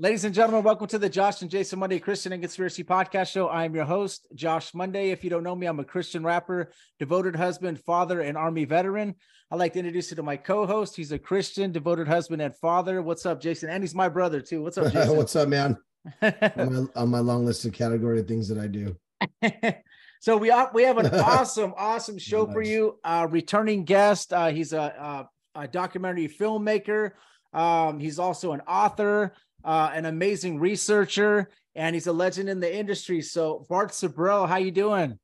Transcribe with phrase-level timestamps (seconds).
[0.00, 3.48] Ladies and gentlemen, welcome to the Josh and Jason Monday Christian and Conspiracy Podcast Show.
[3.48, 5.10] I am your host, Josh Monday.
[5.10, 9.16] If you don't know me, I'm a Christian rapper, devoted husband, father, and Army veteran.
[9.50, 10.94] I'd like to introduce you to my co-host.
[10.94, 13.02] He's a Christian, devoted husband, and father.
[13.02, 13.70] What's up, Jason?
[13.70, 14.62] And he's my brother too.
[14.62, 15.16] What's up, Jason?
[15.16, 15.76] What's up, man?
[16.22, 16.32] on,
[16.72, 18.96] my, on my long list of category of things that I do.
[20.20, 23.00] so we are, we have an awesome, awesome show for you.
[23.02, 24.32] Uh, returning guest.
[24.32, 27.14] Uh, he's a, a, a documentary filmmaker.
[27.52, 29.34] Um, he's also an author,
[29.68, 33.20] uh, an amazing researcher, and he's a legend in the industry.
[33.20, 35.18] So Bart Sibrel, how you doing?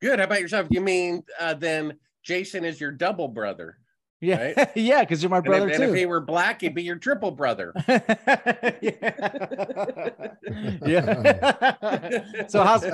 [0.00, 0.20] Good.
[0.20, 0.68] How about yourself?
[0.70, 3.78] You mean uh, then Jason is your double brother?
[4.20, 5.94] Yeah, yeah, because you're my And, brother if, and if too.
[5.94, 7.72] he were black, he'd be your triple brother.
[8.80, 9.02] yeah.
[10.86, 12.46] yeah.
[12.46, 12.86] so how's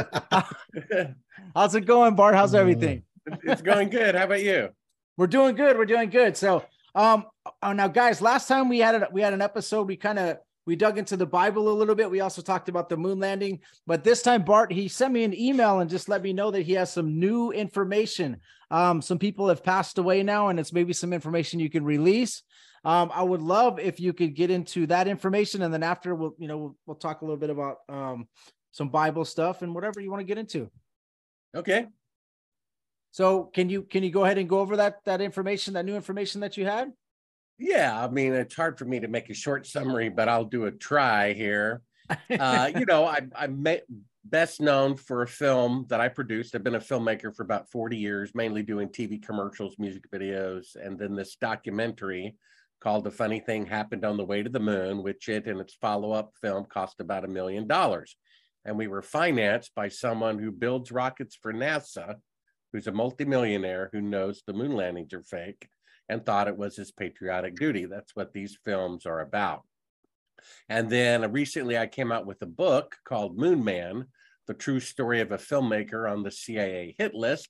[1.54, 2.34] how's it going, Bart?
[2.34, 3.02] How's everything?
[3.44, 4.14] it's going good.
[4.14, 4.70] How about you?
[5.18, 5.76] We're doing good.
[5.76, 6.34] We're doing good.
[6.34, 7.26] So, um,
[7.60, 9.86] uh, now, guys, last time we had it, we had an episode.
[9.86, 12.10] We kind of we dug into the Bible a little bit.
[12.10, 15.38] We also talked about the moon landing, but this time, Bart, he sent me an
[15.38, 18.38] email and just let me know that he has some new information.
[18.70, 22.42] Um, some people have passed away now, and it's maybe some information you can release.
[22.84, 26.34] Um, I would love if you could get into that information, and then after we'll,
[26.38, 28.28] you know, we'll, we'll talk a little bit about um,
[28.70, 30.70] some Bible stuff and whatever you want to get into.
[31.54, 31.86] Okay.
[33.10, 35.94] So, can you can you go ahead and go over that that information, that new
[35.94, 36.92] information that you had?
[37.62, 38.04] Yeah.
[38.04, 40.72] I mean, it's hard for me to make a short summary, but I'll do a
[40.72, 41.82] try here.
[42.28, 43.64] Uh, you know, I, I'm
[44.24, 46.54] best known for a film that I produced.
[46.54, 50.98] I've been a filmmaker for about 40 years, mainly doing TV commercials, music videos, and
[50.98, 52.36] then this documentary
[52.80, 55.74] called The Funny Thing Happened on the Way to the Moon, which it and its
[55.74, 58.16] follow up film cost about a million dollars.
[58.64, 62.16] And we were financed by someone who builds rockets for NASA,
[62.72, 65.68] who's a multimillionaire who knows the moon landings are fake
[66.12, 67.86] and thought it was his patriotic duty.
[67.86, 69.62] That's what these films are about.
[70.68, 74.06] And then recently I came out with a book called Moon Man,
[74.46, 77.48] the true story of a filmmaker on the CIA hit list,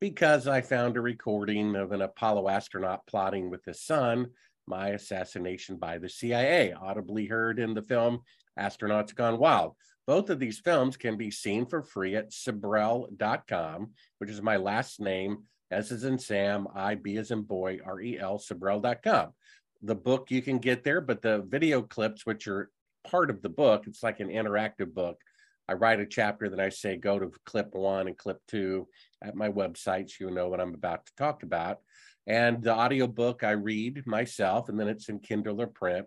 [0.00, 4.28] because I found a recording of an Apollo astronaut plotting with his son
[4.66, 8.20] my assassination by the CIA, audibly heard in the film
[8.58, 9.74] Astronauts Gone Wild.
[10.06, 15.00] Both of these films can be seen for free at Sibrel.com, which is my last
[15.00, 19.32] name, S as in Sam, I, B as in boy, R E L, Sibrel.com
[19.82, 22.70] the book you can get there, but the video clips, which are
[23.04, 25.18] part of the book, it's like an interactive book.
[25.68, 28.88] I write a chapter, then I say go to clip one and clip two
[29.22, 31.78] at my website so you know what I'm about to talk about.
[32.26, 36.06] And the audio book I read myself, and then it's in Kindle or print.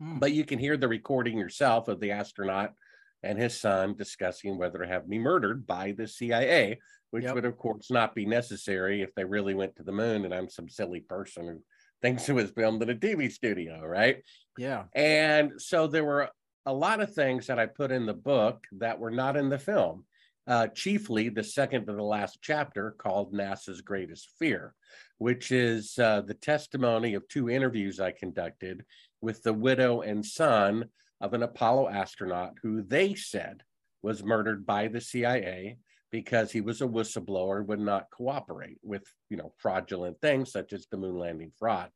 [0.00, 0.18] Hmm.
[0.18, 2.74] But you can hear the recording yourself of the astronaut
[3.22, 6.78] and his son discussing whether to have me murdered by the CIA,
[7.10, 7.34] which Yep.
[7.34, 10.48] would, of course, not be necessary if they really went to the moon and I'm
[10.48, 11.62] some silly person who
[12.00, 14.22] thinks it was filmed in a TV studio, right?
[14.56, 14.84] Yeah.
[14.94, 16.30] And so there were
[16.66, 19.58] a lot of things that I put in the book that were not in the
[19.58, 20.04] film.
[20.46, 24.74] Uh, chiefly, the second to the last chapter called NASA's Greatest Fear,
[25.18, 28.84] which is uh, the testimony of two interviews I conducted
[29.20, 30.86] with the widow and son
[31.20, 33.62] of an Apollo astronaut who they said
[34.02, 35.78] was murdered by the CIA
[36.10, 40.72] because he was a whistleblower and would not cooperate with you know fraudulent things such
[40.72, 41.90] as the moon landing fraud.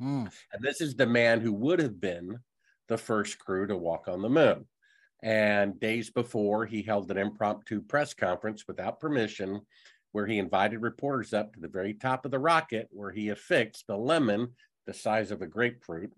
[0.00, 0.26] Hmm.
[0.52, 2.38] And this is the man who would have been
[2.88, 4.66] the first crew to walk on the moon.
[5.22, 9.62] And days before, he held an impromptu press conference without permission,
[10.12, 13.88] where he invited reporters up to the very top of the rocket, where he affixed
[13.88, 14.48] a lemon
[14.86, 16.12] the size of a grapefruit,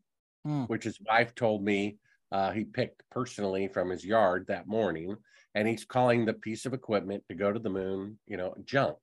[0.45, 0.65] Hmm.
[0.65, 1.99] which his wife told me
[2.33, 5.17] uh, he picked personally from his yard that morning.
[5.55, 8.99] And he's calling the piece of equipment to go to the moon, you know, junk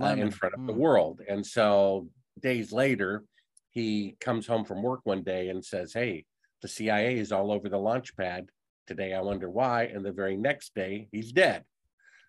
[0.00, 0.80] uh, in front of the Hmm.
[0.80, 1.20] world.
[1.28, 3.24] And so days later,
[3.70, 6.26] he comes home from work one day and says, Hey,
[6.62, 8.48] the CIA is all over the launch pad
[8.86, 9.12] today.
[9.14, 9.84] I wonder why.
[9.84, 11.64] And the very next day, he's dead.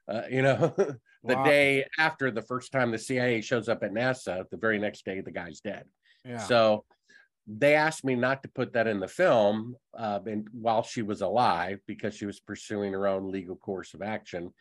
[0.07, 0.75] Uh, you know,
[1.27, 1.37] the Wow.
[1.37, 5.21] day after the first time the CIA shows up at NASA, the very next day,
[5.21, 5.85] the guy's dead.
[6.23, 6.47] Yeah.
[6.47, 6.85] So
[7.51, 11.21] they asked me not to put that in the film uh, and while she was
[11.21, 14.53] alive because she was pursuing her own legal course of action.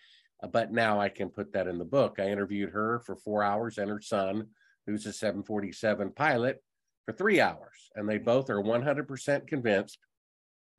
[0.43, 2.17] Uh, but now I can put that in the book.
[2.19, 4.47] I interviewed her for four hours and her son,
[4.87, 6.63] who's a 747 pilot,
[7.05, 7.91] for three hours.
[7.95, 9.99] And they both are 100% convinced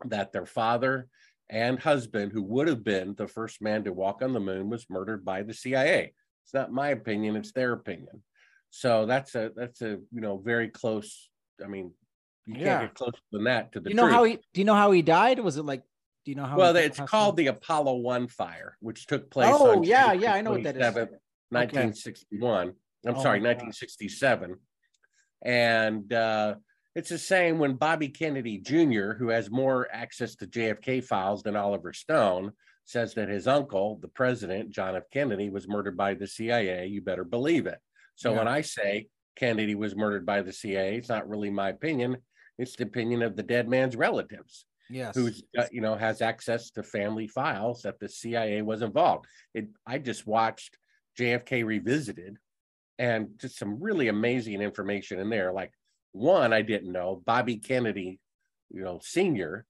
[0.05, 1.09] that their father
[1.49, 4.89] and husband, who would have been the first man to walk on the moon, was
[4.89, 6.13] murdered by the CIA.
[6.43, 8.23] It's not my opinion, it's their opinion.
[8.71, 11.29] So that's a that's a you know very close.
[11.63, 11.91] I mean,
[12.53, 12.79] you Yeah.
[12.79, 14.13] can't get closer than that to the do you know truth.
[14.13, 14.35] how he?
[14.53, 15.39] Do you know how he died?
[15.39, 15.83] Was it like?
[16.25, 16.57] Do you know how?
[16.57, 19.53] well, it's called the Apollo One fire, which took place.
[19.57, 20.81] Oh, yeah, yeah, I know what that is.
[20.81, 21.09] 27th,
[21.49, 22.67] 1961.
[23.05, 24.55] I'm Oh, sorry, 1967.
[25.43, 26.55] And uh,
[26.95, 31.55] it's the same when Bobby Kennedy Jr., who has more access to JFK files than
[31.55, 32.51] Oliver Stone,
[32.85, 35.03] says that his uncle, the president, John F.
[35.13, 36.87] Kennedy, was murdered by the CIA.
[36.87, 37.79] You better believe it.
[38.15, 38.39] So Yeah.
[38.39, 39.07] when I say
[39.37, 42.17] Kennedy was murdered by the CIA, it's not really my opinion.
[42.59, 45.15] It's the opinion of the dead man's relatives Yes.
[45.15, 49.25] who's uh, you know has access to family files that the CIA was involved.
[49.53, 50.77] It I just watched
[51.17, 52.37] JFK revisited
[52.97, 55.53] and just some really amazing information in there.
[55.53, 55.71] Like
[56.11, 58.19] one I didn't know, Bobby Kennedy,
[58.71, 59.65] you know, senior,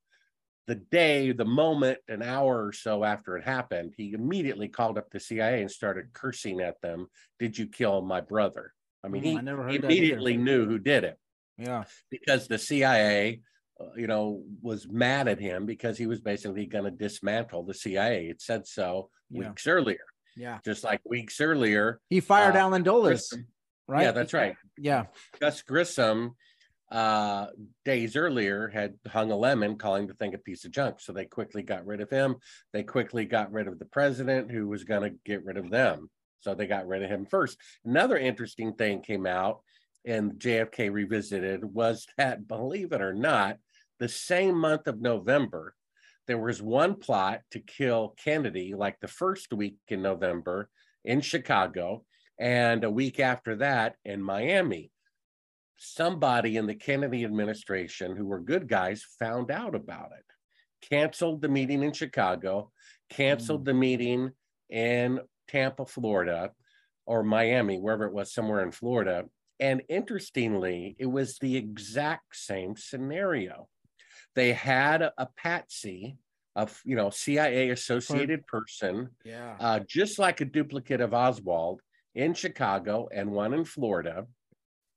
[0.67, 5.09] the day, the moment, an hour or so after it happened, he immediately called up
[5.11, 7.07] the CIA and started cursing at them.
[7.39, 8.73] Did you kill my brother?
[9.03, 11.19] I mean, Mm, he I never heard he that immediately knew who did it
[11.59, 11.83] Yeah.
[12.09, 13.41] because the CIA,
[13.79, 17.73] uh, you know, was mad at him because he was basically going to dismantle the
[17.73, 18.27] CIA.
[18.29, 19.49] It said so Yeah.
[19.49, 20.59] weeks earlier, Yeah.
[20.63, 21.99] just like weeks earlier.
[22.09, 23.47] He fired Uh, Alan Dulles, Grissom-
[23.87, 24.03] right?
[24.03, 24.55] Yeah, that's right.
[24.77, 25.07] Yeah.
[25.39, 26.35] Gus Grissom,
[26.91, 27.47] uh,
[27.85, 30.99] days earlier, had hung a lemon, calling the thing a piece of junk.
[30.99, 32.37] So they quickly got rid of him.
[32.73, 36.09] They quickly got rid of the president, who was going to get rid of them.
[36.39, 37.57] So they got rid of him first.
[37.85, 39.61] Another interesting thing came out
[40.09, 43.57] and JFK revisited was that, believe it or not,
[43.99, 45.75] the same month of November,
[46.27, 50.69] there was one plot to kill Kennedy, like the first week in November
[51.03, 52.03] in Chicago,
[52.39, 54.91] and a week after that in Miami.
[55.77, 61.47] Somebody in the Kennedy administration who were good guys found out about it, canceled the
[61.47, 62.71] meeting in Chicago,
[63.09, 63.65] canceled mm.
[63.65, 64.31] the meeting
[64.69, 66.51] in Tampa, Florida,
[67.05, 69.25] or Miami, wherever it was, somewhere in Florida.
[69.59, 73.67] And interestingly, it was the exact same scenario.
[74.35, 76.17] They had a, a patsy,
[76.55, 79.57] a you know CIA associated person, Yeah.
[79.59, 81.81] uh, just like a duplicate of Oswald
[82.15, 84.27] in Chicago and one in Florida,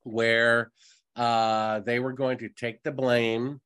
[0.05, 0.71] where
[1.17, 3.61] uh, they were going to take the blame.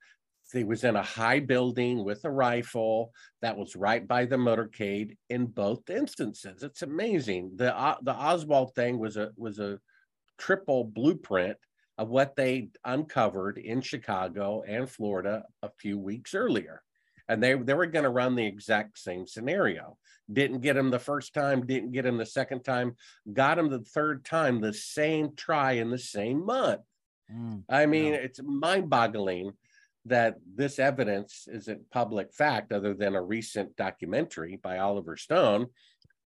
[0.52, 3.12] He was in a high building with a rifle
[3.42, 6.62] that was right by the motorcade in both instances.
[6.62, 7.52] It's amazing.
[7.56, 9.78] The uh, the Oswald thing was a was a
[10.38, 11.56] triple blueprint
[11.98, 16.82] of what they uncovered in Chicago and Florida a few weeks earlier.
[17.28, 19.96] And they, they were going to run the exact same scenario.
[20.32, 22.96] Didn't get him the first time, didn't get him the second time,
[23.32, 26.82] got him the third time, the same try in the same month.
[27.32, 27.64] Mm.
[27.68, 28.20] I mean, Yeah.
[28.20, 29.52] it's mind boggling
[30.04, 35.66] that this evidence isn't public fact other than a recent documentary by Oliver Stone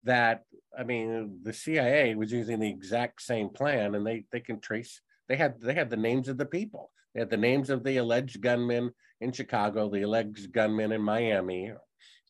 [0.04, 0.44] that
[0.78, 5.02] I mean the CIA was using the exact same plan and they they can trace
[5.28, 6.92] they had they had the names of the people.
[7.14, 8.92] They had the names of the alleged gunmen
[9.22, 11.72] in Chicago, the alleged gunmen in Miami,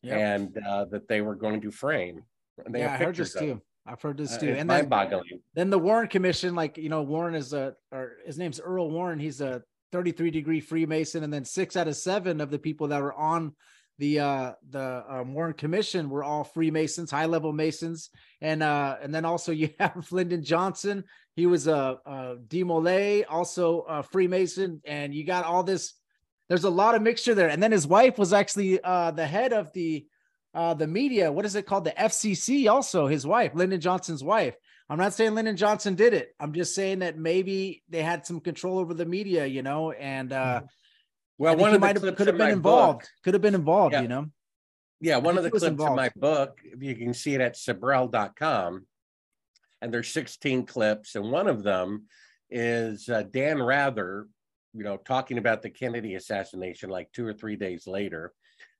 [0.02, 0.16] Yep.
[0.18, 2.22] and uh, that they were going to frame.
[2.64, 3.46] And they yeah, I heard this too.
[3.46, 3.62] them.
[3.86, 4.48] I've heard this Uh, too.
[4.48, 4.88] it's and then,
[5.54, 9.18] then the Warren Commission, like you know, Warren is a or his name's Earl Warren.
[9.18, 9.62] He's a
[9.92, 13.54] 33 degree Freemason, and then six out of seven of the people that were on
[14.00, 18.08] the uh the um, Warren Commission were all Freemasons, high level Masons,
[18.40, 21.04] and uh and then also you have Lyndon Johnson.
[21.36, 25.94] He was a, a DeMolay, also a Freemason, and you got all this.
[26.48, 29.52] There's a lot of mixture there, and then his wife was actually uh the head
[29.52, 30.06] of the
[30.54, 31.30] uh the media.
[31.30, 31.84] What is it called?
[31.84, 32.70] The FCC.
[32.70, 34.56] Also, his wife, Lyndon Johnson's wife.
[34.88, 36.34] I'm not saying Lyndon Johnson did it.
[36.40, 40.32] I'm just saying that maybe they had some control over the media, you know, and
[40.32, 40.62] uh
[41.40, 43.00] Well, one of the clips could have been involved.
[43.00, 44.02] book- Could have been involved, Yeah.
[44.02, 44.26] you know.
[45.00, 47.34] Yeah, one of the think he was clips in my book, if you can see
[47.34, 48.86] it at Sibrel.com,
[49.80, 52.08] and there's 16 clips, and one of them
[52.50, 54.28] is uh, Dan Rather,
[54.74, 58.34] you know, talking about the Kennedy assassination like two or three days later,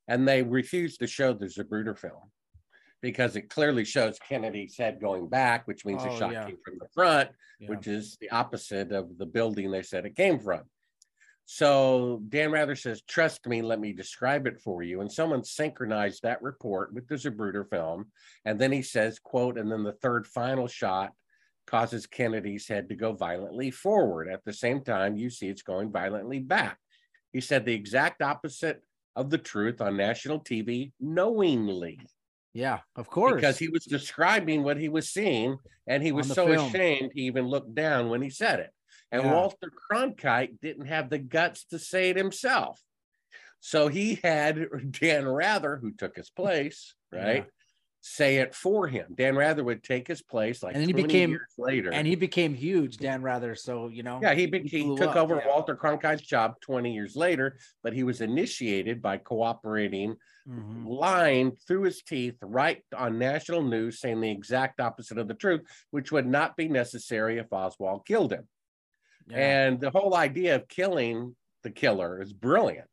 [0.06, 2.30] and they refused to show the Zapruder film
[3.00, 6.44] because it clearly shows Kennedy's head going back, which means the Oh, shot yeah.
[6.44, 7.70] came from the front, Yeah.
[7.70, 10.68] which is the opposite of the building they said it came from.
[11.52, 15.00] So Dan Rather says, trust me, let me describe it for you.
[15.00, 18.12] And someone synchronized that report with the Zapruder film.
[18.44, 21.10] And then he says, quote, and then the third final shot
[21.66, 24.28] causes Kennedy's head to go violently forward.
[24.28, 26.78] At the same time, you see it's going violently back.
[27.32, 28.80] He said the exact opposite
[29.16, 31.98] of the truth on national TV knowingly
[32.54, 33.34] Yeah, of course.
[33.34, 36.68] because he was describing what he was seeing and he was so film.
[36.68, 38.70] ashamed he even looked down when he said it
[39.12, 39.32] and Yeah.
[39.34, 42.82] walter cronkite didn't have the guts to say it himself
[43.60, 44.68] so he had
[45.00, 47.50] dan rather who took his place right Yeah.
[48.02, 51.30] say it for him dan rather would take his place like And then he became-
[51.30, 53.54] years later and he became huge, Dan Rather.
[53.54, 55.48] So you know, yeah, he, be- he blew took up, over yeah.
[55.48, 60.16] Walter Cronkite's job 20 years later, but he was initiated by cooperating
[60.48, 60.86] Mhm.
[60.86, 65.60] lying through his teeth right on national news saying the exact opposite of the truth,
[65.90, 68.48] which would not be necessary if Oswald killed him.
[69.30, 69.38] Yeah.
[69.66, 72.88] And the whole idea of killing the killer is brilliant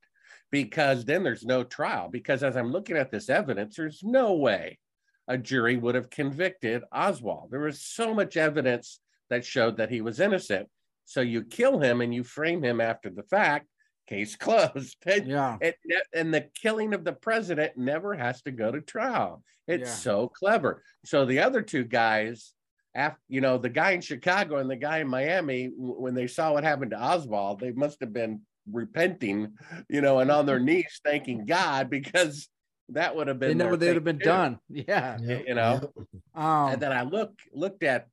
[0.52, 2.10] because then there's no trial.
[2.10, 4.80] Because as I'm looking at this evidence, there's no way
[5.28, 7.50] a jury would have convicted Oswald.
[7.52, 10.70] There was so much evidence that showed that he was innocent.
[11.06, 13.68] So you kill him and you frame him after the fact,
[14.08, 14.98] case closed.
[15.06, 15.76] And yeah, it
[16.14, 19.44] and the killing of the president never has to go to trial.
[19.68, 19.96] It's Yeah.
[19.96, 20.82] so clever.
[21.06, 22.54] So the other two guys,
[22.98, 26.52] after you know, the guy in Chicago and the guy in Miami, when they saw
[26.52, 29.54] what happened to Oswald, they must have been repenting,
[29.88, 32.50] you know, and on their knees thanking God because
[32.90, 34.26] that would have been know their they would have been too.
[34.26, 34.60] done.
[34.68, 35.18] Yeah.
[35.22, 35.94] you know?
[36.34, 38.08] Um, And then I look looked at,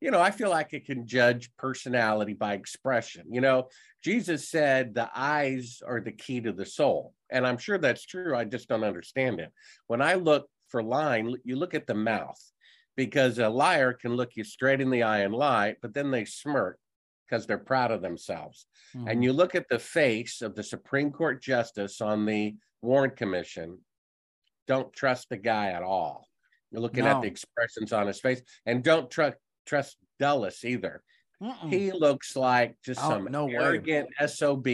[0.00, 3.26] you know, I feel like I can judge personality by expression.
[3.30, 3.68] You know,
[4.04, 7.12] Jesus said the eyes are the key to the soul.
[7.28, 8.36] And I'm sure that's true.
[8.36, 9.52] I just don't understand it.
[9.88, 12.40] When I look for lying, you look at the mouth
[12.98, 16.24] because a liar can look you straight in the eye and lie, but then they
[16.24, 16.80] smirk
[17.24, 18.66] because they're proud of themselves.
[18.92, 19.08] mhm.
[19.08, 23.78] And you look at the face of the Supreme Court justice on the Warren Commission,
[24.66, 26.26] don't trust the guy at all.
[26.72, 31.04] You're looking at the expressions on his face, and don't trust trust Dulles either.
[31.40, 31.72] Mm-mm.
[31.72, 33.54] He looks like just Oh, some no way.
[33.54, 34.66] arrogant SOB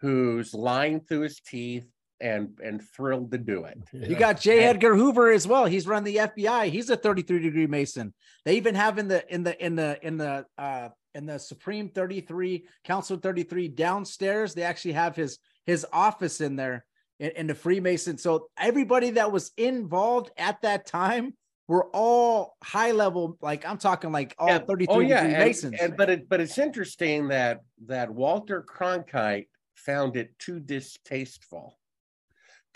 [0.00, 1.86] who's lying through his teeth
[2.20, 3.78] and and thrilled to do it.
[3.92, 4.60] You got J.
[4.60, 5.66] Edgar Hoover as well.
[5.66, 6.68] He's run the FBI.
[6.70, 8.12] He's a 33 degree Mason.
[8.44, 11.88] They even have in the in the in the in the uh in the Supreme
[11.90, 14.54] 33 Council 33 downstairs.
[14.54, 16.84] They actually have his his office in there
[17.20, 18.18] in, in the Freemason.
[18.18, 21.34] So everybody that was involved at that time
[21.68, 23.36] were all high level.
[23.40, 24.58] Like I'm talking like all Yeah.
[24.58, 25.74] 33 oh yeah, degree and- Masons.
[25.80, 31.78] and- but it but it's interesting that that Walter Cronkite found it too distasteful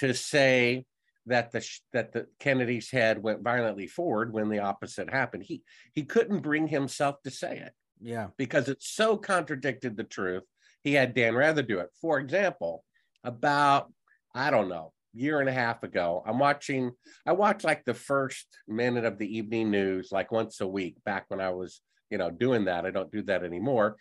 [0.03, 0.85] to say
[1.27, 5.45] that the that the Kennedy's head went violently forward when the opposite happened.
[5.45, 8.29] He he couldn't bring himself to say it yeah.
[8.37, 10.43] because it so contradicted the truth.
[10.83, 11.91] He had Dan Rather do it.
[12.01, 12.85] For example,
[13.23, 13.93] about
[14.35, 16.91] I don't know year and a half ago, I'm watching.
[17.25, 20.97] I watch like the first minute of the evening news like once a week.
[21.05, 21.81] Back when I was
[22.11, 23.97] you know doing that, I don't do that anymore.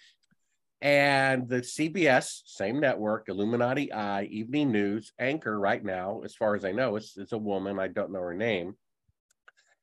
[0.81, 6.65] And the CBS, same network, Illuminati Eye Evening News anchor right now, as far as
[6.65, 7.79] I know, is, is a woman.
[7.79, 8.75] I don't know her name.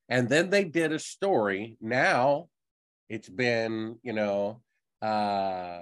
[0.09, 1.77] And then they did a story.
[1.79, 2.49] Now
[3.07, 4.61] it's been, you know,
[5.01, 5.81] uh,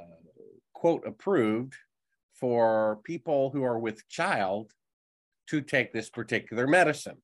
[0.74, 1.74] quote approved
[2.36, 4.72] for people who are with child
[5.48, 7.18] to take this particular medicine,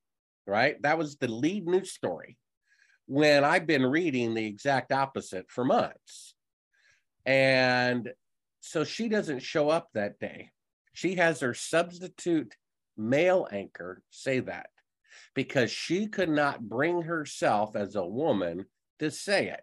[0.48, 0.82] right?
[0.82, 2.38] That was the lead news story.
[3.06, 6.36] When I've been reading the exact opposite for months.
[7.26, 8.12] And
[8.62, 10.52] so she doesn't show up that day.
[10.94, 12.56] She has her substitute
[12.98, 14.68] male anchor say that
[15.34, 18.66] because she could not bring herself as a woman
[19.00, 19.62] to say it.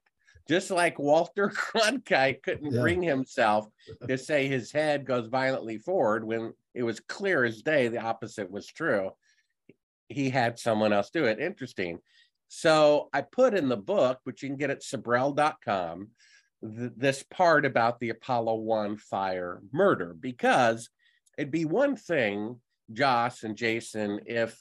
[0.49, 2.81] Just like Walter Cronkite couldn't Yeah.
[2.81, 3.67] bring himself
[4.09, 8.51] to say his head goes violently forward when it was clear as day the opposite
[8.51, 9.13] was true.
[10.09, 11.39] He had someone else do it.
[11.39, 12.01] Interesting.
[12.49, 16.09] So I put in the book, which you can get at Sibrel.com,
[16.63, 20.91] th- this part about the Apollo 1 fire murder, because
[21.39, 22.61] it'd be one thing,
[22.93, 24.59] Josh and Jason, if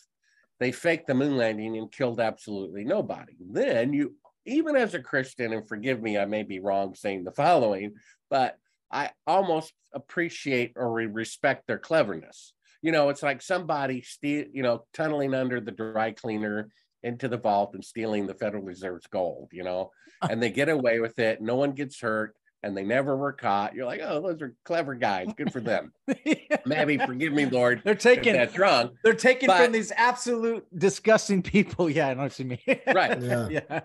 [0.60, 3.34] they faked the moon landing and killed absolutely nobody.
[3.40, 4.16] Then you,
[4.46, 7.94] even as a Christian, and forgive me, I may be wrong saying the following,
[8.30, 8.58] but
[8.92, 12.54] I almost appreciate or respect their cleverness.
[12.82, 16.70] You know, it's like somebody steal, you know, tunneling under the dry cleaner
[17.04, 19.92] into the vault and stealing the Federal Reserve's gold, you know,
[20.22, 21.42] and they get away with it.
[21.42, 23.74] No one gets hurt and they never were caught.
[23.74, 25.30] You're like, oh, those are clever guys.
[25.38, 25.94] Good for them.
[26.66, 28.90] Maybe forgive me, Lord, they're taking that's wrong.
[29.02, 31.90] they're taking But- from these absolute disgusting people.
[32.00, 32.60] Yeah, I know what you mean.
[32.94, 33.22] Right.
[33.22, 33.48] Yeah.
[33.50, 33.80] yeah.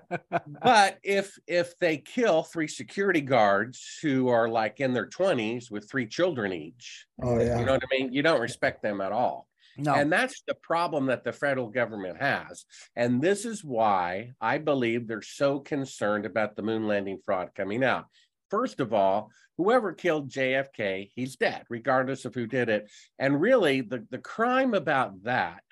[0.60, 5.88] But if if they kill three security guards who are like in their 20s with
[5.88, 7.60] three children each, Oh yeah.
[7.60, 8.12] you know what I mean?
[8.12, 9.46] You don't respect them at all.
[9.76, 9.94] No.
[9.94, 12.64] And that's the problem that the federal government has.
[12.94, 17.82] And this is why I believe they're so concerned about the moon landing fraud coming
[17.82, 18.06] out.
[18.50, 22.90] First of all, whoever killed JFK, he's dead, regardless of who did it.
[23.18, 25.62] And really, the, the crime about that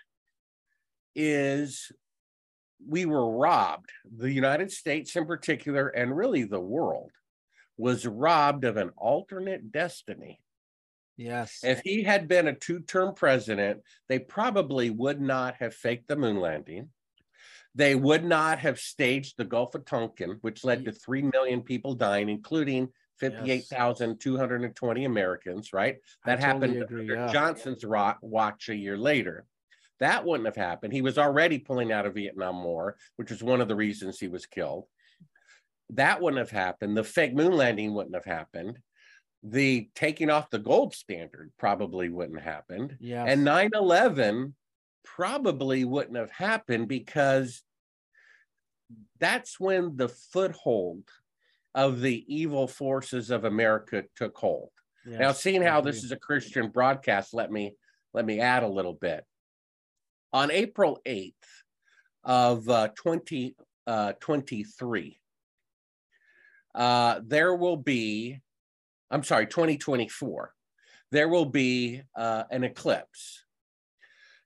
[1.14, 1.92] is
[2.86, 7.10] we were robbed, the United States in particular, and really the world
[7.76, 10.41] was robbed of an alternate destiny.
[11.16, 11.60] Yes.
[11.62, 16.16] If he had been a two term president, they probably would not have faked the
[16.16, 16.88] moon landing.
[17.74, 21.94] They would not have staged the Gulf of Tonkin, which led to 3 million people
[21.94, 22.88] dying, including
[23.18, 25.96] 58,220 Americans, right?
[26.26, 27.32] That totally happened agree, under yeah.
[27.32, 29.46] Johnson's ro- watch a year later.
[30.00, 30.92] That wouldn't have happened.
[30.92, 34.28] He was already pulling out of Vietnam War, which was one of the reasons he
[34.28, 34.86] was killed.
[35.90, 36.96] That wouldn't have happened.
[36.96, 38.78] The fake moon landing wouldn't have happened.
[39.42, 42.96] The taking off the gold standard probably wouldn't have happened.
[43.00, 43.26] Yes.
[43.28, 44.54] And 9 11
[45.04, 47.62] probably wouldn't have happened because
[49.18, 51.04] that's when the foothold
[51.74, 54.70] of the evil forces of America took hold.
[55.04, 57.74] Now, seeing how this is a Christian broadcast, let me
[58.14, 59.24] let me add a little bit.
[60.32, 61.34] On April 8th
[62.24, 65.20] of uh, 2023,
[66.74, 68.40] uh, there will be,
[69.12, 70.54] I'm sorry, 2024,
[71.10, 73.44] there will be uh, an eclipse.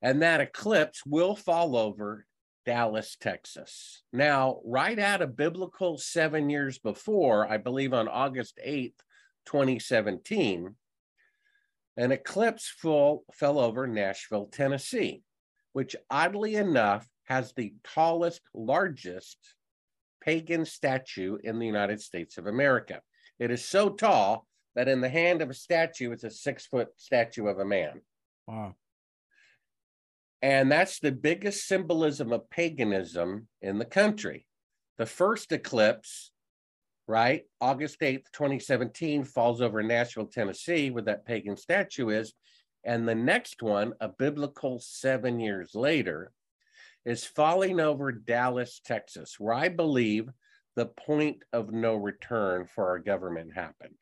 [0.02, 2.26] And that eclipse will fall over
[2.64, 4.02] Dallas, Texas.
[4.12, 8.98] Now, right out of biblical seven years before, I believe on August 8th,
[9.46, 10.74] 2017,
[11.96, 15.22] an eclipse full, fell over Nashville, Tennessee,
[15.74, 19.38] which oddly enough has the tallest, largest
[20.20, 23.00] pagan statue in the United States of America.
[23.38, 24.44] It is so tall
[24.76, 28.02] that in the hand of a statue, it's a six foot statue of a man.
[28.46, 28.76] Wow.
[30.42, 34.46] And that's the biggest symbolism of paganism in the country.
[34.98, 36.30] The first eclipse,
[37.08, 42.34] right, August 8th, 2017, falls over Nashville, Tennessee, where that pagan statue is.
[42.84, 46.32] And the next one, a biblical seven years later,
[47.06, 50.28] is falling over Dallas, Texas, where I believe
[50.76, 53.96] the point of no return for our government happened.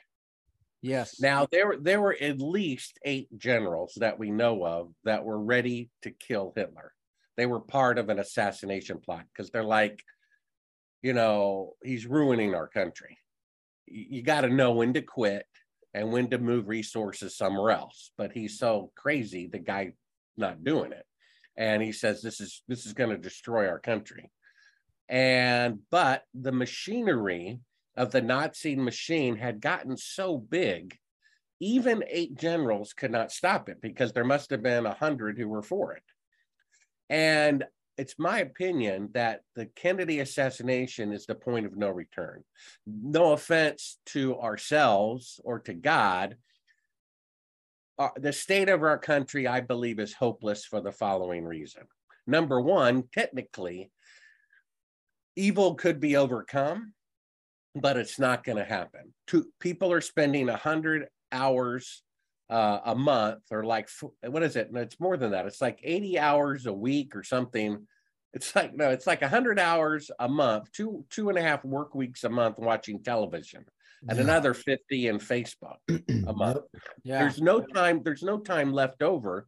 [0.85, 1.19] Yes.
[1.19, 5.43] Now there were there were at least eight generals that we know of that were
[5.43, 6.93] ready to kill Hitler.
[7.39, 10.05] They were part of an assassination plot because they're like,
[11.01, 13.17] you know, he's ruining our country.
[13.87, 15.47] You got to know when to quit
[15.95, 18.11] and when to move resources somewhere else.
[18.19, 19.95] But he's so crazy, the guy
[20.37, 21.07] not doing it,
[21.57, 24.31] and he says this is this is going to destroy our country.
[25.09, 27.61] And but the machinery
[27.97, 30.97] of the Nazi machine had gotten so big,
[31.61, 35.49] even eight generals could not stop it because there must have been a hundred who
[35.49, 36.03] were for it.
[37.09, 37.65] And
[37.97, 42.43] it's my opinion that the Kennedy assassination is the point of no return.
[42.87, 46.37] No offense to ourselves or to God.
[47.97, 51.83] Uh, the state of our country, I believe, is hopeless for the following reason.
[52.27, 53.93] Number one, technically,
[55.37, 56.94] evil could be overcome
[57.75, 59.13] but it's not going to happen.
[59.27, 62.03] Two, people are spending 100 hours
[62.51, 63.89] uh, a month, or like,
[64.27, 64.73] what is it?
[64.73, 65.47] No, it's more than that.
[65.47, 67.87] It's like 80 hours a week or something.
[68.33, 71.95] It's like, no, it's like 100 hours a month, two, two and a half work
[71.95, 73.65] weeks a month watching television,
[74.09, 74.25] and Yeah.
[74.25, 76.59] another 50 in Facebook a month.
[77.03, 77.21] yeah.
[77.21, 79.47] There's no time, there's no time left over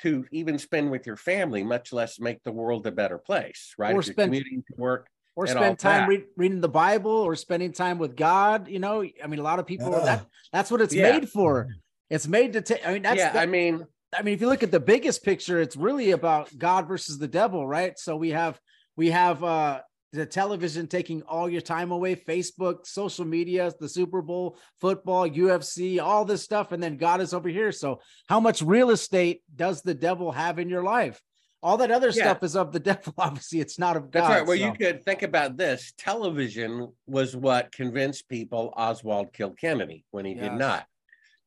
[0.00, 3.94] to even spend with your family, much less make the world a better place, right?
[3.94, 7.34] Or If you're spend- commuting to work, or spend time read, reading the Bible or
[7.36, 8.68] spending time with God.
[8.68, 10.00] You know, I mean, a lot of people Yeah.
[10.04, 11.12] that that's what it's Yeah.
[11.12, 11.68] made for.
[12.10, 12.86] It's made to take.
[12.86, 15.24] I mean, that's yeah, that- I mean, I mean, if you look at the biggest
[15.24, 17.98] picture, it's really about God versus the devil, right?
[17.98, 18.60] So we have
[18.96, 19.80] we have uh
[20.12, 25.98] the television taking all your time away, Facebook, social media, the Super Bowl, football, UFC,
[26.00, 27.72] all this stuff, and then God is over here.
[27.72, 31.20] So how much real estate does the devil have in your life?
[31.64, 32.24] All that other Yeah.
[32.24, 33.14] stuff is of the devil.
[33.18, 34.12] Obviously, it's not of God.
[34.12, 34.34] That's God.
[34.34, 34.46] right.
[34.46, 35.94] Well, you could think about this.
[35.96, 40.84] Television was what convinced people Oswald killed Kennedy when he did not.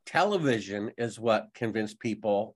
[0.07, 2.55] Television is what convinced people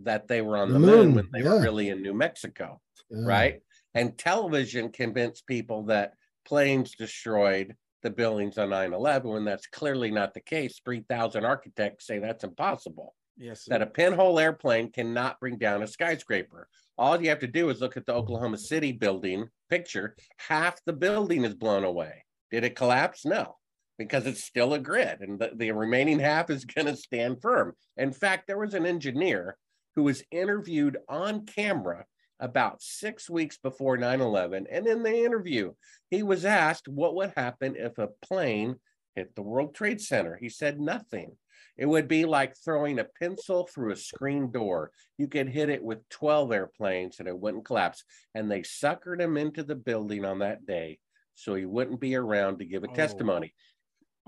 [0.00, 2.80] that they were on The the moon, moon, when they were really in New Mexico,
[3.10, 3.18] Yeah.
[3.26, 3.60] right?
[3.94, 10.10] And television convinced people that planes destroyed the buildings on 9 11 when that's clearly
[10.12, 10.80] not the case.
[10.84, 16.68] 3,000 architects say that's impossible yes, that a pinhole airplane cannot bring down a skyscraper.
[16.96, 20.14] All you have to do is look at the Oklahoma City building picture.
[20.36, 22.24] Half the building is blown away.
[22.50, 23.24] Did it collapse?
[23.24, 23.56] No,
[23.98, 27.74] because it's still a grid and the, the remaining half is going to stand firm.
[27.96, 29.56] In fact, there was an engineer
[29.96, 32.04] who was interviewed on camera
[32.38, 34.66] about six weeks before 9 11.
[34.70, 35.72] And in the interview,
[36.10, 38.76] he was asked what would happen if a plane
[39.14, 40.38] hit the World Trade Center.
[40.40, 41.36] He said nothing.
[41.76, 44.90] It would be like throwing a pencil through a screen door.
[45.18, 48.04] You could hit it with 12 airplanes and it wouldn't collapse.
[48.34, 50.98] And they suckered him into the building on that day
[51.34, 52.94] so he wouldn't be around to give a Oh.
[52.94, 53.54] testimony.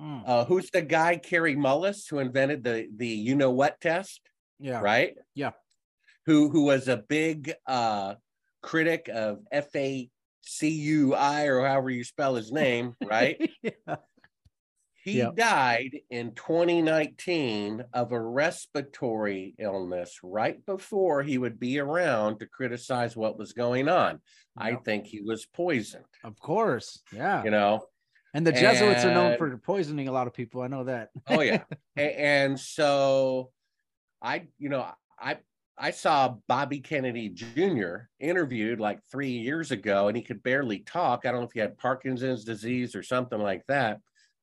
[0.01, 4.21] Mm, Uh, who's the guy, Kary Mullis, who invented the, the you know what test?
[4.59, 5.15] yeah, right?
[5.35, 5.53] Yeah.
[6.27, 8.15] Who who was a big uh
[8.63, 10.09] critic of F A
[10.41, 13.37] C U I or however you spell his name, right?
[13.63, 13.97] yeah.
[15.05, 15.35] He Yep.
[15.37, 23.17] died in 2019 of a respiratory illness right before he would be around to criticize
[23.17, 24.21] what was going on.
[24.57, 27.43] I think he was poisoned, Of course, yeah.
[27.43, 27.87] you know.
[28.35, 30.63] and the Jesuits are known for poisoning a lot of people.
[30.63, 31.11] I know that.
[31.29, 31.65] Oh yeah.
[31.97, 33.51] And so
[34.23, 34.87] I, you know,
[35.19, 35.39] I
[35.77, 38.09] I saw Bobby Kennedy Jr.
[38.21, 41.25] interviewed like three years ago, and he could barely talk.
[41.27, 43.99] I don't know if he had Parkinson's disease or something like that.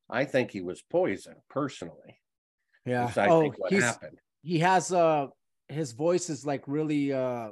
[0.10, 2.20] I think he was poisoned personally.
[2.86, 3.12] Yeah.
[3.16, 4.20] I oh, think what he's happened.
[4.42, 5.28] he has uh
[5.68, 7.50] his voice is like really uh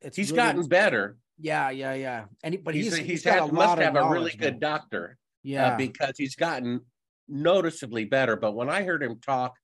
[0.00, 1.16] it's He's really- gotten better.
[1.38, 3.78] yeah yeah yeah and he, but He's, he's he's, he's got had a lot must
[3.78, 5.16] of have a really good doctor.
[5.42, 6.80] yeah uh, because he's gotten
[7.28, 8.36] noticeably better.
[8.36, 9.54] But when I heard him talk,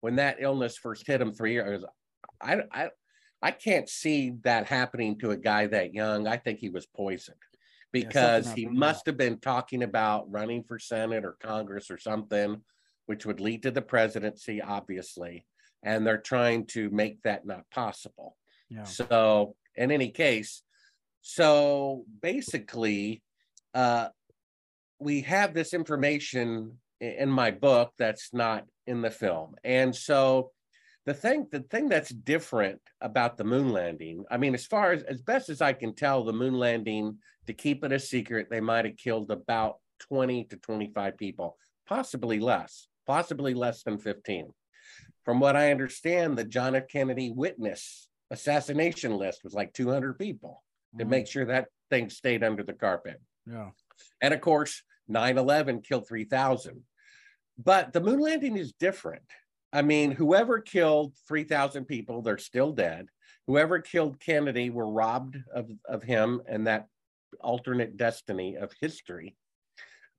[0.00, 1.84] when that illness first hit him three years,
[2.40, 2.88] I, I,
[3.42, 6.26] I can't see that happening to a guy that young.
[6.26, 7.36] I think he was poisoned
[7.92, 8.70] because he yeah.
[8.70, 12.60] must have been talking about running for Senate or Congress or something,
[13.06, 15.46] which would lead to the presidency, obviously.
[15.82, 18.36] And they're trying to make that not possible.
[18.68, 20.62] yeah So, in any case,
[21.22, 23.22] so basically,
[23.74, 24.08] uh,
[24.98, 30.50] we have this information in my book that's not in the film, and so
[31.06, 35.02] the thing, the thing that's different about the moon landing, I mean, as far as
[35.04, 37.18] as best as I can tell, the moon landing
[37.48, 41.56] to keep it a secret, they might have killed about twenty to twenty-five people,
[41.88, 44.52] possibly less, possibly less than fifteen.
[45.24, 46.84] From what I understand, the John F.
[46.88, 50.62] Kennedy witness assassination list was like 200 people
[50.98, 53.20] to Mm, make sure that thing stayed under the carpet.
[53.46, 53.70] yeah
[54.22, 56.82] And of course, 9 11 killed 3,000.
[57.62, 59.22] But the moon landing is different.
[59.72, 63.08] I mean, whoever killed 3,000 people, they're still dead.
[63.46, 66.86] Whoever killed Kennedy were robbed of, of him and that
[67.40, 69.36] alternate destiny of history.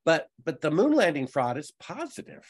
[0.05, 2.45] But but the moon landing fraud is positive.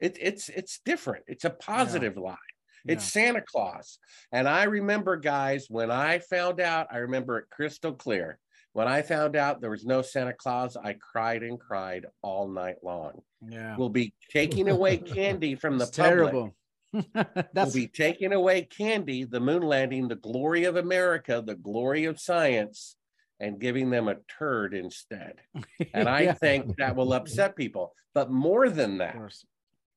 [0.00, 1.24] It, it's it's different.
[1.28, 2.36] It's a positive lie.
[2.84, 3.98] It's Santa Claus.
[4.32, 8.38] And I remember, guys, when I found out, I remember it crystal clear.
[8.72, 12.76] When I found out there was no Santa Claus, I cried and cried all night
[12.82, 13.20] long.
[13.46, 16.32] yeah We'll be taking away candy from the it's public.
[16.32, 16.54] terrible
[16.92, 22.04] We'll that's be taking away candy, the moon landing, the glory of America, the glory
[22.04, 22.96] of science,
[23.40, 25.40] and giving them a turd instead.
[25.94, 27.94] And I Yeah, think that will upset people.
[28.14, 29.16] But more than that,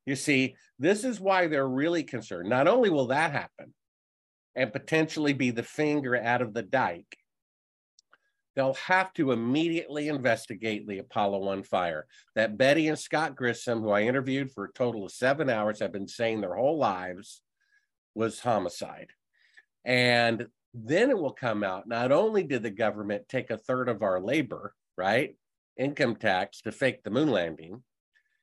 [0.05, 2.49] you see, this is why they're really concerned.
[2.49, 3.73] Not only will that happen
[4.55, 7.17] and potentially be the finger out of the dike,
[8.55, 12.07] they'll have to immediately investigate the Apollo 1 fire.
[12.35, 15.91] That Betty and Scott Grissom, who I interviewed for a total of seven hours, have
[15.91, 17.41] been saying their whole lives
[18.13, 19.09] was homicide.
[19.83, 24.03] And then it will come out not only did the government take a third of
[24.03, 25.37] our labor, right?
[25.77, 27.81] Income tax to fake the moon landing,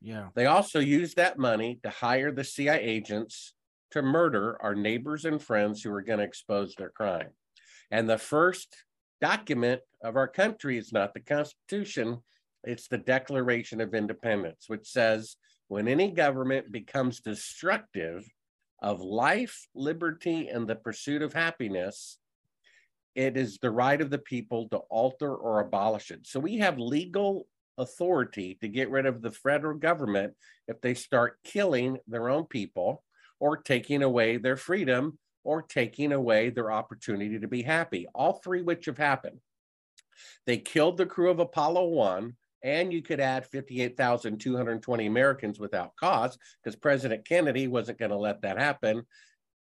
[0.01, 3.55] yeah they also used that money to hire the CIA agents
[3.93, 7.29] to murder our neighbors and friends who were going to expose their crime.
[7.91, 8.75] And the first
[9.21, 12.19] document of our country is not the Constitution,
[12.65, 15.37] it's the Declaration of Independence, which says
[15.69, 18.25] when any government becomes destructive
[18.83, 22.19] of life, liberty, and the pursuit of happiness,
[23.15, 26.27] it is the right of the people to alter or abolish it.
[26.27, 27.47] So we have legal
[27.79, 30.35] authority to get rid of the federal government
[30.69, 33.03] if they start killing their own people
[33.41, 38.07] or taking away their freedom or taking away their opportunity to be happy.
[38.15, 39.39] All three which have happened.
[40.47, 46.39] They killed the crew of Apollo 1 and you could add 58,220 Americans without cause
[46.63, 49.03] because President Kennedy wasn't going to let that happen.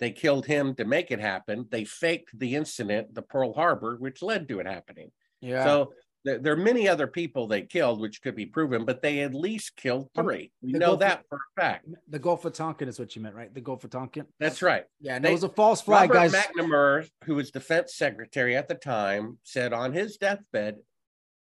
[0.05, 1.67] They killed him to make it happen.
[1.71, 5.11] They faked the incident, the Pearl Harbor, which led to it happening.
[5.41, 5.65] Yeah.
[5.65, 5.95] So
[6.27, 9.33] there, there are many other people they killed, which could be proven, but they at
[9.33, 10.53] least killed three.
[10.61, 11.89] We the know Gulf- that for a fact.
[12.07, 13.55] the Gulf of Tonkin is what you meant, right?
[13.55, 14.27] The Gulf of Tonkin.
[14.39, 14.85] That's right.
[15.01, 16.45] Yeah, and They- it was a false flag, Robert guys.
[16.45, 20.77] McNamara, who was defense secretary at the time, said on his deathbed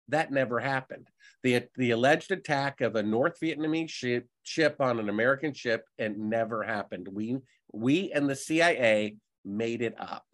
[0.08, 1.10] that never happened.
[1.44, 6.30] The, the alleged attack of a North Vietnamese ship, ship on an American ship, and
[6.30, 7.08] never happened.
[7.12, 7.38] We
[7.74, 10.26] we and the CIA made it up.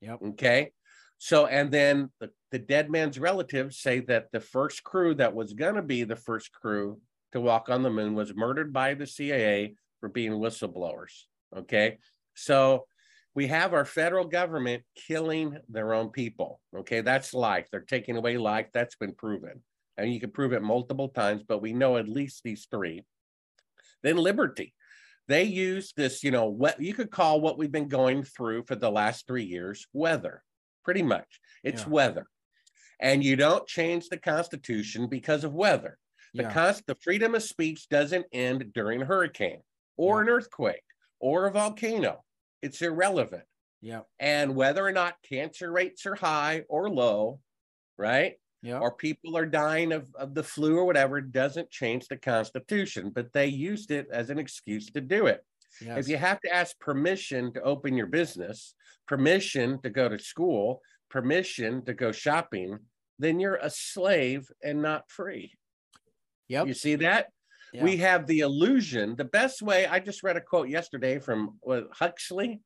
[0.00, 0.20] Yep.
[0.28, 0.70] Okay.
[1.18, 5.54] So and then the, the dead man's relatives say that the first crew that was
[5.54, 7.00] gonna be the first crew
[7.32, 11.24] to walk on the moon was murdered by the CIA for being whistleblowers.
[11.56, 11.98] Okay.
[12.34, 12.86] So
[13.34, 16.60] we have our federal government killing their own people.
[16.76, 17.68] Okay, that's life.
[17.70, 18.68] They're taking away life.
[18.72, 19.62] That's been proven.
[19.96, 23.04] And you can prove it multiple times, but we know at least these three.
[24.02, 24.74] Then liberty.
[25.28, 28.74] They use this, you know, what you could call what we've been going through for
[28.74, 30.42] the last three years weather,
[30.84, 31.40] pretty much.
[31.62, 31.88] It's Yeah.
[31.88, 32.26] weather.
[33.00, 35.98] And you don't change the Constitution because of weather.
[36.34, 36.52] The, Yeah.
[36.52, 39.62] const- the freedom of speech doesn't end during a hurricane
[39.96, 40.84] or an earthquake
[41.20, 42.24] or a volcano.
[42.60, 43.44] It's irrelevant.
[43.80, 44.02] Yeah.
[44.18, 47.40] And whether or not cancer rates are high or low,
[47.96, 48.38] right?
[48.64, 48.78] Yeah.
[48.78, 53.30] Or people are dying of, of the flu or whatever, doesn't change the Constitution, but
[53.34, 55.44] they used it as an excuse to do it.
[55.82, 55.98] Yes.
[55.98, 58.74] If you have to ask permission to open your business,
[59.06, 62.78] permission to go to school, permission to go shopping,
[63.18, 65.52] then you're a slave and not free.
[66.48, 66.68] Yep.
[66.68, 67.26] You see that?
[67.74, 67.84] Yeah.
[67.84, 69.14] We have the illusion.
[69.16, 71.58] The best way, I just read a quote yesterday from
[71.92, 72.62] Huxley,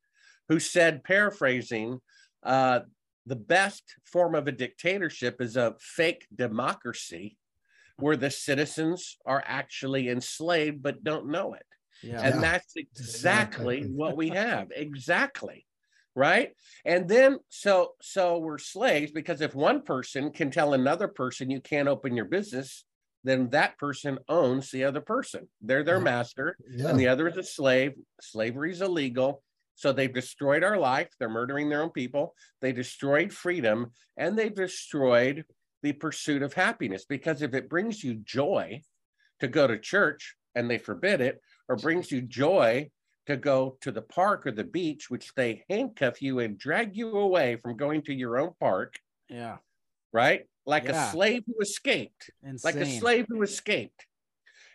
[0.49, 1.99] who said, paraphrasing,
[2.45, 2.81] uh,
[3.29, 7.37] the best form of a dictatorship is a fake democracy
[7.99, 11.67] where the citizens are actually enslaved but don't know it.
[12.03, 12.21] yeah.
[12.23, 12.41] And Yeah.
[12.41, 13.97] that's exactly Exactly.
[14.01, 14.69] what we have.
[14.75, 15.67] Exactly.
[16.15, 16.55] Right.
[16.85, 21.61] And then so so we're slaves because if one person can tell another person you
[21.61, 22.85] can't open your business,
[23.25, 25.49] then that person owns the other person.
[25.61, 26.89] They're their master Yeah.
[26.91, 27.93] and the other is a slave.
[28.21, 29.43] Slavery is illegal.
[29.79, 31.09] So they've destroyed our life.
[31.21, 32.35] They're murdering their own people.
[32.61, 35.45] They destroyed freedom and they've destroyed
[35.85, 37.05] the pursuit of happiness.
[37.05, 38.83] Because if it brings you joy
[39.39, 42.91] to go to church and they forbid it, or brings you joy
[43.27, 47.17] to go to the park or the beach, which they handcuff you and drag you
[47.17, 49.59] away from going to your own park, yeah.
[50.13, 50.43] right?
[50.67, 51.09] Like Yeah.
[51.09, 52.61] a slave who escaped Insane.
[52.65, 54.07] like a slave who escaped.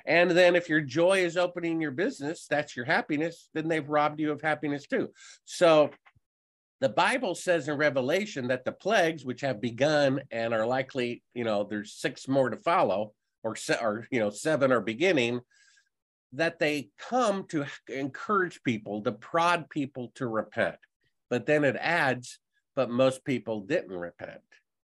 [0.06, 4.20] And then if your joy is opening your business, that's your happiness, then they've robbed
[4.20, 5.10] you of happiness too.
[5.46, 5.92] So
[6.82, 11.46] the Bible says in Revelation that the plagues which have begun and are likely, you
[11.46, 13.14] know, there's six more to follow
[13.44, 15.40] or or you know, seven are beginning
[16.34, 20.76] that they come to encourage people, to prod people to repent.
[21.30, 22.40] But then it adds,
[22.76, 24.42] but most people didn't repent.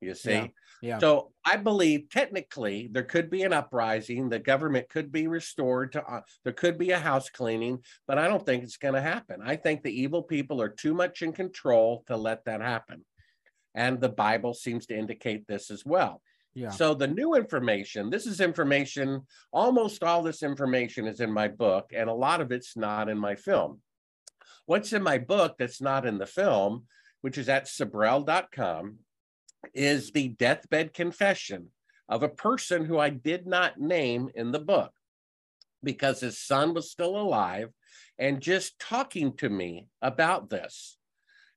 [0.01, 0.33] You see?
[0.33, 0.47] Yeah.
[0.87, 0.99] Yeah.
[0.99, 6.05] So I believe technically there could be an uprising, the government could be restored to,
[6.05, 9.41] uh, there could be a house cleaning, but I don't think it's going to happen.
[9.45, 13.05] I think the evil people are too much in control to let that happen.
[13.75, 16.23] And the Bible seems to indicate this as well.
[16.55, 16.71] yeah.
[16.71, 21.93] So the new information, this is information, almost all this information is in my book,
[21.95, 23.81] and a lot of it's not in my film.
[24.67, 26.87] What's in my book that's not in the film,
[27.21, 28.99] which is at Sibrel.com,
[29.75, 31.69] is the deathbed confession
[32.09, 34.93] of a person who I did not name in the book
[35.83, 37.71] because his son was still alive
[38.19, 40.97] and just talking to me about this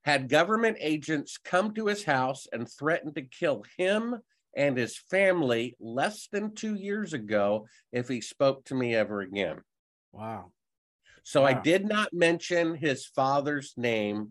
[0.04, 4.16] had government agents come to his house and threatened to kill him
[4.56, 9.58] and his family less than two years ago if he spoke to me ever again.
[10.12, 10.52] wow.
[11.24, 14.30] So I did not mention his father's name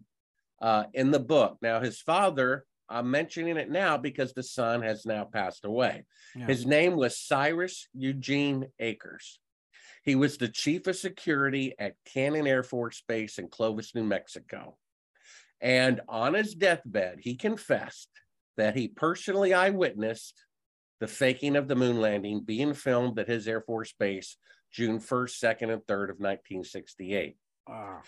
[0.61, 1.59] uh, in the book.
[1.63, 6.05] Now, his father, I'm mentioning it now because the son has now passed away.
[6.35, 6.47] Yeah.
[6.47, 9.41] His name was Cyrus Eugene Akers.
[10.05, 14.79] He was the chief of security at Cannon Air Force Base in Clovis, New Mexico.
[15.61, 18.09] And on his deathbed, he confessed
[18.57, 20.45] that he personally eyewitnessed
[21.01, 24.37] the faking of the moon landing being filmed at his Air Force Base
[24.73, 27.37] June 1st, 2nd, and 3rd of 1968.
[27.69, 28.01] Ah,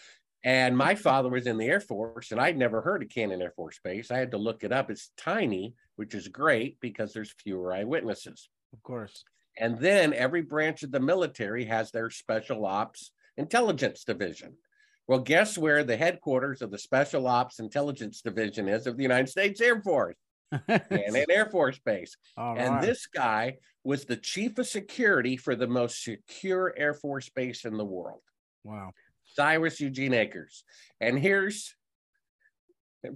[0.44, 3.53] And my father was in the Air Force, and I'd never heard of Cannon Air
[3.55, 4.11] Force Base.
[4.11, 4.90] I had to look it up.
[4.90, 8.48] It's tiny, which is great because there's fewer eyewitnesses.
[8.72, 9.24] of course.
[9.59, 14.55] And then every branch of the military has their special ops intelligence division.
[15.07, 19.29] Well, guess where the headquarters of the special ops intelligence division is of the United
[19.29, 20.16] States Air Force
[20.68, 22.16] and an Air Force Base.
[22.37, 22.83] All and right.
[22.83, 27.76] this guy was the chief of security for the most secure Air Force base in
[27.76, 28.20] the world.
[28.62, 28.92] wow.
[29.35, 30.64] Cyrus Eugene Akers.
[31.01, 31.75] And here's,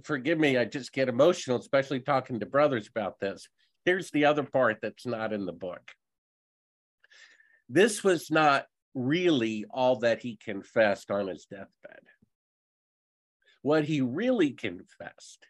[0.03, 3.47] forgive me, I just get emotional, especially talking to brothers about this.
[3.85, 5.91] Here's the other part that's not in the book.
[7.69, 11.99] This was not really all that he confessed on his deathbed.
[13.61, 15.45] What he really confessed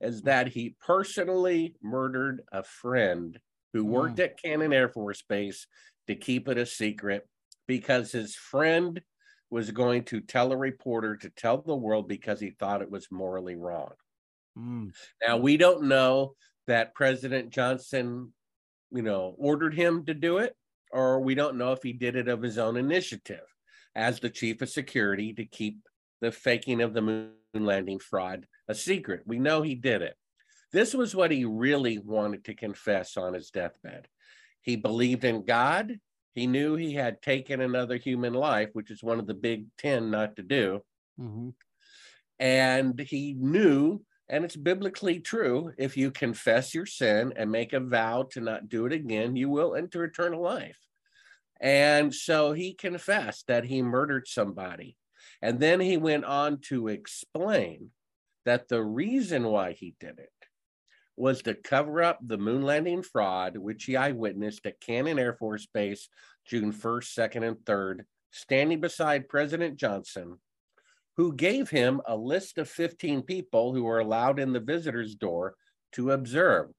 [0.00, 3.38] is that he personally murdered a friend
[3.72, 3.90] who hmm.
[3.90, 5.66] worked at Cannon Air Force Base
[6.08, 7.26] to keep it a secret
[7.66, 9.00] because his friend
[9.52, 13.12] was going to tell a reporter to tell the world because he thought it was
[13.12, 13.92] morally wrong.
[14.58, 16.32] Mm, Now we don't know
[16.66, 18.32] that President Johnson,
[18.90, 20.56] you know, ordered him to do it,
[20.90, 23.44] or we don't know if he did it of his own initiative
[23.94, 25.80] as the chief of security to keep
[26.22, 29.20] the faking of the moon landing fraud a secret.
[29.26, 30.16] We know he did it.
[30.72, 34.08] This was what he really wanted to confess on his deathbed.
[34.62, 35.98] He believed in God.
[36.34, 40.10] He knew he had taken another human life, which is one of the big 10
[40.10, 40.80] not to do.
[41.20, 41.50] Mm-hmm.
[42.38, 47.80] and he knew and it's biblically true if you confess your sin and make a
[47.80, 50.78] vow to not do it again you will enter eternal life.
[51.60, 54.96] And so he confessed that he murdered somebody.
[55.40, 57.90] And then he went on to explain
[58.44, 60.41] that the reason why he did it
[61.16, 65.66] was to cover up the moon landing fraud which he eyewitnessed at cannon air force
[65.66, 66.08] base
[66.46, 70.38] june 1st 2nd and 3rd standing beside president johnson
[71.16, 75.54] who gave him a list of 15 people who were allowed in the visitor's door
[75.92, 76.70] to observe.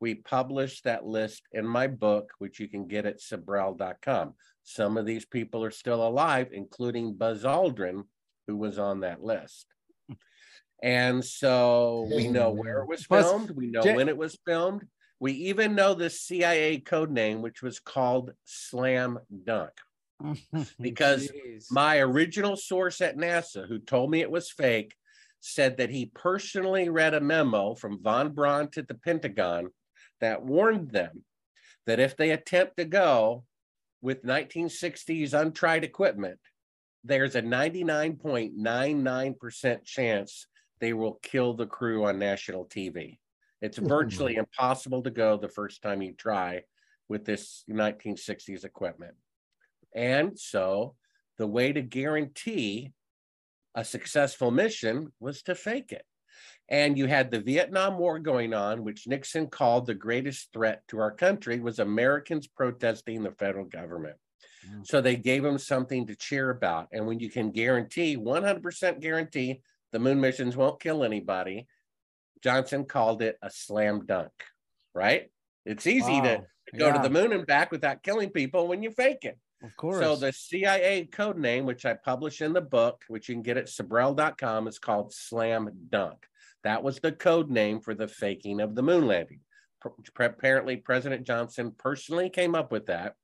[0.00, 4.34] We published that list in my book, which you can get at Sibrel.com.
[4.64, 8.04] Some of these people are still alive, including Buzz Aldrin,
[8.46, 9.66] who was on that list.
[10.82, 12.60] And so we know mm-hmm.
[12.60, 14.82] where it was filmed, we know when it was filmed.
[15.20, 19.70] We even know the CIA code name, which was called Slam Dunk.
[20.80, 21.66] Because Jeez.
[21.70, 24.96] My original source at NASA, who told me it was fake,
[25.40, 29.68] said that he personally read a memo from von Braun to the Pentagon
[30.20, 31.24] that warned them
[31.86, 33.44] that if they attempt to go
[34.00, 36.38] with 1960s untried equipment,
[37.04, 40.46] there's a 99.99% chance
[40.82, 43.18] they will kill the crew on national TV.
[43.62, 46.64] It's Oh virtually impossible to go the first time you try
[47.08, 49.14] with this 1960s equipment.
[49.94, 50.96] And so
[51.38, 52.92] the way to guarantee
[53.76, 56.04] a successful mission was to fake it.
[56.68, 60.98] And you had the Vietnam War going on, which Nixon called the greatest threat to
[60.98, 64.16] our country was Americans protesting the federal government.
[64.68, 64.84] Mm.
[64.84, 66.88] So they gave them something to cheer about.
[66.90, 69.62] And when you can guarantee, 100% guarantee,
[69.92, 71.66] the moon missions won't kill anybody,
[72.42, 74.32] Johnson called it a slam dunk,
[74.94, 75.30] right?
[75.64, 76.38] It's easy to
[76.72, 76.78] Wow.
[76.78, 79.38] go to the moon and back without killing people when you fake it.
[79.62, 80.02] Of course.
[80.02, 83.56] So the CIA code name, which I publish in the book, which you can get
[83.56, 86.26] at Sibrel.com, is called Slam Dunk.
[86.64, 89.40] That was the code name for the faking of the moon landing.
[89.82, 89.90] P-
[90.24, 93.14] Apparently, President Johnson personally came up with that.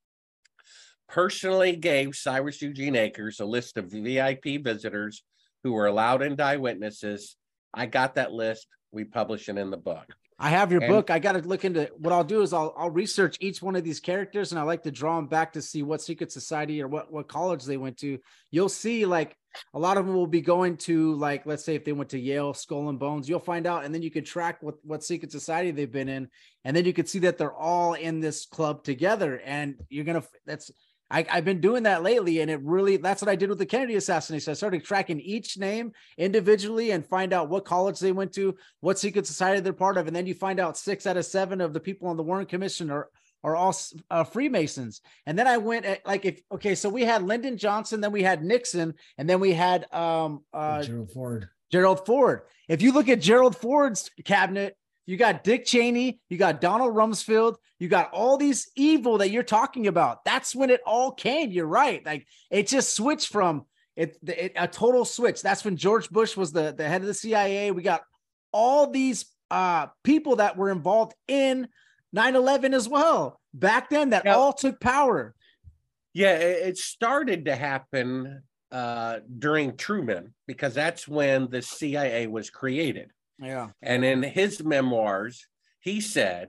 [1.09, 5.22] Personally gave Cyrus Eugene Akers a list of VIP visitors
[5.64, 7.36] who were allowed into eyewitnesses.
[7.74, 8.66] I got that list.
[8.92, 10.06] We publish it in the book.
[10.40, 11.10] I have your And- book.
[11.10, 13.82] I got to look into what I'll do is I'll I'll research each one of
[13.82, 16.86] these characters and I like to draw them back to see what secret society or
[16.86, 18.18] what what college they went to.
[18.52, 19.36] You'll see like
[19.74, 22.20] a lot of them will be going to like let's say if they went to
[22.20, 25.32] Yale, Skull and Bones, you'll find out and then you can track what what secret
[25.32, 26.28] society they've been in
[26.64, 30.20] and then you can see that they're all in this club together and you're going
[30.22, 30.70] to that's
[31.10, 33.66] I, I've been doing that lately, and it really that's what I did with the
[33.66, 34.50] Kennedy assassination.
[34.50, 38.98] I started tracking each name individually and find out what college they went to, what
[38.98, 41.72] secret society they're part of, and then you find out six out of seven of
[41.72, 43.08] the people on the Warren Commission are
[43.42, 43.74] are all
[44.10, 45.00] uh, Freemasons.
[45.24, 48.22] And then I went at like if okay, so we had Lyndon Johnson, then we
[48.22, 51.48] had Nixon, and then we had um uh Gerald Ford.
[51.70, 52.42] Gerald Ford.
[52.68, 54.76] If you look at Gerald Ford's cabinet,
[55.09, 59.42] you got Dick Cheney, you got Donald Rumsfeld, you got all these evil that you're
[59.42, 60.22] talking about.
[60.26, 61.50] That's when it all came.
[61.50, 62.04] You're right.
[62.04, 63.64] Like it just switched from
[63.96, 65.40] it, it a total switch.
[65.40, 67.70] That's when George Bush was the, the head of the CIA.
[67.70, 68.02] We got
[68.52, 71.68] all these uh people that were involved in
[72.14, 74.34] 9-11 as well back then that Yeah.
[74.34, 75.34] all took power.
[76.12, 82.50] Yeah, it, it started to happen uh, during Truman because that's when the CIA was
[82.50, 83.11] created.
[83.41, 83.68] Yeah.
[83.82, 85.47] And in his memoirs,
[85.80, 86.49] he said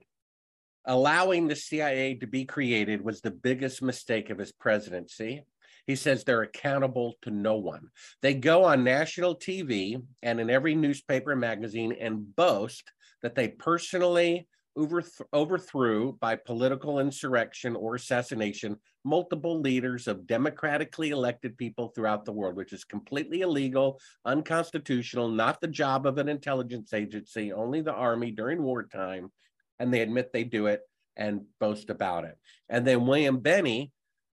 [0.85, 5.43] allowing the CIA to be created was the biggest mistake of his presidency.
[5.85, 7.89] He says they're accountable to no one.
[8.21, 12.83] They go on national TV and in every newspaper and magazine and boast
[13.21, 21.57] that they personally overth- overthrew by political insurrection or assassination multiple leaders of democratically elected
[21.57, 26.93] people throughout the world, which is completely illegal, unconstitutional, not the job of an intelligence
[26.93, 29.31] agency, only the army during wartime.
[29.79, 30.81] And they admit they do it
[31.15, 32.37] and boast about it.
[32.67, 33.91] And then William Binney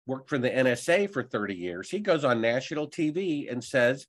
[0.07, 1.91] worked for the NSA for 30 years.
[1.91, 4.07] He goes on national TV and says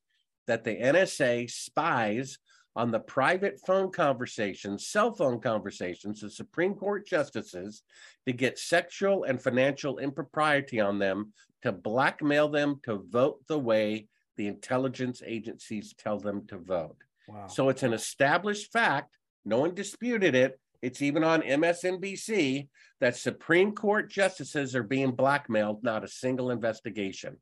[0.47, 2.39] that the NSA spies
[2.75, 7.83] on the private phone conversations, cell phone conversations of Supreme Court justices
[8.25, 14.07] to get sexual and financial impropriety on them to blackmail them to vote the way
[14.37, 16.97] the intelligence agencies tell them to vote.
[17.27, 17.47] Wow.
[17.47, 19.17] So it's an established fact.
[19.45, 20.59] No one disputed it.
[20.81, 22.67] It's even on MSNBC
[23.01, 27.37] that Supreme Court justices are being blackmailed, not a single investigation.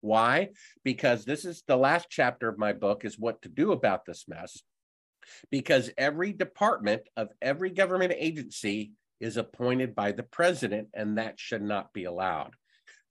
[0.00, 0.50] Why?
[0.84, 4.24] Because this is the last chapter of my book is what to do about this
[4.28, 4.62] mess.
[5.50, 11.62] Because every department of every government agency is appointed by the president, and that should
[11.62, 12.54] not be allowed.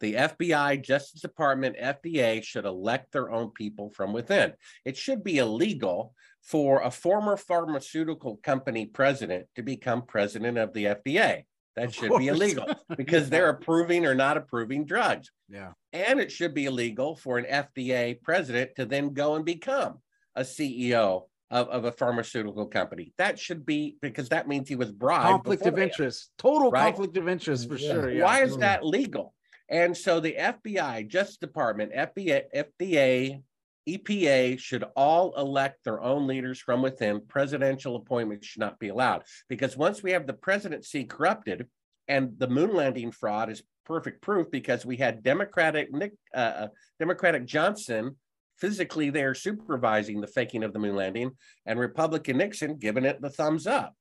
[0.02, 4.54] The FBI, Justice Department, FDA should elect their own people from within.
[4.84, 10.86] It should be illegal for a former pharmaceutical company president to become president of the
[10.86, 11.44] FDA.
[11.76, 12.66] That Of should be illegal
[12.98, 15.32] because they're approving or not approving drugs.
[15.48, 15.72] Yeah.
[15.94, 20.00] And it should be illegal for an FDA president to then go and become
[20.36, 23.14] a CEO of, of a pharmaceutical company.
[23.18, 25.28] That should be because that means he was bribed.
[25.28, 25.92] conflict of beforehand.
[25.92, 26.32] interest.
[26.38, 26.86] Total Right?
[26.96, 27.92] conflict of interest for Yeah.
[27.92, 28.10] sure.
[28.10, 28.24] Yeah.
[28.24, 28.60] Why is Mm.
[28.62, 29.34] that legal?
[29.70, 33.44] And so the FBI, Justice Department, FBI, FDA,
[33.88, 37.26] EPA should all elect their own leaders from within.
[37.28, 41.68] Presidential appointments should not be allowed because once we have the presidency corrupted,
[42.08, 46.68] and the moon landing fraud is perfect proof because we had Democratic Nick, uh,
[47.00, 48.18] Democratic Johnson
[48.62, 51.32] physically there supervising the faking of the moon landing,
[51.66, 53.96] and Republican Nixon giving it the thumbs up.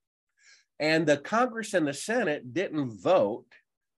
[0.79, 3.47] And the Congress and the Senate didn't vote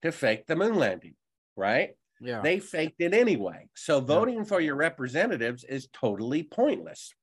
[0.04, 1.16] to fake the moon landing,
[1.56, 1.92] right?
[2.22, 2.42] Yeah.
[2.42, 3.68] They faked it anyway.
[3.76, 7.14] So voting for your representatives is totally pointless.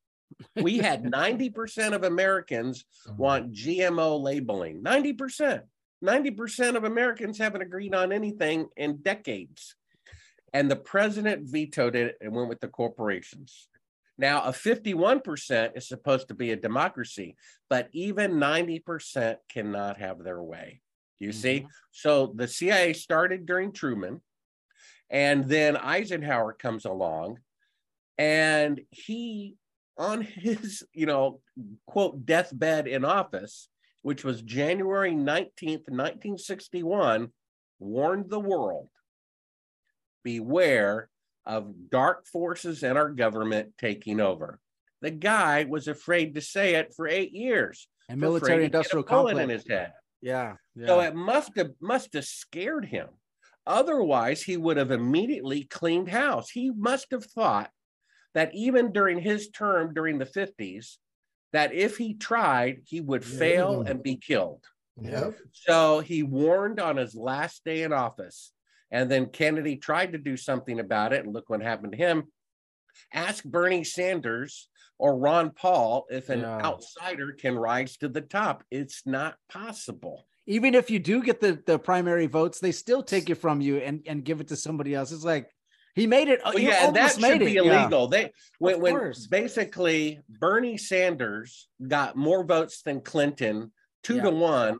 [0.56, 3.16] We had 90% of Americans mm-hmm.
[3.16, 4.82] want GMO labeling.
[4.82, 5.62] 90%.
[6.04, 9.74] 90% of Americans haven't agreed on anything in decades.
[10.52, 13.68] And the president vetoed it and went with the corporations.
[14.16, 17.36] Now, a 51% is supposed to be a democracy,
[17.70, 20.80] but even 90% cannot have their way.
[21.20, 21.60] You see?
[21.60, 21.68] Mm-hmm.
[21.92, 24.20] So the CIA started during Truman,
[25.10, 27.38] and then Eisenhower comes along,
[28.18, 29.56] and he,
[29.96, 31.40] on his, you know,
[31.86, 33.68] quote, deathbed in office,
[34.02, 37.28] which was January 19th, 1961,
[37.78, 38.88] warned the world
[40.22, 41.08] beware
[41.46, 44.58] of dark forces and our government taking over.
[45.00, 47.88] The guy was afraid to say it for eight years.
[48.08, 49.38] and military to get a industrial complex.
[49.40, 49.92] in his head.
[50.20, 50.54] yeah.
[50.74, 50.86] Yeah.
[50.86, 53.08] So it must have must have scared him.
[53.66, 56.50] Otherwise, he would have immediately cleaned house.
[56.50, 57.70] He must have thought
[58.34, 60.96] that even during his term during the 50s,
[61.52, 63.38] that if he tried, he would Yeah.
[63.38, 64.64] fail and be killed.
[65.00, 65.38] Yep.
[65.52, 68.52] So he warned on his last day in office.
[68.90, 71.24] And then Kennedy tried to do something about it.
[71.24, 72.24] And look what happened to him.
[73.12, 74.68] Ask Bernie Sanders
[74.98, 76.60] or Ron Paul if an Yeah.
[76.62, 78.64] outsider can rise to the top.
[78.70, 80.26] It's not possible.
[80.50, 83.76] even if you do get the the primary votes, they still take it from you
[83.76, 85.12] and and give it to somebody else.
[85.12, 85.50] It's like
[85.94, 86.40] he made it.
[86.42, 87.64] Oh, well, yeah, that should be it.
[87.66, 87.82] Yeah.
[87.82, 88.08] illegal.
[88.08, 93.72] They when, when basically Bernie Sanders got more votes than Clinton,
[94.02, 94.22] two Yeah.
[94.22, 94.78] to one,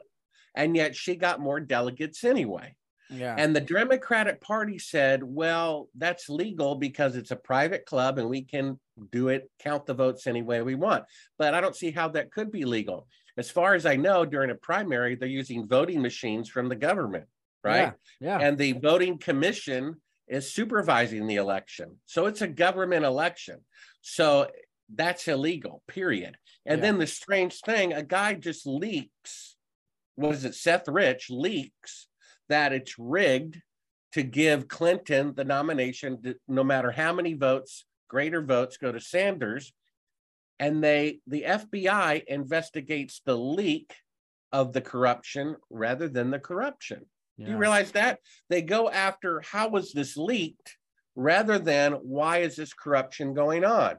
[0.55, 2.75] and yet she got more delegates anyway.
[3.11, 3.35] Yeah.
[3.39, 8.43] And the Democratic Party said, well, that's legal because it's a private club and we
[8.43, 8.79] can
[9.13, 11.05] do it, count the votes any way we want.
[11.39, 13.07] But I don't see how that could be legal.
[13.37, 17.27] As far as I know, during a primary, they're using voting machines from the government,
[17.63, 17.93] right?
[18.21, 18.39] Yeah.
[18.39, 18.47] yeah.
[18.47, 19.97] And the voting commission
[20.27, 21.97] is supervising the election.
[22.05, 23.61] So it's a government election.
[24.03, 24.49] So
[24.95, 26.37] that's illegal, period.
[26.67, 26.83] And Yeah.
[26.83, 29.57] then the strange thing, a guy just leaks,
[30.17, 32.09] what is it, Seth Rich leaks
[32.49, 33.61] that it's rigged
[34.13, 39.01] to give Clinton the nomination, to- no matter how many votes, greater votes go to
[39.01, 39.73] Sanders.
[40.61, 43.95] and they the FBI investigates the leak
[44.51, 47.07] of the corruption rather than the corruption.
[47.39, 48.19] Do you realize that?
[48.49, 50.77] They go after how was this leaked
[51.15, 53.99] rather than why is this corruption going on?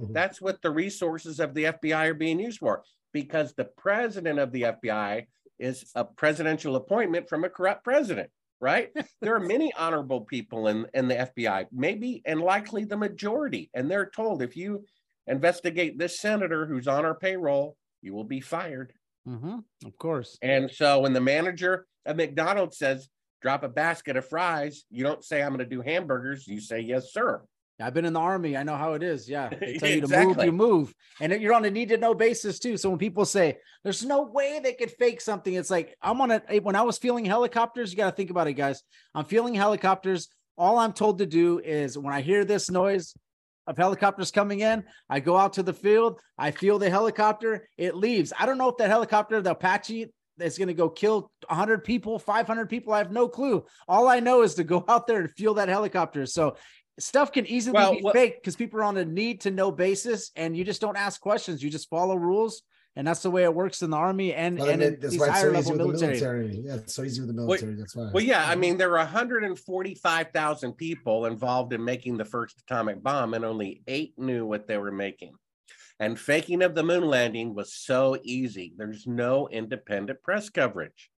[0.00, 0.12] Mhm.
[0.12, 4.52] That's what the resources of the FBI are being used for because the president of
[4.52, 5.26] the FBI
[5.58, 8.30] is a presidential appointment from a corrupt president,
[8.60, 8.90] right?
[9.20, 13.70] there are many honorable people in, in the FBI, maybe and likely the majority.
[13.74, 14.84] And they're told if you
[15.26, 18.92] investigate this senator who's on our payroll, you will be fired.
[19.26, 19.64] Mhm.
[19.84, 20.38] Of course.
[20.42, 23.08] And so when the manager at McDonald's says,
[23.42, 26.46] drop a basket of fries, you don't say, I'm going to do hamburgers.
[26.46, 27.42] You say, yes, sir.
[27.80, 28.56] I've been in the army.
[28.56, 29.28] I know how it is.
[29.28, 29.48] Yeah.
[29.48, 30.94] They tell you to move, you move.
[31.20, 32.76] And you're on a need to know basis too.
[32.76, 36.32] So when people say there's no way they could fake something, it's like I'm on
[36.32, 38.82] a eh, when I was feeling helicopters, you got to think about it, guys.
[39.14, 40.28] I'm feeling helicopters.
[40.56, 43.14] All I'm told to do is when I hear this noise
[43.68, 47.94] of helicopters coming in, I go out to the field, I feel the helicopter, it
[47.94, 48.32] leaves.
[48.36, 50.10] I don't know if that helicopter, the Apache,
[50.40, 52.92] is going to go kill 100 people, 500 people.
[52.92, 53.64] I have no clue.
[53.86, 56.26] All I know is to go out there and feel that helicopter.
[56.26, 56.56] So
[56.98, 59.70] stuff can easily Well, be what- fake because people are on a need to know
[59.70, 61.62] basis and you just don't ask questions.
[61.62, 62.62] You just follow rules.
[62.96, 65.20] And that's the way it works in the army and, Well, and and that's these
[65.20, 66.38] why it's higher so easy level with the military.
[66.48, 66.66] military.
[66.66, 67.74] Yeah, it's so easy with the military.
[67.76, 68.10] That's why.
[68.12, 68.60] Well, yeah, I mm-hmm.
[68.60, 74.14] mean, there were 145,000 people involved in making the first atomic bomb, and only eight
[74.18, 75.34] knew what they were making.
[76.00, 78.74] And faking of the moon landing was so easy.
[78.76, 81.10] There's no independent press coverage.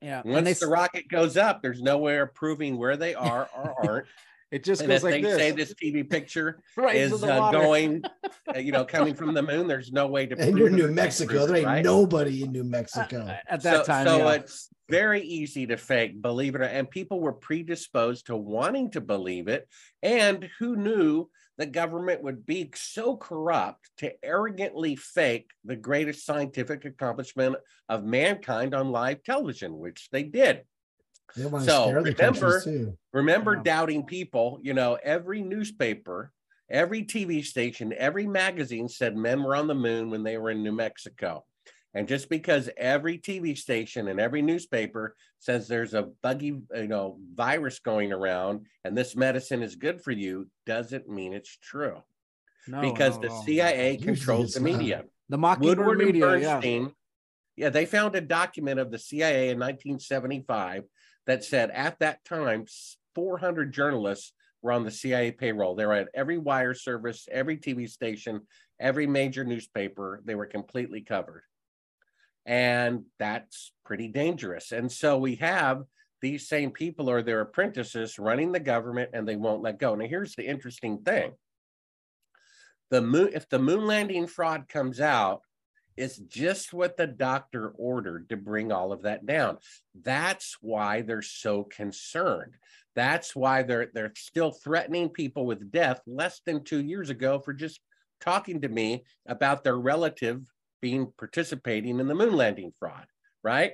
[0.00, 0.22] Yeah.
[0.24, 3.74] Once they, the rocket goes up, there's no way of proving where they are or
[3.86, 4.06] aren't.
[4.50, 5.36] It just and goes if like they this.
[5.36, 8.02] say this TV picture right into is uh, going,
[8.54, 10.72] uh, you know, coming from the moon, there's no way to and prove you're it
[10.72, 11.32] New Mexico.
[11.32, 11.84] disprove There ain't right?
[11.84, 13.36] nobody in New Uh, Mexico.
[13.48, 14.06] at that so, time.
[14.06, 14.32] so yeah.
[14.32, 19.00] it's very easy to fake, believe it, or and people were predisposed to wanting to
[19.02, 19.68] believe it.
[20.02, 21.28] And who knew
[21.58, 27.56] the government would be so corrupt to arrogantly fake the greatest scientific accomplishment
[27.88, 30.62] of mankind on live television, which they did.
[31.36, 33.62] They want to so, remember- Remember Yeah.
[33.62, 36.32] doubting people, you know, every newspaper,
[36.70, 40.62] every TV station, every magazine said men were on the moon when they were in
[40.62, 41.44] New Mexico.
[41.94, 47.18] And just because every TV station and every newspaper says there's a buggy, you know,
[47.34, 52.02] virus going around and this medicine is good for you, doesn't mean it's true.
[52.66, 53.42] No, because no, the no.
[53.46, 55.04] CIA Usually controls the media.
[55.30, 56.54] the Mockingbird Woodward and media, yeah.
[56.54, 56.92] Bernstein,
[57.56, 57.70] yeah.
[57.70, 60.84] they found a document of the CIA in 1975
[61.28, 62.64] that said at that time,
[63.14, 65.76] 400 journalists were on the CIA payroll.
[65.76, 68.40] They were at every wire service, every TV station,
[68.80, 70.22] every major newspaper.
[70.24, 71.42] They were completely covered.
[72.46, 74.72] And that's pretty dangerous.
[74.72, 75.82] And so we have
[76.22, 79.94] these same people or their apprentices running the government and they won't let go.
[79.94, 81.32] Now, here's the interesting thing
[82.90, 85.42] the moon if the moon landing fraud comes out
[85.98, 89.58] it's just what the doctor ordered to bring all of that down
[90.02, 92.54] that's why they're so concerned
[92.94, 97.52] that's why they're they're still threatening people with death less than 2 years ago for
[97.52, 97.80] just
[98.20, 100.42] talking to me about their relative
[100.80, 103.06] being participating in the moon landing fraud
[103.42, 103.72] right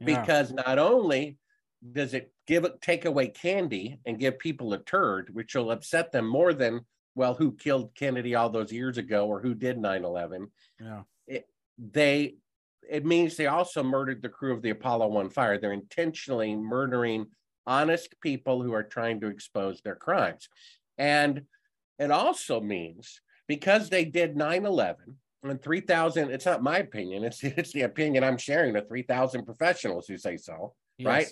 [0.00, 0.06] Yeah.
[0.20, 1.38] because not only
[1.92, 6.12] does it give it take away candy and give people a turd which will upset
[6.12, 6.80] them more than
[7.14, 10.46] well who killed kennedy all those years ago or who did 9-11
[10.80, 11.02] yeah.
[11.78, 12.34] They
[12.88, 17.26] it means they also murdered the crew of the apollo 1 fire they're intentionally murdering
[17.66, 20.48] honest people who are trying to expose their crimes
[20.98, 21.42] and
[21.98, 24.94] it also means because they did 9-11
[25.42, 30.06] and 3000 it's not my opinion it's it's the opinion i'm sharing with 3000 professionals
[30.06, 30.74] who say so
[31.04, 31.26] right?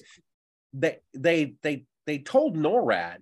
[0.72, 3.20] They they they they told NORAD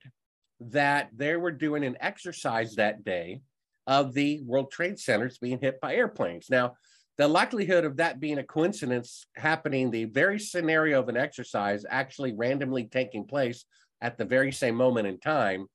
[0.61, 3.43] that they were doing an exercise that day
[3.87, 6.49] of the World Trade Centers being hit by airplanes.
[6.49, 6.75] Now,
[7.18, 12.32] the likelihood of that being a coincidence happening, the very scenario of an exercise actually
[12.32, 13.64] randomly taking place
[14.00, 15.66] at the very same moment in time,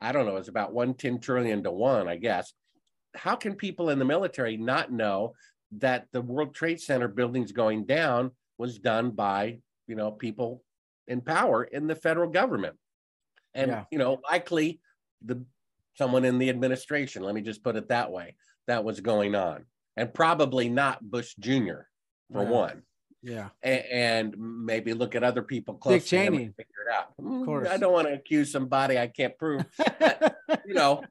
[0.00, 2.52] I don't know, it's about 110 trillion to one, I guess.
[3.14, 5.34] How can people in the military not know
[5.72, 10.62] that the World Trade Center buildings going down was done by you know people
[11.08, 12.76] in power in the federal government
[13.54, 13.84] and Yeah.
[13.90, 14.80] you know likely
[15.24, 15.44] the
[15.94, 18.36] someone in the administration let me just put it that way
[18.66, 19.64] that was going on
[20.00, 21.80] and probably not bush jr
[22.32, 22.50] for Yeah.
[22.50, 22.82] one
[23.22, 23.48] Yeah.
[23.62, 27.44] A- and maybe look at other people close to him and figure it out Mm,
[27.44, 27.68] course.
[27.68, 29.64] i don't want to accuse somebody i can't prove
[30.66, 31.02] you know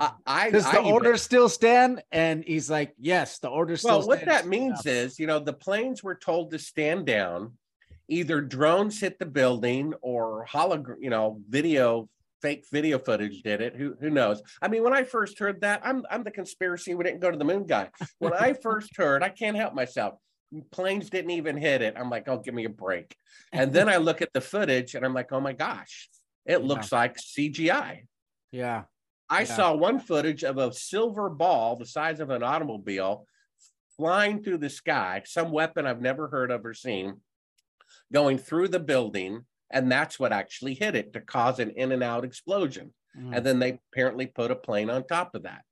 [0.00, 2.02] i i, Does I the even- order still stand?
[2.12, 5.52] And he's like, yes, the order still well what that means is you know the
[5.54, 7.52] planes were told to stand down
[8.08, 12.08] either drones hit the building or hologram you know video
[12.42, 13.76] fake video footage did it.
[13.76, 14.42] Who who knows?
[14.62, 16.94] I mean, when I first heard that, I'm I'm the conspiracy.
[16.94, 17.90] We didn't go to the moon guy.
[18.18, 20.14] When I first heard, I can't help myself.
[20.70, 21.94] Planes didn't even hit it.
[21.96, 23.14] I'm like, oh, give me a break.
[23.52, 26.08] And then I look at the footage and I'm like, oh my gosh,
[26.46, 28.02] it looks like CGI.
[28.50, 28.84] Yeah.
[29.28, 29.44] I Yeah.
[29.44, 33.26] saw one footage of a silver ball the size of an automobile
[33.98, 37.20] flying through the sky, some weapon I've never heard of or seen,
[38.12, 39.44] going through the building.
[39.70, 42.92] And that's what actually hit it to cause an in and out explosion.
[43.16, 43.36] Mm.
[43.36, 45.62] And then they apparently put a plane on top of that.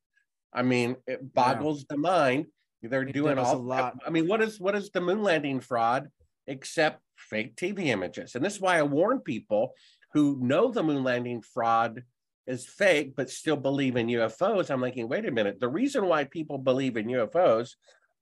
[0.52, 2.46] I mean, it boggles the mind.
[2.82, 3.96] They're It doing does a lot.
[4.06, 6.08] I mean, what is what is the moon landing fraud
[6.46, 8.34] except fake TV images?
[8.34, 9.72] And this is why I warn people
[10.12, 12.04] who know the moon landing fraud
[12.46, 14.70] is fake but still believe in UFOs.
[14.70, 15.58] I'm thinking, wait a minute.
[15.58, 17.74] The reason why people believe in UFOs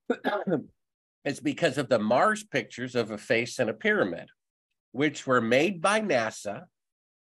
[1.24, 4.28] is because of the Mars pictures of a face and a pyramid,
[4.94, 6.66] which were made by NASA,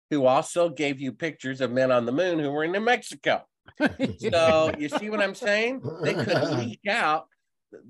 [0.10, 3.44] who also gave you pictures of men on the moon who were in New Mexico.
[4.18, 5.84] So you see what I'm saying?
[6.02, 7.28] They could leak out,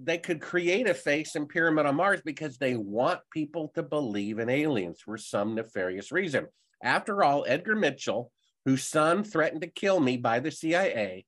[0.03, 4.39] they could create a face and pyramid on Mars because they want people to believe
[4.39, 6.47] in aliens for some nefarious reason.
[6.84, 8.30] After all, Edgar Mitchell,
[8.65, 11.26] whose son threatened to kill me by the CIA,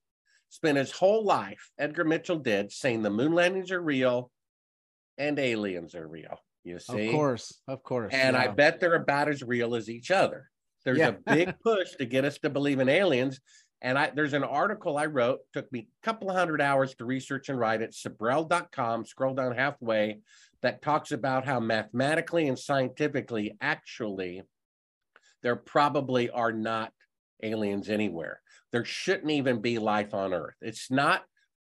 [0.49, 4.29] spent his whole life, Edgar Mitchell did, saying the moon landings are real
[5.17, 6.39] and aliens are real.
[6.63, 7.07] You see?
[7.07, 7.61] Of course.
[7.67, 8.13] Of course.
[8.13, 10.49] And I bet they're about as real as each other.
[10.85, 11.09] There's Yeah.
[11.09, 13.39] a big push to get us to believe in aliens.
[13.81, 17.05] And I there's an article I wrote, took me a couple of hundred hours to
[17.05, 20.21] research and write it, Sibrel.com, scroll down halfway,
[20.61, 24.41] that talks about how mathematically and scientifically, actually,
[25.41, 26.93] there probably are not
[27.41, 28.39] aliens anywhere.
[28.71, 30.55] There shouldn't even be life on Earth.
[30.61, 31.23] It's not,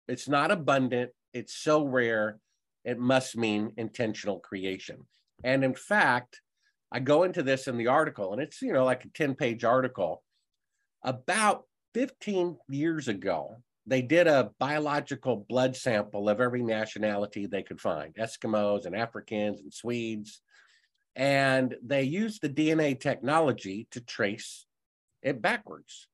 [0.06, 2.38] it's not abundant, it's so rare,
[2.84, 5.06] it must mean intentional creation.
[5.42, 6.40] And in fact,
[6.92, 9.64] I go into this in the article, and it's you know like a 10 page
[9.64, 10.22] article.
[11.02, 11.64] About
[11.94, 13.56] 15 years ago,
[13.86, 19.60] they did a biological blood sample of every nationality they could find Eskimos and Africans
[19.60, 20.40] and Swedes.
[21.16, 24.66] And they used the DNA technology to trace
[25.22, 26.08] it backwards.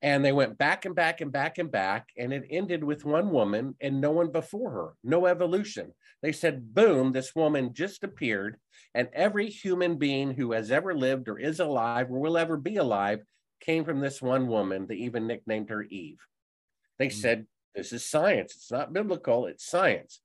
[0.00, 3.30] And they went back and back and back and back, and it ended with one
[3.30, 5.92] woman and no one before her, no evolution.
[6.22, 8.58] They said, boom, this woman just appeared,
[8.94, 12.76] and every human being who has ever lived or is alive or will ever be
[12.76, 13.20] alive
[13.60, 14.86] came from this one woman.
[14.86, 16.18] They even nicknamed her Eve.
[16.98, 17.14] They hmm.
[17.14, 18.54] said, this is science.
[18.54, 20.20] It's not biblical, it's science.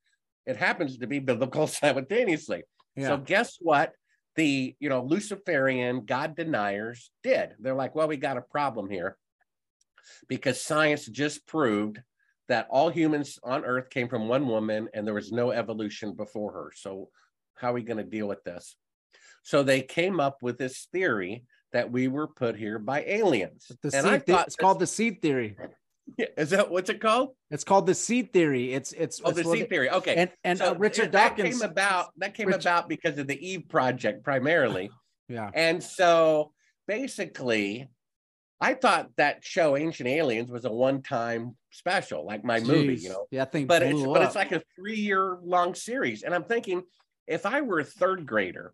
[0.46, 2.62] It happens to be biblical simultaneously.
[2.94, 3.08] Yeah.
[3.08, 3.92] So guess what?
[4.36, 7.50] The you know Luciferian God deniers did.
[7.60, 9.16] They're like, well, we got a problem here
[10.28, 12.00] because science just proved
[12.48, 16.52] that all humans on Earth came from one woman and there was no evolution before
[16.52, 16.72] her.
[16.76, 17.08] So
[17.54, 18.76] how are we going to deal with this?
[19.42, 23.70] So they came up with this theory that we were put here by aliens.
[23.82, 25.56] the and I thought, it's called the seed theory.
[25.58, 27.30] this- is that what's it called?
[27.50, 28.74] It's called the seed theory.
[28.74, 29.88] It's it's Oh, it's the seed theory.
[29.90, 30.14] Okay.
[30.16, 31.60] And and So uh, Richard that Dawkins.
[31.60, 34.90] came about that came about because of the Eve project primarily.
[35.28, 35.50] yeah.
[35.54, 36.52] And so
[36.86, 37.88] basically,
[38.60, 43.26] I thought that show Ancient Aliens was a one-time special, like my movie, you know.
[43.30, 46.22] Yeah, I think But it's blew but it's like a three-year long series.
[46.22, 46.82] And I'm thinking,
[47.26, 48.72] if I were a third grader,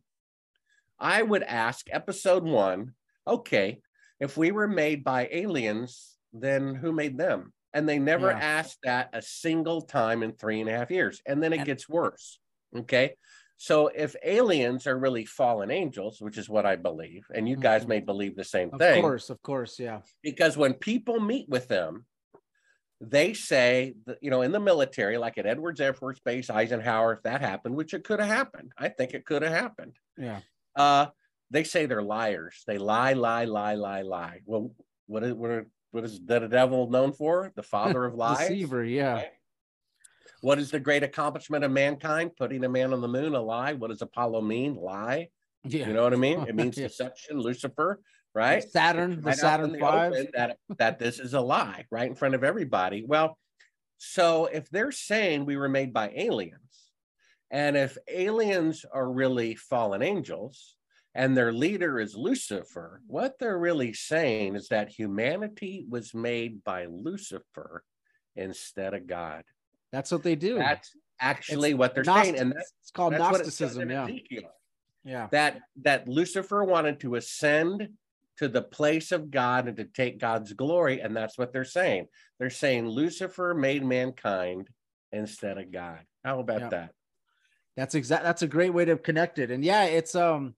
[0.99, 2.95] I would ask episode one,
[3.27, 3.81] okay,
[4.21, 7.53] if we were made by aliens, then who made them?
[7.73, 8.39] And they never Yeah.
[8.39, 11.23] asked that a single time in three and a half years.
[11.27, 12.39] And then it And- gets worse.
[12.77, 13.17] Okay.
[13.63, 17.85] So if aliens are really fallen angels, which is what I believe, and you guys
[17.85, 17.89] Mhm.
[17.89, 20.01] may believe the same of thing, Of course, of course, yeah.
[20.23, 22.07] because when people meet with them,
[23.03, 27.13] they say that, you know, in the military, like at Edwards Air Force Base, Eisenhower,
[27.13, 29.99] if that happened, which it could have happened, I think it could have happened.
[30.17, 30.41] Yeah.
[30.75, 31.09] Uh,
[31.51, 32.63] they say they're liars.
[32.67, 34.41] They lie, lie, lie, lie, lie.
[34.47, 34.75] Well,
[35.07, 37.53] what is what, are, what is the devil known for?
[37.57, 38.39] The father of lies.
[38.39, 39.13] Deceiver, yeah.
[39.17, 39.33] Right?
[40.41, 42.37] What is the great accomplishment of mankind?
[42.37, 43.75] Putting a man on the moon, a lie.
[43.75, 44.75] What does Apollo mean?
[44.75, 45.29] Lie.
[45.65, 45.89] Yeah.
[45.89, 46.41] You know what I mean?
[46.49, 46.87] It means Yeah.
[46.89, 48.01] deception, Lucifer,
[48.35, 48.63] right?
[48.63, 50.15] Saturn, the Right out Saturn the five.
[50.35, 53.05] that, that this is a lie right in front of everybody.
[53.07, 53.37] Well,
[53.99, 56.57] so if they're saying we were made by aliens,
[57.51, 60.77] and if aliens are really fallen angels,
[61.15, 66.87] and their leader is Lucifer, what they're really saying is that humanity was made by
[66.87, 67.83] Lucifer
[68.37, 69.43] instead of God.
[69.93, 70.57] That's what they do.
[70.59, 73.91] That's actually It's what they're Gnost- saying, and that's, it's called that's it Gnosticism.
[73.91, 74.05] Yeah.
[74.05, 74.51] Ezekiel
[75.05, 75.29] Yeah.
[75.33, 77.89] that that Lucifer wanted to ascend
[78.39, 82.07] to the place of God and to take God's glory, and that's what they're saying.
[82.39, 84.69] They're saying Lucifer made mankind
[85.13, 86.01] instead of God.
[86.25, 86.69] How about Yeah.
[86.71, 86.95] that?
[87.77, 88.25] That's exact.
[88.25, 89.51] That's a great way to connect it.
[89.51, 90.55] And yeah, it's um,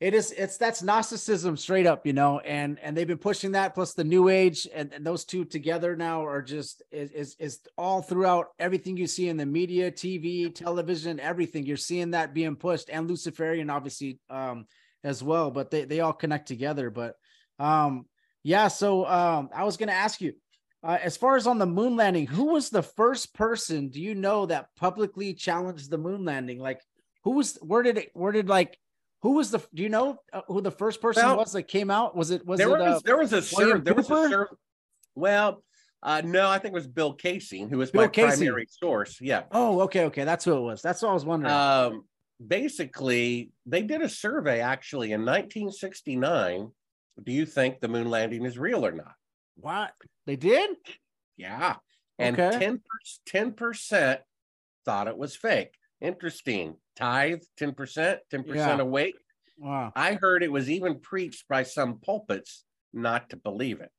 [0.00, 0.32] It is.
[0.32, 4.02] It's that's Gnosticism straight up, you know, and and they've been pushing that plus the
[4.02, 8.46] New Age, and, and those two together now are just is, is is all throughout
[8.58, 11.66] everything you see in the media, TV, television, everything.
[11.66, 14.64] You're seeing that being pushed, and Luciferian obviously um
[15.04, 16.88] as well, but they they all connect together.
[16.88, 17.16] But
[17.58, 18.06] um
[18.42, 20.32] yeah, so um I was gonna ask you,
[20.82, 24.14] uh, as far as on the moon landing, who was the first person do you
[24.14, 26.58] know that publicly challenged the moon landing?
[26.58, 26.80] Like,
[27.24, 28.78] who was where did it where did like
[29.22, 31.90] who was the do you know uh, who the first person Well, was that came
[31.90, 32.16] out?
[32.16, 34.50] Was it was there it was uh, there was a sur- there was a Cooper?
[35.14, 35.62] well
[36.02, 38.36] uh no i think it was bill kaysing who was Bill my Kaysing.
[38.38, 40.80] primary source yeah oh okay okay that's who it was.
[40.82, 41.52] That's what I was wondering.
[41.52, 42.04] um
[42.44, 46.70] basically they did a survey actually in 1969
[47.22, 49.12] do you think the moon landing is real or not
[49.56, 49.92] what
[50.26, 50.70] they did?
[51.36, 51.76] yeah
[52.18, 52.58] and Okay.
[52.58, 54.18] 10 10%
[54.86, 58.78] thought it was fake interesting tithe 10% 10% Yeah.
[58.80, 59.16] awake
[59.58, 59.92] Wow.
[59.94, 63.90] I heard it was even preached by some pulpits not to believe it.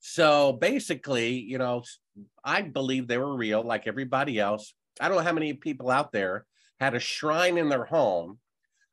[0.00, 1.84] So basically, you know,
[2.44, 4.74] I believe they were real like everybody else.
[5.00, 6.44] I don't know how many people out there
[6.80, 8.40] had a shrine in their home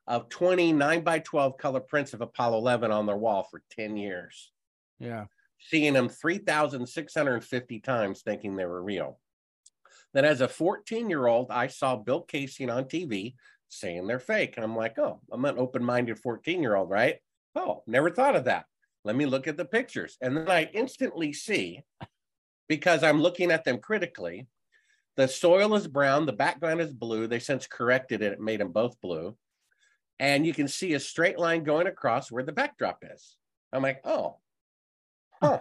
[0.07, 4.53] of 29 by 12 color prints of Apollo 11 on their wall for 10 years,
[4.97, 5.25] Yeah.
[5.59, 9.19] seeing them 3,650 times thinking they were real.
[10.14, 13.36] Then, as a 14 year old, I saw Bill Kaysing on TV
[13.70, 14.55] saying they're fake.
[14.55, 17.18] And I'm like, oh, I'm an open minded 14 year old, right?
[17.55, 18.66] Oh, never thought of that.
[19.05, 20.18] Let me look at the pictures.
[20.22, 21.84] And then I instantly see,
[22.68, 24.47] because I'm looking at them critically,
[25.16, 27.28] the soil is brown, the background is blue.
[27.28, 29.36] They since corrected it, it made them both blue.
[30.20, 33.38] And you can see a straight line going across where the backdrop is.
[33.72, 34.38] I'm like, oh,
[35.41, 35.60] huh,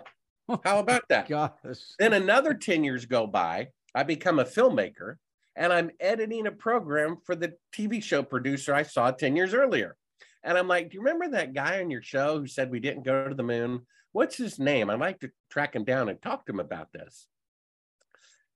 [0.64, 1.28] how about that?
[1.28, 1.52] Gosh.
[1.98, 3.68] Then another 10 years go by.
[3.94, 5.16] I become a filmmaker
[5.56, 9.96] and I'm editing a program for the TV show producer I saw 10 years earlier.
[10.44, 13.02] And I'm like, do you remember that guy on your show who said we didn't
[13.02, 13.80] go to the moon?
[14.12, 14.88] What's his name?
[14.88, 17.26] I'd like to track him down and talk to him about this.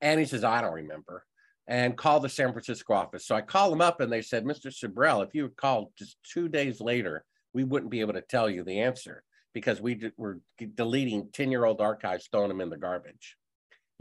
[0.01, 1.25] And he says, I don't remember.
[1.67, 3.27] And call the San Francisco office.
[3.27, 4.67] So I call him up and they said, Mr.
[4.67, 8.49] Sibrel, if you had called just two days later, we wouldn't be able to tell
[8.49, 9.23] you the answer
[9.53, 10.41] because we d- were
[10.75, 13.37] deleting 10 year old archives, throwing them in the garbage.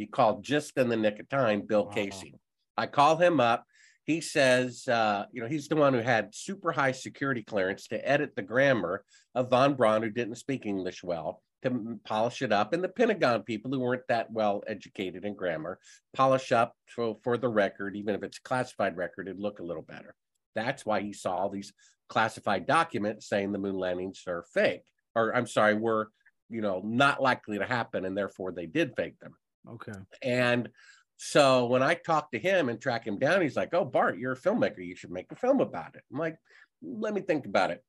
[0.01, 1.91] He called just in the nick of time, Bill Wow.
[1.91, 2.33] Kaysing.
[2.75, 3.65] I call him up.
[4.03, 8.09] He says, uh, you know, he's the one who had super high security clearance to
[8.09, 12.73] edit the grammar of Von Braun, who didn't speak English well, to polish it up.
[12.73, 15.77] And the Pentagon people who weren't that well educated in grammar
[16.15, 19.63] polish up for, for the record, even if it's a classified record, it'd look a
[19.63, 20.15] little better.
[20.55, 21.73] That's why he saw all these
[22.09, 24.81] classified documents saying the moon landings are fake,
[25.15, 26.09] or I'm sorry, were,
[26.49, 29.35] you know, not likely to happen, and therefore they did fake them.
[29.69, 29.99] Okay.
[30.21, 30.69] And
[31.17, 34.33] so when I talk to him and track him down, he's like, Oh, Bart, you're
[34.33, 34.85] a filmmaker.
[34.85, 36.03] You should make a film about it.
[36.11, 36.37] I'm like,
[36.81, 37.83] Let me think about it.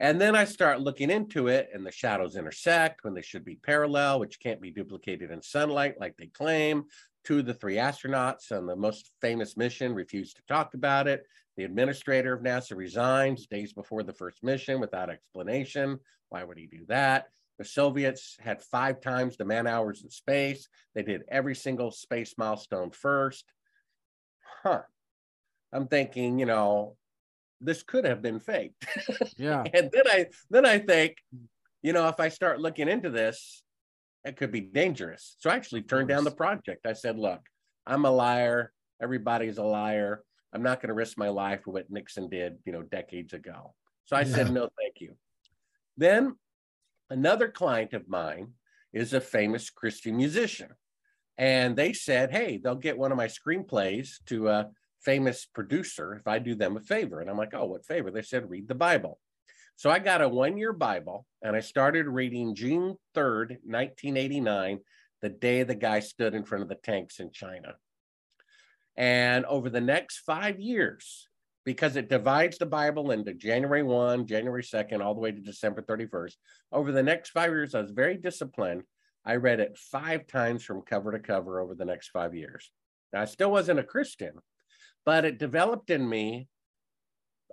[0.00, 3.56] And then I start looking into it, and the shadows intersect when they should be
[3.56, 6.84] parallel, which can't be duplicated in sunlight like they claim.
[7.24, 11.24] Two of the three astronauts on the most famous mission refused to talk about it.
[11.56, 15.98] The administrator of NASA resigns days before the first mission without explanation.
[16.28, 17.26] Why would he do that?
[17.58, 20.68] The Soviets had five times the man hours in space.
[20.94, 23.44] They did every single space milestone first.
[24.62, 24.82] Huh.
[25.72, 26.96] I'm thinking, you know,
[27.60, 28.86] this could have been faked.
[29.36, 29.64] Yeah.
[29.72, 31.16] and then I then I think,
[31.82, 33.62] you know, if I start looking into this,
[34.24, 35.36] it could be dangerous.
[35.38, 36.86] So I actually turned down the project.
[36.86, 37.40] I said, look,
[37.86, 38.72] I'm a liar.
[39.00, 40.22] Everybody's a liar.
[40.52, 43.74] I'm not going to risk my life for what Nixon did, you know, decades ago.
[44.06, 45.14] So I said, no, thank you.
[45.96, 46.36] Then
[47.10, 48.52] another client of mine
[48.92, 50.70] is a famous Christian musician.
[51.36, 56.26] And they said, hey, they'll get one of my screenplays to a famous producer if
[56.26, 57.20] I do them a favor.
[57.20, 58.10] And I'm like, oh, what favor?
[58.10, 59.18] They said, read the Bible.
[59.76, 64.80] So I got a one year Bible and I started reading June 3rd, 1989,
[65.22, 67.74] the day the guy stood in front of the tanks in China.
[68.96, 71.27] And over the next five years,
[71.68, 75.82] because it divides the Bible into January 1, January 2nd, all the way to December
[75.82, 76.32] 31st,
[76.72, 78.84] over the next five years, I was very disciplined.
[79.22, 82.70] I read it five times from cover to cover over the next five years.
[83.12, 84.38] Now, I still wasn't a Christian,
[85.04, 86.48] but it developed in me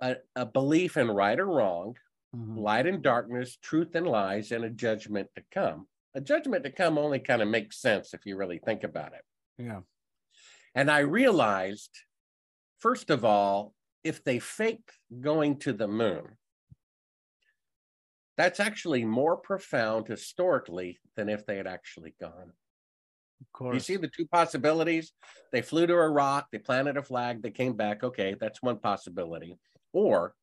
[0.00, 1.96] a, a belief in right or wrong,
[2.34, 2.56] Mhm.
[2.56, 5.88] light and darkness, truth and lies, and a judgment to come.
[6.14, 9.24] A judgment to come only kind of makes sense if you really think about it.
[9.58, 9.82] Yeah.
[10.74, 11.90] And I realized,
[12.78, 13.74] first of all,
[14.06, 16.24] if they faked going to the moon,
[18.36, 22.52] that's actually more profound historically than if they had actually gone.
[23.40, 23.74] Of course.
[23.74, 25.12] You see the two possibilities?
[25.52, 28.04] They flew to a rock, they planted a flag, they came back.
[28.04, 29.58] Okay, that's one possibility.
[29.92, 30.34] Or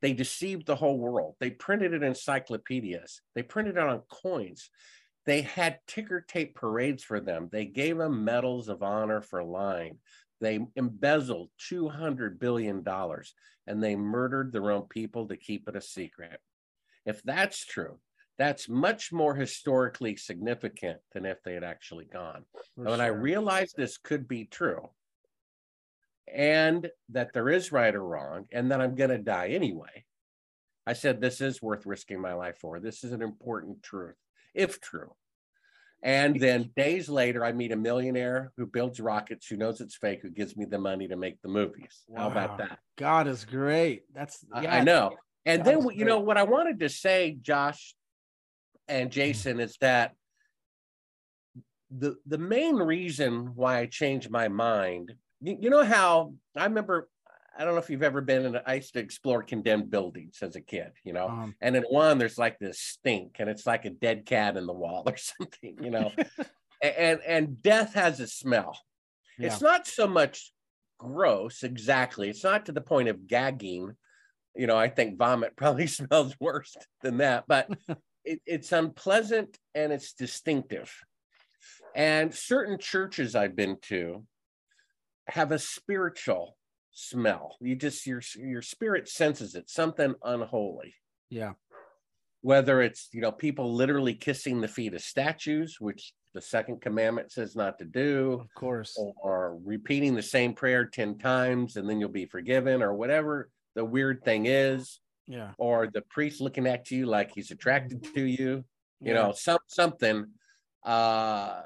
[0.00, 1.36] They deceived the whole world.
[1.40, 3.20] They printed it in encyclopedias.
[3.34, 4.70] They printed it on coins.
[5.26, 7.48] They had ticker tape parades for them.
[7.52, 9.98] They gave them medals of honor for lying.
[10.40, 12.84] They embezzled $200 billion
[13.66, 16.40] and they murdered their own people to keep it a secret.
[17.04, 17.98] If that's true,
[18.38, 22.44] that's much more historically significant than if they had actually gone.
[22.74, 24.90] For And when I realized this could be true
[26.32, 30.04] and that there is right or wrong and that I'm going to die anyway,
[30.86, 32.80] I said, this is worth risking my life for.
[32.80, 34.16] This is an important truth,
[34.54, 35.14] if true.
[36.02, 40.20] And then days later, I meet a millionaire who builds rockets, who knows it's fake,
[40.22, 42.04] who gives me the money to make the movies.
[42.16, 42.78] How about that?
[42.96, 44.04] God is great.
[44.14, 45.16] That's I- yeah, I know.
[45.44, 47.94] And then, you know, what I wanted to say, Josh
[48.86, 49.14] and mm-hmm.
[49.14, 50.12] Jason, is that
[51.90, 57.08] the the main reason why I changed my mind, you, you know how I remember,
[57.58, 60.54] I don't know if you've ever been in, I used to explore condemned buildings as
[60.54, 63.84] a kid, you know, Um, and in one there's like this stink and it's like
[63.84, 66.12] a dead cat in the wall or something, you know,
[66.82, 68.78] and and death has a smell.
[69.38, 70.52] It's not so much
[70.98, 72.28] gross exactly.
[72.28, 73.92] It's not to the point of gagging.
[74.54, 77.70] You know, I think vomit probably smells worse than that, but
[78.24, 80.92] it, it's unpleasant and it's distinctive.
[81.94, 84.24] And certain churches I've been to
[85.26, 86.57] have a spiritual
[86.98, 87.56] smell.
[87.60, 90.94] You just your your spirit senses it, something unholy
[91.30, 91.52] yeah.
[92.40, 97.30] whether it's you know people literally kissing the feet of statues which the second commandment
[97.32, 98.98] says not to do Of course.
[99.22, 103.84] or repeating the same prayer 10 times and then you'll be forgiven or whatever the
[103.84, 105.52] weird thing is Yeah.
[105.58, 108.64] or the priest looking at you like he's attracted to you
[109.00, 109.14] you Yeah.
[109.14, 110.26] know some something
[110.84, 111.60] uh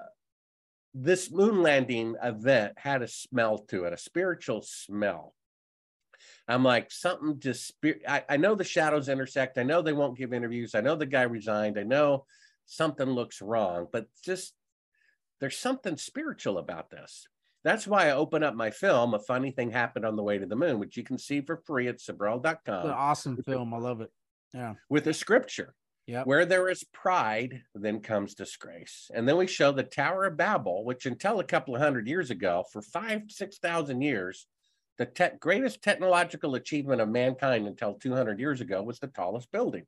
[0.95, 5.35] this moon landing event had a smell to it a spiritual smell
[6.47, 7.73] i'm like something just
[8.07, 11.07] I, I know the shadows intersect i know they won't give interviews i know the
[11.07, 12.27] guy resigned i know
[12.67, 14.55] something looks wrong but just
[15.41, 17.27] there's something spiritual about this
[17.65, 20.47] that's why i open up my film a funny thing happened on the way to
[20.47, 22.01] the moon which you can see for free at
[22.81, 23.73] It's an awesome film.
[23.73, 24.11] I love it.
[24.53, 24.75] Yeah.
[24.91, 25.75] with a scripture.
[26.07, 26.27] Yep.
[26.27, 29.11] Where there is pride, then comes disgrace.
[29.15, 32.31] And then we show the Tower of Babel, which until a couple of hundred years
[32.31, 34.47] ago, for five, 6,000 years,
[34.99, 39.85] the te- greatest technological achievement of mankind until 200 years ago was the tallest building.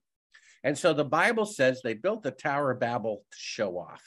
[0.62, 4.02] And so the Bible says they built the Tower of Babel to show off,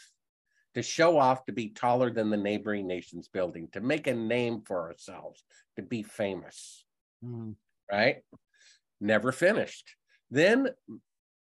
[0.74, 4.62] to show off to be taller than the neighboring nation's building, to make a name
[4.62, 5.44] for ourselves,
[5.76, 6.84] to be famous
[7.26, 7.56] Mm.
[7.92, 8.18] right?
[9.02, 9.96] Never finished.
[10.30, 10.70] Then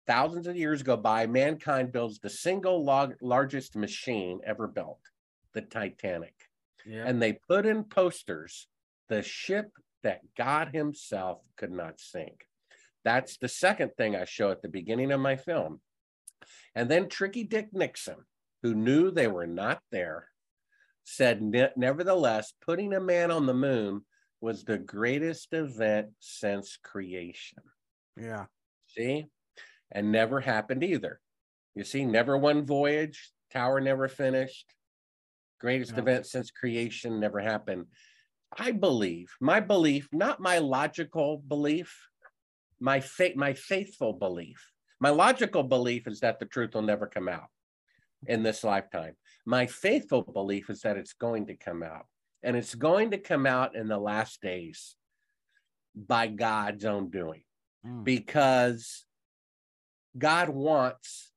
[0.07, 4.99] thousands of years go by, mankind builds the single log- largest machine ever built,
[5.53, 6.35] the Titanic.
[6.85, 7.03] Yeah.
[7.05, 8.67] And they put in posters
[9.09, 9.71] the ship
[10.03, 12.45] that God Himself could not sink.
[13.03, 15.81] That's the second thing I show at the beginning of my film.
[16.75, 18.17] And then Tricky Dick Nixon,
[18.61, 20.27] who knew they were not there,
[21.03, 21.41] said,
[21.77, 24.01] nevertheless, putting a man on the moon
[24.41, 27.59] was the greatest event since creation.
[28.19, 28.45] yeah.
[28.87, 29.25] See?
[29.91, 31.19] And never happened either.
[31.75, 34.73] You see, never one voyage, tower never finished,
[35.59, 37.85] greatest event since creation never happened.
[38.57, 42.07] I believe, my belief, not my logical belief,
[42.79, 44.71] my faith, my faithful belief.
[44.99, 47.49] My logical belief is that the truth will never come out
[48.27, 49.15] in this lifetime.
[49.45, 52.05] My faithful belief is that it's going to come out,
[52.43, 54.95] and it's going to come out in the last days
[55.95, 57.43] by God's own doing
[57.85, 58.03] Mm.
[58.03, 59.05] because
[60.17, 61.31] God wants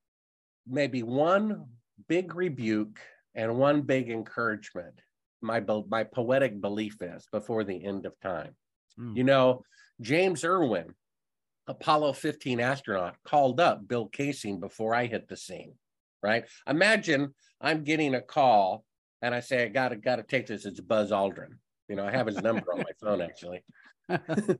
[0.66, 1.66] maybe one
[2.08, 3.00] big rebuke
[3.34, 5.00] and one big encouragement.
[5.40, 8.54] My my poetic belief is before the end of time.
[8.98, 9.16] Mm.
[9.16, 9.62] You know,
[10.00, 10.94] James Irwin,
[11.66, 15.74] Apollo 15 astronaut, called up Bill Kaysing before I hit the scene.
[16.22, 16.44] Right?
[16.66, 18.84] Imagine I'm getting a call
[19.22, 20.64] and I say I gotta gotta take this.
[20.64, 21.58] It's Buzz Aldrin.
[21.88, 23.64] You know, I have his number on my phone actually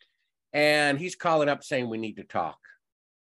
[0.52, 2.58] and he's calling up saying we need to talk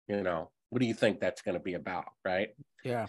[0.09, 2.50] you know what do you think that's going to be about right
[2.84, 3.07] yeah.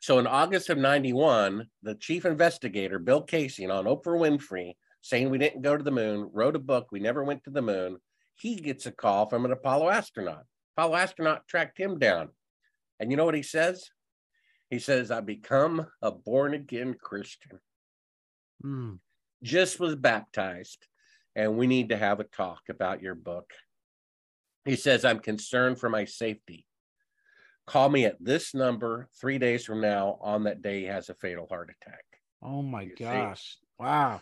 [0.00, 5.38] so in august of 91 the chief investigator bill kaysing on oprah winfrey saying we
[5.38, 7.96] didn't go to the moon wrote a book we never went to the moon
[8.34, 10.44] he gets a call from an apollo astronaut
[10.76, 12.28] apollo astronaut tracked him down
[13.00, 13.90] and you know what he says
[14.70, 17.58] he says i become a born again christian
[18.64, 18.98] Mm.
[19.40, 20.84] just was baptized
[21.36, 23.52] and we need to have a talk about your book.
[24.68, 26.66] He says, I'm concerned for my safety.
[27.66, 30.18] Call me at this number three days from now.
[30.20, 32.04] On that day, he has a fatal heart attack.
[32.42, 33.04] Oh my You see?
[33.04, 33.56] gosh.
[33.78, 34.20] Wow.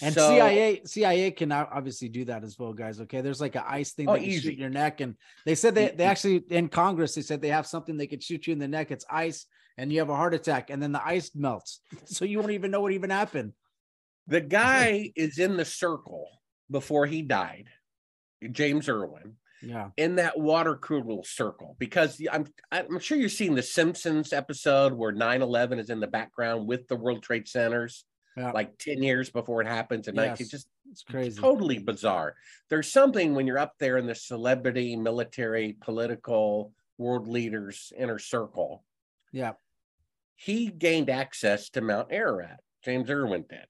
[0.00, 2.98] And So- CIA CIA can obviously do that as well, guys.
[3.02, 5.54] Okay, there's like an ice thing Oh, that can shoot in your neck, and they
[5.54, 8.52] said they, they actually in Congress they said they have something they could shoot you
[8.54, 8.90] in the neck.
[8.90, 9.46] It's ice,
[9.78, 12.70] and you have a heart attack, and then the ice melts, so you won't even
[12.72, 13.52] know what even happened.
[14.26, 16.26] The guy is in the circle
[16.70, 17.68] before he died,
[18.50, 23.62] James Irwin, Yeah, in that water cooler circle because I'm I'm sure you've seen the
[23.62, 28.04] Simpsons episode where 9/11 is in the background with the World Trade Centers,
[28.36, 28.50] Yeah.
[28.52, 30.40] like 10 years before it happens, and like Yes.
[30.42, 31.40] it's just it's crazy.
[31.40, 32.36] totally bizarre.
[32.68, 38.84] There's something when you're up there in the celebrity, military, political world leaders inner circle.
[39.32, 39.54] Yeah,
[40.36, 42.60] He gained access to Mount Ararat.
[42.84, 43.66] James Irwin did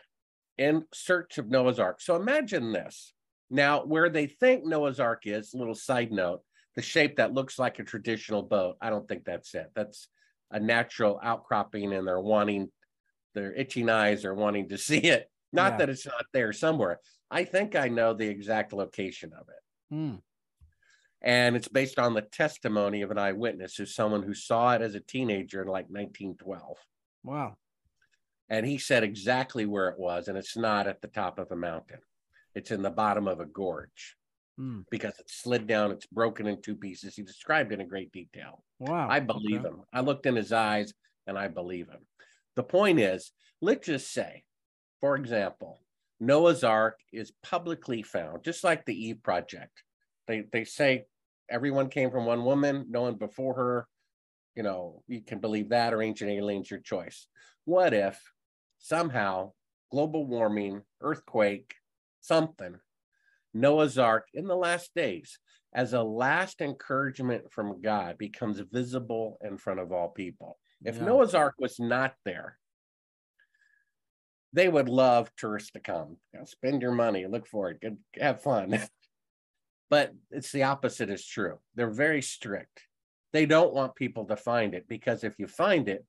[0.58, 2.00] in search of Noah's Ark.
[2.00, 3.13] So imagine this.
[3.50, 6.40] Now, where they think Noah's Ark is, little side note,
[6.74, 9.70] the shape that looks like a traditional boat, I don't think that's it.
[9.74, 10.08] That's
[10.50, 12.70] a natural outcropping, and they're wanting,
[13.34, 15.30] their itching eyes are wanting to see it.
[15.52, 15.78] Not Yeah.
[15.78, 16.98] that it's not there somewhere.
[17.30, 19.94] I think I know the exact location of it.
[19.94, 20.16] Hmm.
[21.22, 24.94] And it's based on the testimony of an eyewitness who's someone who saw it as
[24.94, 26.76] a teenager in like 1912
[27.22, 27.56] wow.
[28.50, 31.56] and he said exactly where it was and it's not at the top of a
[31.56, 32.00] mountain
[32.54, 34.16] it's in the bottom of a gorge
[34.56, 34.82] Hmm.
[34.88, 38.64] because it slid down it's broken in two pieces he described it in great detail
[38.78, 39.08] Wow.
[39.10, 39.68] i believe Okay.
[39.68, 40.94] him i looked in his eyes
[41.26, 42.06] and i believe him
[42.54, 44.44] the point is let's just say
[45.00, 45.80] for example
[46.20, 49.82] noah's ark is publicly found just like the eve project
[50.28, 51.04] they they say
[51.50, 53.88] everyone came from one woman no one before her
[54.54, 57.26] you know you can believe that or ancient aliens your choice
[57.64, 58.22] what if
[58.78, 59.50] somehow
[59.90, 61.74] global warming earthquake
[62.24, 62.76] something.
[63.52, 65.38] Noah's ark in the last days
[65.72, 70.58] as a last encouragement from god becomes visible in front of all people.
[70.84, 71.04] If Yeah.
[71.04, 72.58] noah's ark was not there
[74.52, 76.16] they would love tourists to come.
[76.32, 78.78] You know, spend your money look for it good have fun.
[79.90, 81.58] But it's the opposite is true.
[81.74, 82.80] They're very strict.
[83.32, 86.04] They don't want people to find it because if you find it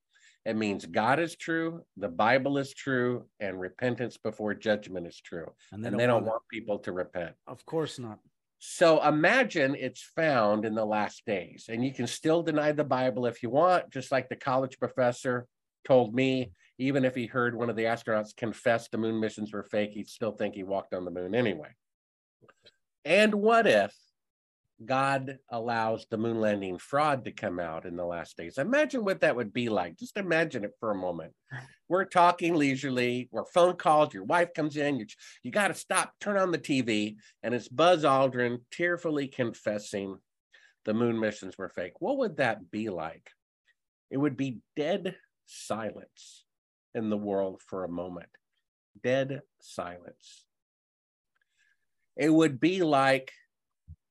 [0.45, 5.47] it means god is true the bible is true and repentance before judgment is true
[5.71, 8.19] and and they don't want people to repent Of course not.
[8.59, 13.25] so imagine it's found in the last days, and you can still deny the Bible
[13.27, 15.45] if you want, just like the college professor
[15.85, 16.51] told me.
[16.77, 20.09] Even if he heard one of the astronauts confess the moon missions were fake, he'd
[20.09, 21.69] still think he walked on the moon anyway.
[23.03, 23.93] And what if
[24.83, 28.57] God allows the moon landing fraud to come out in the last days?
[28.57, 29.97] Imagine what that would be like.
[29.97, 31.33] Just imagine it for a moment.
[31.87, 35.05] We're talking leisurely, we're phone calls, your wife comes in, you,
[35.43, 40.17] you got to stop, turn on the TV, and it's Buzz Aldrin tearfully confessing
[40.83, 41.93] the moon missions were fake.
[41.99, 43.29] What would that be like?
[44.11, 45.15] It would be dead
[45.45, 46.43] silence
[46.93, 48.29] in the world for a moment.
[49.03, 50.45] Dead silence.
[52.15, 53.31] It would be like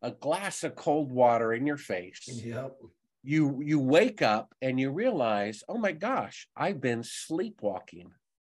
[0.04, 2.28] a glass of cold water in your face.
[2.44, 2.76] Yep.
[3.22, 8.12] You you wake up and you realize, "Oh my gosh, I've been sleepwalking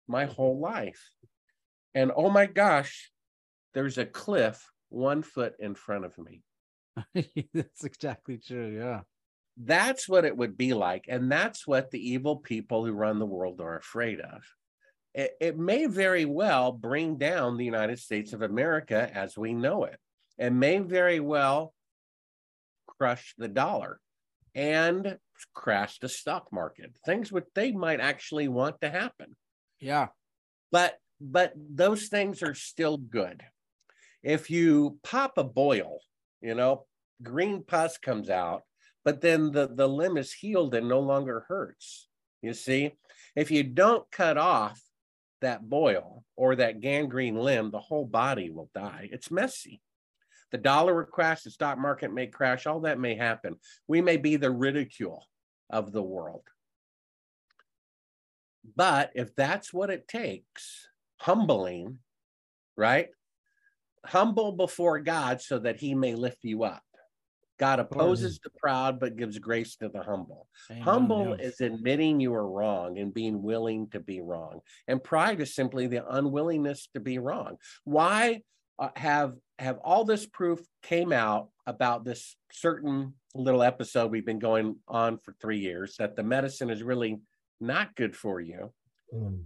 [0.08, 0.34] my mm-hmm.
[0.34, 1.08] whole life."
[1.94, 3.12] And oh my gosh,
[3.74, 6.42] there's a cliff 1 foot in front of me.
[7.54, 8.76] That's exactly true.
[8.76, 9.02] Yeah.
[9.56, 11.06] That's what it would be like.
[11.08, 14.42] And that's what the evil people who run the world are afraid of.
[15.14, 19.84] It, it may very well bring down the United States of America as we know
[19.84, 19.98] it.
[20.38, 21.72] It may very well
[22.98, 24.00] crush the dollar
[24.54, 25.18] and
[25.54, 26.96] crash the stock market.
[27.04, 29.36] Things what they might actually want to happen.
[29.80, 30.08] Yeah.
[30.72, 33.42] but but those things are still good.
[34.22, 36.00] If you pop a boil
[36.40, 36.84] you know
[37.22, 38.62] green pus comes out
[39.04, 42.08] but then the the limb is healed and no longer hurts.
[42.42, 42.92] You see
[43.34, 44.80] if you don't cut off
[45.40, 49.08] that boil or that gangrene limb the whole body will die.
[49.12, 49.80] It's messy
[50.52, 53.56] the dollar will crash the stock market may crash all that may happen
[53.88, 55.26] we may be the ridicule
[55.70, 56.42] of the world
[58.74, 60.88] but if that's what it takes,
[61.18, 61.98] humbling,
[62.76, 63.08] right?
[64.04, 66.82] Humble before God so that he may lift you up.
[67.58, 70.46] God opposes the proud, but gives grace to the humble.
[70.70, 74.60] Amen, Humble is admitting you are wrong and being willing to be wrong.
[74.88, 77.56] And pride is simply the unwillingness to be wrong.
[77.84, 78.42] Why
[78.78, 84.38] uh, have have all this proof came out about this certain little episode we've been
[84.38, 87.18] going on for three years that the medicine is really
[87.60, 88.72] not good for you,
[89.14, 89.44] Mm.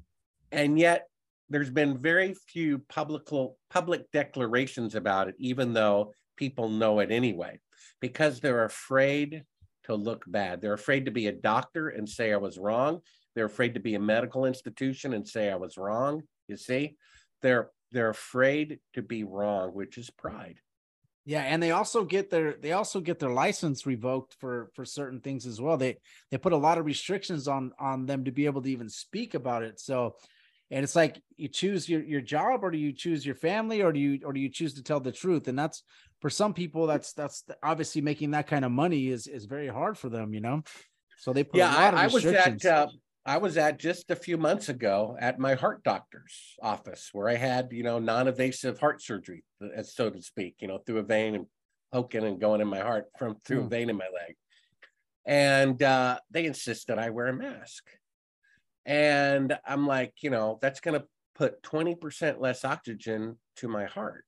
[0.52, 1.06] and yet
[1.48, 3.22] there's been very few public
[3.68, 7.58] public declarations about it, even though people know it anyway,
[8.00, 9.44] because they're afraid
[9.84, 10.60] to look bad.
[10.60, 13.00] They're afraid to be a doctor and say I was wrong.
[13.34, 16.22] They're afraid to be a medical institution and say I was wrong.
[16.48, 16.96] You see,
[17.42, 20.60] they're they're afraid to be wrong, which is pride.
[21.26, 25.20] Yeah, and they also get their they also get their license revoked for for certain
[25.20, 25.76] things as well.
[25.76, 25.98] They
[26.30, 29.34] they put a lot of restrictions on on them to be able to even speak
[29.34, 29.78] about it.
[29.78, 30.16] So
[30.70, 33.92] and it's like you choose your your job or do you choose your family or
[33.92, 35.48] do you or do you choose to tell the truth?
[35.48, 35.82] And that's
[36.20, 39.98] for some people that's that's obviously making that kind of money is is very hard
[39.98, 40.62] for them, you know.
[41.18, 42.88] So they put yeah, a lot of I, I was at uh,
[43.26, 47.36] I was at just a few months ago at my heart doctor's office where I
[47.36, 49.44] had you know non-invasive heart surgery,
[49.82, 51.46] so to speak, you know, through a vein and
[51.92, 53.68] poking and going in my heart from through a Hmm.
[53.68, 54.36] vein in my leg,
[55.26, 57.84] and uh, they insist that I wear a mask,
[58.86, 63.84] and I'm like, you know, that's going to put twenty percent less oxygen to my
[63.84, 64.26] heart,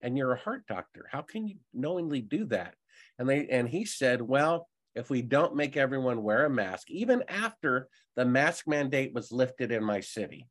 [0.00, 2.74] and you're a heart doctor, how can you knowingly do that?
[3.18, 7.22] And they and he said, well if we don't make everyone wear a mask, even
[7.28, 10.46] after the mask mandate was lifted in my city.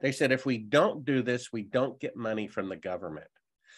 [0.00, 3.28] They said, if we don't do this, we don't get money from the government.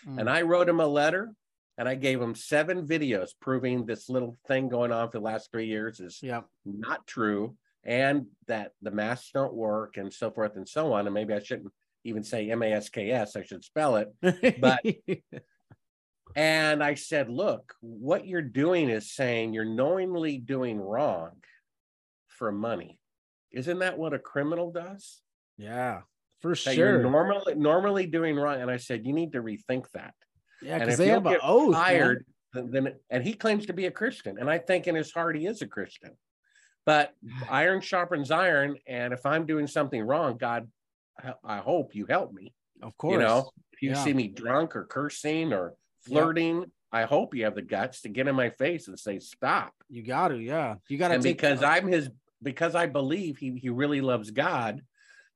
[0.07, 0.21] Mm.
[0.21, 1.33] And I wrote him a letter
[1.77, 5.51] and I gave him seven videos proving this little thing going on for the last
[5.51, 6.43] three years is yeah.
[6.65, 11.07] not true and that the masks don't work and so forth and so on.
[11.07, 11.73] And maybe I shouldn't
[12.05, 14.13] even say M A S K S, I should spell it.
[14.61, 14.85] But-
[16.37, 21.31] And I said, look, what you're doing is saying you're knowingly doing wrong
[22.29, 22.99] for money.
[23.53, 25.21] Isn't that what a criminal does?
[25.57, 26.01] yeah,
[26.41, 26.75] for That sure.
[26.75, 28.61] you're normally normally doing wrong.
[28.61, 30.15] And I said, you need to rethink that.
[30.61, 31.77] yeah, because they have an oath.
[32.53, 34.37] then, then and he claims to be a Christian.
[34.39, 36.11] And I think in his heart he is a Christian.
[36.85, 37.15] But
[37.49, 38.77] iron sharpens iron.
[38.89, 40.69] And if I'm doing something wrong, God,
[41.23, 42.53] I- I hope you help me.
[42.83, 43.13] Of course.
[43.13, 44.03] You know, if you Yeah.
[44.03, 45.75] see me drunk or cursing or
[46.05, 49.73] flirting, I hope you have the guts to get in my face and say stop.
[49.89, 50.39] you got to.
[50.39, 52.11] Yeah, you got to because I'm his,
[52.43, 54.83] because I believe he he really loves God,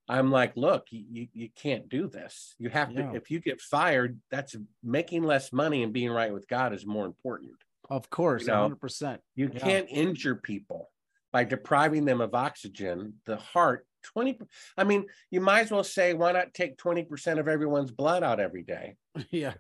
[0.09, 2.55] I'm like, look, you you, you can't do this.
[2.59, 3.11] You have Yeah.
[3.11, 3.17] to.
[3.17, 7.07] If you get fired, that's making less money and being right with God is more
[7.07, 7.53] important.
[7.91, 9.21] Of course, you know, hundred percent.
[9.35, 9.59] You Yeah.
[9.61, 10.91] can't injure people
[11.33, 13.15] by depriving them of oxygen.
[13.27, 13.85] The heart.
[14.05, 14.39] 20
[14.77, 18.39] i mean you might as well say why not take 20% of everyone's blood out
[18.39, 18.95] every day
[19.31, 19.55] Yeah,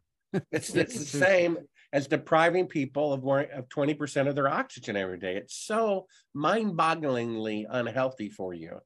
[0.52, 1.58] It's, it's the same
[1.92, 5.36] as depriving people of more of 20% of their oxygen every day.
[5.36, 8.78] It's so mind-bogglingly unhealthy for you.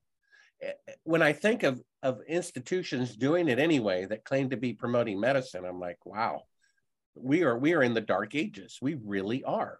[0.63, 0.73] Eh,
[1.05, 5.65] When I think of of institutions doing it anyway that claim to be promoting medicine,
[5.65, 6.43] I'm like, wow,
[7.15, 8.79] we are we are in the dark ages.
[8.83, 9.79] We really are.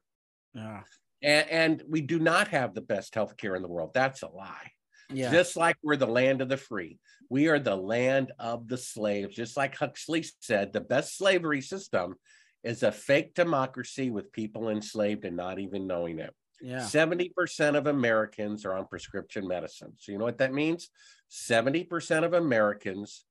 [0.55, 0.83] yeah,
[1.23, 3.91] And, and we do not have the best healthcare in the world.
[3.95, 4.71] That's a lie
[5.15, 5.31] yeah.
[5.31, 6.99] just like we're the land of the free.
[7.29, 9.35] We are the land of the slaves.
[9.35, 12.17] Just like Huxley said, the best slavery system
[12.63, 16.35] is a fake democracy with people enslaved and not even knowing it.
[16.61, 16.81] yeah.
[16.81, 19.93] 70% of Americans are on prescription medicine.
[19.97, 20.91] So, you know what that means?
[21.31, 23.25] 70% of Americans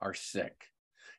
[0.00, 0.64] are sick.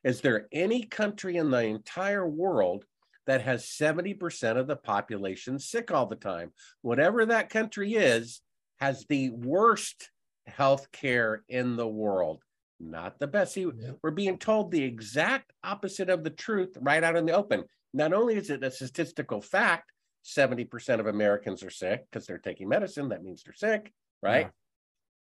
[0.02, 2.84] Is there any country in the entire world
[3.26, 6.52] that has 70% of the population sick all the time?
[6.80, 8.40] Whatever that country is,
[8.82, 10.10] has the worst
[10.48, 12.42] health care in the world,
[12.80, 13.52] not the best.
[13.52, 13.92] See, Yeah.
[14.02, 17.62] we're being told the exact opposite of the truth right out in the open.
[17.94, 19.92] Not only is it a statistical fact,
[20.24, 23.10] 70% of Americans are sick because they're taking medicine.
[23.10, 24.50] That means they're sick, right?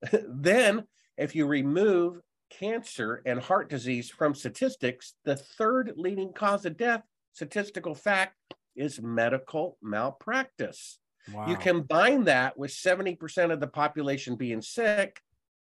[0.28, 6.78] then, if you remove cancer and heart disease from statistics, the third leading cause of
[6.78, 7.03] death,
[7.34, 8.36] statistical fact,
[8.76, 10.97] is medical malpractice.
[11.34, 11.47] Wow.
[11.47, 15.22] You combine that with 70% of the population being sick,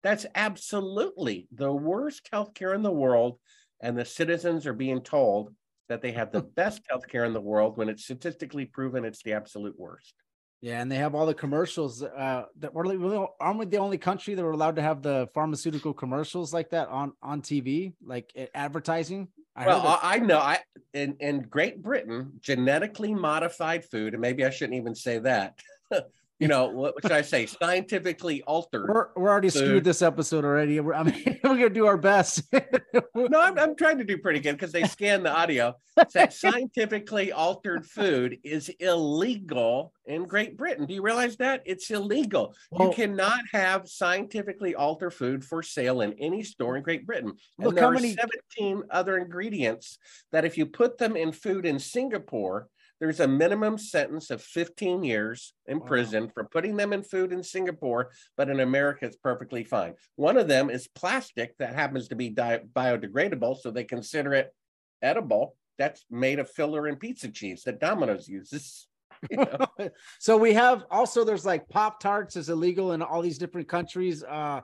[0.01, 3.39] that's absolutely the worst healthcare in the world.
[3.81, 5.53] And the citizens are being told
[5.89, 9.33] that they have the best healthcare in the world when it's statistically proven it's the
[9.33, 10.13] absolute worst.
[10.61, 12.01] Yeah, and they have all the commercials.
[12.01, 15.27] Uh, that we're we aren't we the only country that we're allowed to have the
[15.33, 19.27] pharmaceutical commercials like that on on TV, like advertising?
[19.55, 20.59] I well, I, I know I
[20.93, 25.59] in, in Great Britain, genetically modified food, and maybe I shouldn't even say that.
[26.43, 27.45] you know, what should I say?
[27.45, 28.89] Scientifically altered.
[28.89, 30.77] we're we're already screwed this episode already.
[30.79, 32.43] We're, I mean, we're gonna do our best.
[33.15, 35.75] No, I'm, I'm trying to do pretty good because they scan the audio.
[36.13, 40.85] That scientifically altered food is illegal in Great Britain.
[40.85, 41.61] Do you realize that?
[41.65, 42.55] It's illegal.
[42.71, 47.33] Well- you cannot have scientifically altered food for sale in any store in Great Britain.
[47.57, 49.97] And Look there how are 17 other ingredients
[50.31, 52.67] that if you put them in food in Singapore,
[52.99, 55.85] there's a minimum sentence of 15 years in Wow.
[55.85, 59.95] prison for putting them in food in Singapore, but in America it's perfectly fine.
[60.15, 64.53] One of them is plastic that happens to be di- biodegradable, so they consider it
[65.01, 65.55] edible.
[65.77, 68.87] That's made of filler and pizza cheese that Domino's uses.
[69.31, 69.67] You know?
[70.19, 74.21] so we have also there's like Pop Tarts is illegal in all these different countries.
[74.21, 74.59] Uh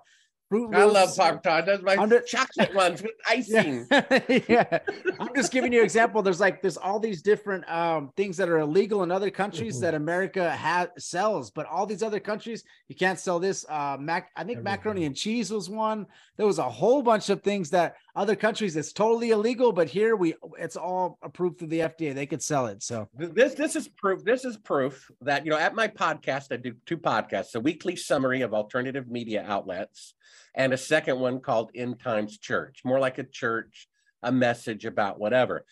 [0.49, 1.15] Fruit I love.
[1.15, 1.67] Pop Tart.
[1.67, 3.85] That's my Under- chocolate ones with icing.
[3.91, 4.39] Yeah.
[4.49, 4.79] yeah.
[5.19, 6.23] I'm just giving you an example.
[6.23, 9.81] There's like there's all these different um things that are illegal in other countries Mhm.
[9.81, 13.63] that America has sells, but all these other countries you can't sell this.
[13.69, 16.07] Uh mac I think macaroni and cheese was one.
[16.37, 20.17] There was a whole bunch of things that other countries it's totally illegal, but here
[20.17, 22.13] we it's all approved through the FDA.
[22.13, 22.83] They could sell it.
[22.83, 24.25] So This this is proof.
[24.25, 27.95] This is proof that you know at my podcast I do two podcasts: a weekly
[27.95, 30.15] summary of alternative media outlets,
[30.53, 33.87] and a second one called End Times Church, more like a church,
[34.21, 35.63] a message about whatever.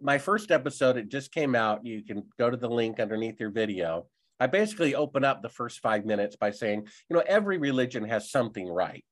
[0.00, 1.84] My first episode it just came out.
[1.84, 4.06] You can go to the link underneath your video.
[4.38, 8.30] I basically open up the first five minutes by saying, you know, every religion has
[8.30, 9.04] something right.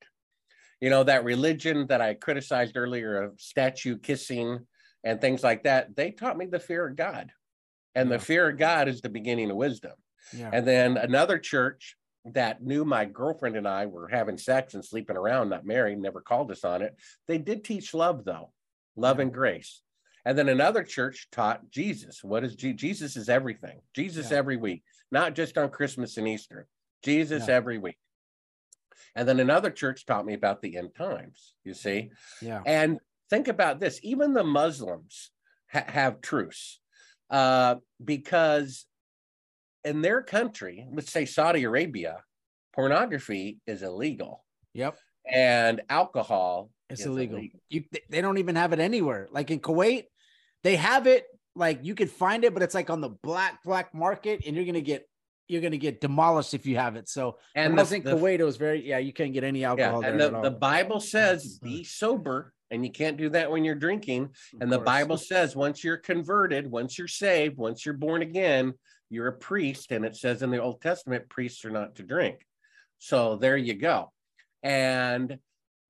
[0.84, 4.66] You know that religion that I criticized earlier of statue kissing
[5.02, 5.96] and things like that.
[5.96, 7.32] They taught me the fear of God.
[7.94, 8.18] And Yeah.
[8.18, 9.94] the fear of God is the beginning of wisdom.
[10.34, 10.50] yeah.
[10.52, 11.96] And then another church
[12.26, 16.20] that knew my girlfriend and I were having sex and sleeping around, not married, never
[16.20, 16.94] called us on it.
[17.28, 18.52] They did teach love, though,
[18.94, 19.80] love and grace.
[20.26, 22.22] And then another church taught Jesus.
[22.22, 23.16] What is Je- Jesus?
[23.16, 23.80] Is everything.
[23.94, 24.36] Jesus Yeah.
[24.36, 26.68] every week, not just on Christmas and Easter.
[27.02, 27.54] Jesus Yeah.
[27.54, 27.96] every week.
[29.16, 31.54] And then another church taught me about the end times.
[31.64, 32.10] You see,
[32.42, 32.62] yeah.
[32.66, 32.98] and
[33.30, 35.30] think about this even the Muslims
[35.72, 36.80] ha- have truce
[37.30, 38.86] uh, because
[39.84, 42.18] in their country, let's say Saudi Arabia,
[42.74, 44.96] pornography is illegal Yep.
[45.30, 47.40] and alcohol It's is illegal.
[47.68, 49.28] You they- they don't even have it anywhere.
[49.30, 50.04] Like in Kuwait,
[50.64, 51.24] they have it.
[51.54, 54.64] Like you could find it, but it's like on the black black market, and you're
[54.64, 55.08] gonna get
[55.48, 57.08] you're gonna get demolished if you have it.
[57.08, 58.98] So And the, I was in the- Kuwait, it was very yeah.
[58.98, 60.50] You can't get any yeah, alcohol and there the, the.
[60.50, 64.24] Bible says be sober, and you can't do that when you're drinking.
[64.24, 64.86] Of And the course.
[64.86, 68.72] Bible says once you're converted, once you're saved, once you're born again,
[69.10, 69.92] you're a priest.
[69.92, 72.44] And it says in the Old Testament, priests are not to drink.
[72.98, 74.12] So there you go.
[74.62, 75.38] And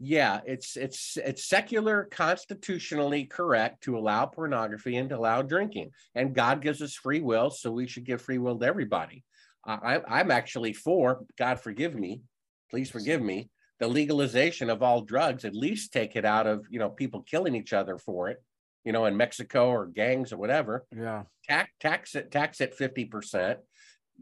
[0.01, 5.91] yeah, it's it's it's secular, constitutionally correct to allow pornography and to allow drinking.
[6.15, 9.23] And God gives us free will, so we should give free will to everybody.
[9.67, 12.23] I, I'm actually for God forgive me,
[12.71, 13.51] please forgive me,
[13.81, 15.45] the legalization of all drugs.
[15.45, 18.43] At least take it out of you know people killing each other for it,
[18.85, 20.85] you know, in Mexico or gangs or whatever.
[20.95, 23.57] Yeah, tax tax it tax it 50%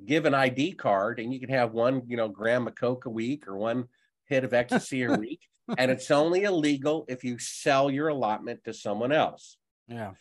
[0.07, 3.11] give an id card and you can have one you know gram of coke a
[3.11, 3.85] week or one
[4.25, 5.43] hit of ecstasy a week
[5.77, 9.57] and it's only illegal if you sell your allotment to someone else.
[9.89, 10.13] Yeah,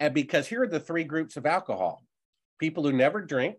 [0.00, 2.02] and because here are the three groups of alcohol
[2.58, 3.56] people who never drink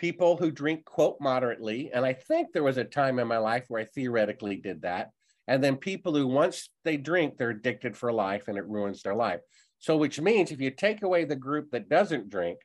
[0.00, 3.64] people who drink quote moderately and i think there was a time in my life
[3.68, 5.10] where i theoretically did that
[5.50, 9.16] and then people who once they drink they're addicted for life and it ruins their
[9.16, 9.40] life.
[9.80, 12.60] So which means if you take away the group that doesn't drink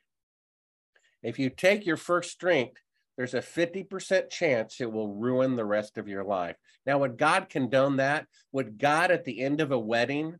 [1.20, 2.76] if you take your first drink
[3.16, 6.54] there's a 50% chance it will ruin the rest of your life.
[6.86, 8.26] Now would god condone that?
[8.52, 10.36] Would god at the end of a wedding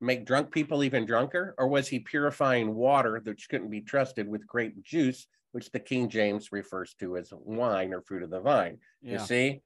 [0.00, 4.46] make drunk people even drunker or was he purifying water that couldn't be trusted with
[4.46, 8.78] grape juice which the king james refers to as wine or fruit of the vine
[9.02, 9.62] you see?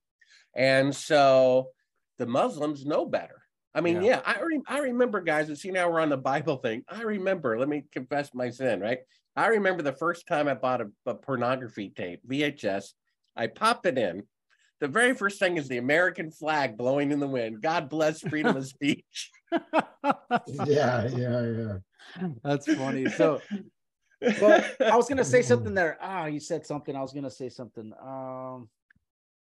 [0.55, 1.70] And so
[2.19, 3.43] the muslims know better.
[3.74, 4.02] I mean Yeah.
[4.02, 6.85] yeah, I, re- I remember guys and see now we're on the bible thing.
[6.89, 8.98] I remember let me confess my sin right?
[9.36, 12.93] I remember the first time i bought a, a pornography tape vhs
[13.36, 14.23] i pop it in.
[14.81, 17.62] The very first thing is the american flag blowing in the wind.
[17.62, 19.31] God bless freedom of speech.
[20.47, 21.77] Yeah, yeah, yeah.
[22.44, 23.09] That's funny.
[23.09, 23.40] So,
[24.41, 25.99] but I was gonna say something there.
[26.01, 26.95] Ah, you said something.
[26.97, 27.93] I was gonna say something.
[28.01, 28.69] Um,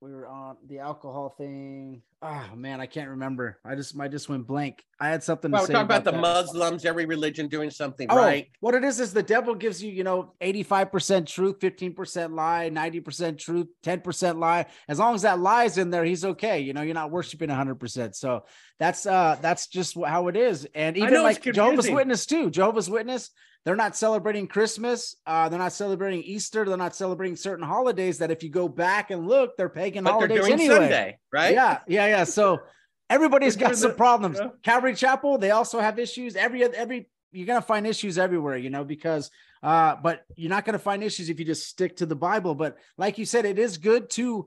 [0.01, 2.01] we were on the alcohol thing.
[2.25, 3.59] Ah, man, I can't remember.
[3.65, 4.81] I just, I just went blank.
[4.97, 6.21] I had something to well, we're say talking about, the that.
[6.21, 9.91] muslims every religion doing something Oh, right what it is is the devil gives you,
[9.91, 14.65] you know, 85% truth, 15% lie, 90% truth, 10% lie.
[14.87, 16.61] As long as that lie is in there, he's okay.
[16.61, 18.15] You know, you're not worshiping 100%.
[18.15, 18.45] So
[18.79, 20.65] that's uh that's just how it is.
[20.73, 21.89] And even like Jehovah's.
[21.89, 22.49] Witness too.
[22.49, 23.29] Jehovah's Witness,
[23.65, 28.31] they're not celebrating Christmas, uh they're not celebrating Easter, they're not celebrating certain holidays that
[28.31, 30.75] if you go back and look, they're pagan but they're holidays doing anyway.
[30.75, 32.23] sunday right Yeah, yeah, yeah.
[32.25, 32.61] So
[33.09, 34.37] everybody's got some problems.
[34.39, 34.49] yeah.
[34.61, 36.35] Calvary Chapel, they also have issues.
[36.35, 39.31] Every every you're gonna find issues everywhere, you know, because
[39.61, 42.53] uh, but you're not gonna find issues if you just stick to the Bible.
[42.55, 44.45] But like you said, it is good to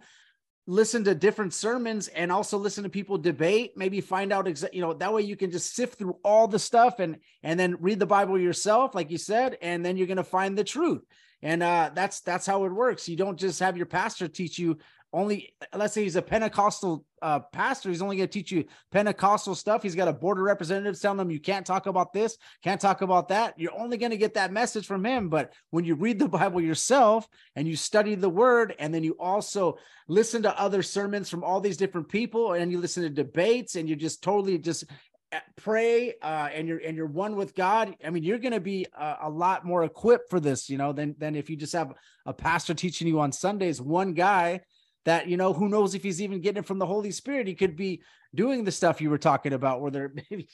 [0.66, 4.80] listen to different sermons and also listen to people debate maybe find out exa- you
[4.80, 8.00] know that way you can just sift through all the stuff and and then read
[8.00, 11.02] the bible yourself like you said and then you're going to find the truth
[11.42, 14.76] and uh that's that's how it works you don't just have your pastor teach you
[15.16, 19.54] only let's say he's a Pentecostal uh, pastor, he's only going to teach you Pentecostal
[19.54, 19.82] stuff.
[19.82, 23.00] He's got a board of representatives telling him you can't talk about this, can't talk
[23.00, 23.58] about that.
[23.58, 25.30] You're only going to get that message from him.
[25.30, 27.26] But when you read the Bible yourself
[27.56, 31.60] and you study the word, and then you also listen to other sermons from all
[31.60, 34.84] these different people, and you listen to debates, and you just totally just
[35.32, 38.60] uh, pray uh, and you're and you're one with God, I mean, you're going to
[38.60, 41.72] be a, a, lot more equipped for this, you know, than than if you just
[41.72, 41.94] have
[42.26, 44.60] a pastor teaching you on Sundays, one guy
[45.06, 47.46] that you know who knows if he's even getting it from the Holy Spirit.
[47.46, 48.02] He could be
[48.34, 50.48] doing the stuff you were talking about, where there maybe,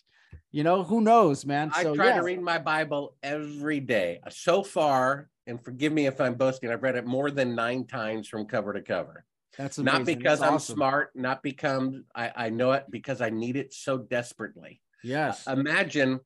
[0.53, 1.73] you know, who knows, man.
[1.75, 2.17] I so, try yeah.
[2.17, 4.21] to read my Bible every day.
[4.31, 8.29] So far, and forgive me if I'm boasting, I've read it more than nine times
[8.29, 9.25] from cover to cover.
[9.59, 10.77] That's not because That's I'm awesome.
[10.77, 14.81] smart, not because I, I know it, because I need it so desperately.
[15.03, 15.47] Yes.
[15.47, 16.21] Uh, imagine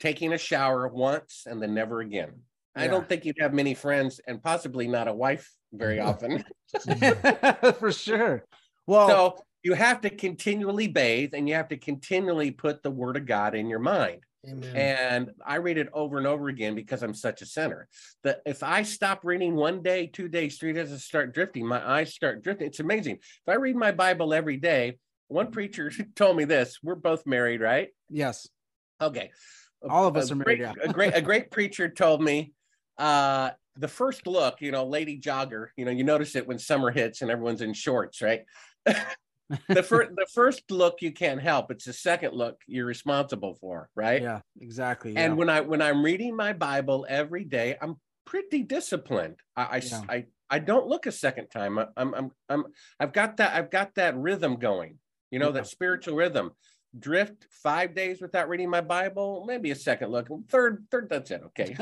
[0.00, 2.32] taking a shower once and then never again.
[2.76, 6.44] I don't think you'd have many friends and possibly not a wife very often.
[7.78, 8.44] for sure.
[8.86, 13.16] Well, so you have to continually bathe and you have to continually put the word
[13.16, 14.20] of God in your mind.
[14.46, 14.76] Amen.
[14.76, 17.88] And I read it over and over again because I'm such a sinner.
[18.24, 21.66] That if I stop reading one day, two days, three days, I start drifting.
[21.66, 22.66] My eyes start drifting.
[22.66, 23.16] It's amazing.
[23.16, 24.98] If I read my Bible every day,
[25.28, 26.78] one preacher told me this.
[26.82, 27.88] We're both married, right?
[28.10, 28.48] yes.
[29.00, 29.30] Okay.
[29.88, 30.88] All of A us are great, married, yeah.
[30.88, 32.52] a great, a great preacher told me
[32.98, 36.92] uh the first look, you know, lady jogger, you know, you notice it when summer
[36.92, 38.42] hits and everyone's in shorts, right?
[38.86, 41.70] the first the first look you can't help.
[41.70, 44.22] It's the second look you're responsible for, right?
[44.22, 45.16] Yeah, exactly.
[45.16, 49.36] And when I when I'm reading my Bible every day, I'm pretty disciplined.
[49.56, 50.00] I I, Yeah.
[50.08, 51.78] I, I don't look a second time.
[51.78, 52.64] I- I'm I'm I'm
[53.00, 54.98] I've got that I've got that rhythm going.
[55.30, 55.52] You know Yeah.
[55.52, 56.52] that spiritual rhythm.
[56.98, 60.28] Drift five days without reading my Bible, maybe a second look.
[60.48, 61.42] Third, third, that's it.
[61.46, 61.76] Okay.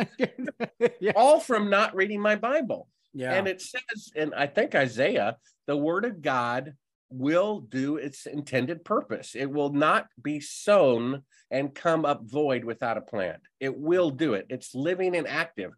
[1.01, 1.13] yeah.
[1.17, 2.89] All from not reading my Bible.
[3.13, 3.33] yeah.
[3.35, 5.37] And it says, and I think Isaiah,
[5.67, 6.75] the word of God
[7.11, 9.35] will do its intended purpose.
[9.35, 13.43] It will not be sown and come up void without a plant.
[13.61, 14.47] It will do it.
[14.49, 15.73] It's living and active,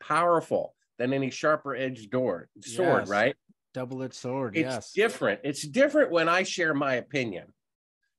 [0.00, 3.08] powerful than any sharper edged door sword, Yes.
[3.08, 3.36] right?
[3.72, 4.56] double-edged sword.
[4.56, 4.92] It's yes.
[4.92, 5.40] different.
[5.44, 7.52] It's different when I share my opinion.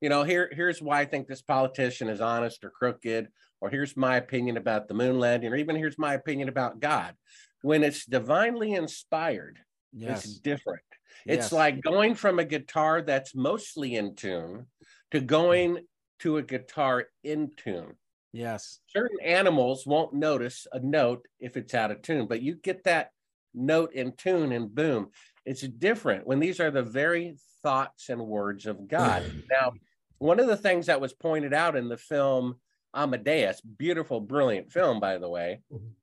[0.01, 3.29] You know, here here's why I think this politician is honest or crooked,
[3.61, 7.15] or here's my opinion about the moon landing, or even here's my opinion about God.
[7.61, 9.59] When it's divinely inspired,
[9.93, 10.25] yes.
[10.25, 10.81] it's different.
[11.27, 11.51] It's Yes.
[11.51, 14.65] like going from a guitar that's mostly in tune
[15.11, 15.85] to going
[16.19, 17.93] to a guitar in tune.
[18.33, 18.79] yes.
[18.87, 23.11] Certain animals won't notice a note if it's out of tune, but you get that
[23.53, 25.09] note in tune and boom.
[25.45, 29.23] It's different when these are the very thoughts and words of God.
[29.51, 29.73] now,
[30.22, 32.61] one of the things that was pointed out in the film
[32.93, 35.93] Amadeus, beautiful, brilliant film, by the way, Mhm.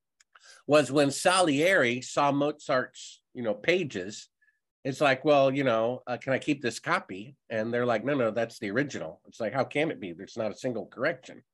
[0.66, 4.28] was when Salieri saw Mozart's, you know, pages.
[4.84, 7.36] It's like, well, you know, uh, can I keep this copy?
[7.50, 9.20] And they're like, no, no, that's the original.
[9.26, 10.12] It's like, how can it be?
[10.12, 11.44] There's not a single correction.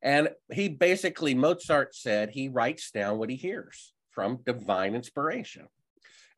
[0.00, 5.68] And he basically, Mozart said he writes down what he hears from divine inspiration.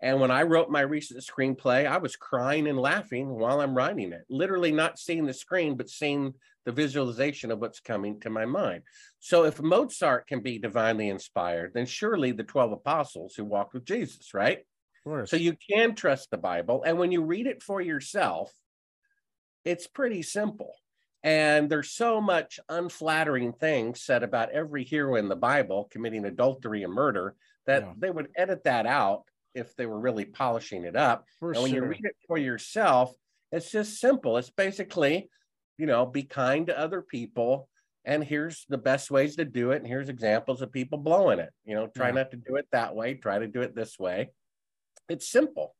[0.00, 4.12] And when I wrote my recent screenplay, I was crying and laughing while I'm writing
[4.12, 6.34] it, literally not seeing the screen, but seeing
[6.64, 8.82] the visualization of what's coming to my mind.
[9.18, 13.84] So if Mozart can be divinely inspired, then surely the 12 apostles who walked with
[13.84, 14.60] Jesus, right?
[15.26, 16.84] So you can trust the Bible.
[16.84, 18.52] And when you read it for yourself,
[19.64, 20.74] it's pretty simple.
[21.24, 26.84] And there's so much unflattering things said about every hero in the Bible committing adultery
[26.84, 27.34] and murder
[27.66, 27.94] that Yeah.
[27.98, 31.26] they would edit that out if they were really polishing it up.
[31.40, 33.14] For and when you read it for yourself,
[33.52, 34.36] it's just simple.
[34.36, 35.28] It's basically,
[35.78, 37.68] you know, be kind to other people.
[38.04, 39.78] And here's the best ways to do it.
[39.78, 41.50] And here's examples of people blowing it.
[41.64, 42.14] You know, try Yeah.
[42.14, 44.30] not to do it that way, try to do it this way.
[45.08, 45.74] It's simple.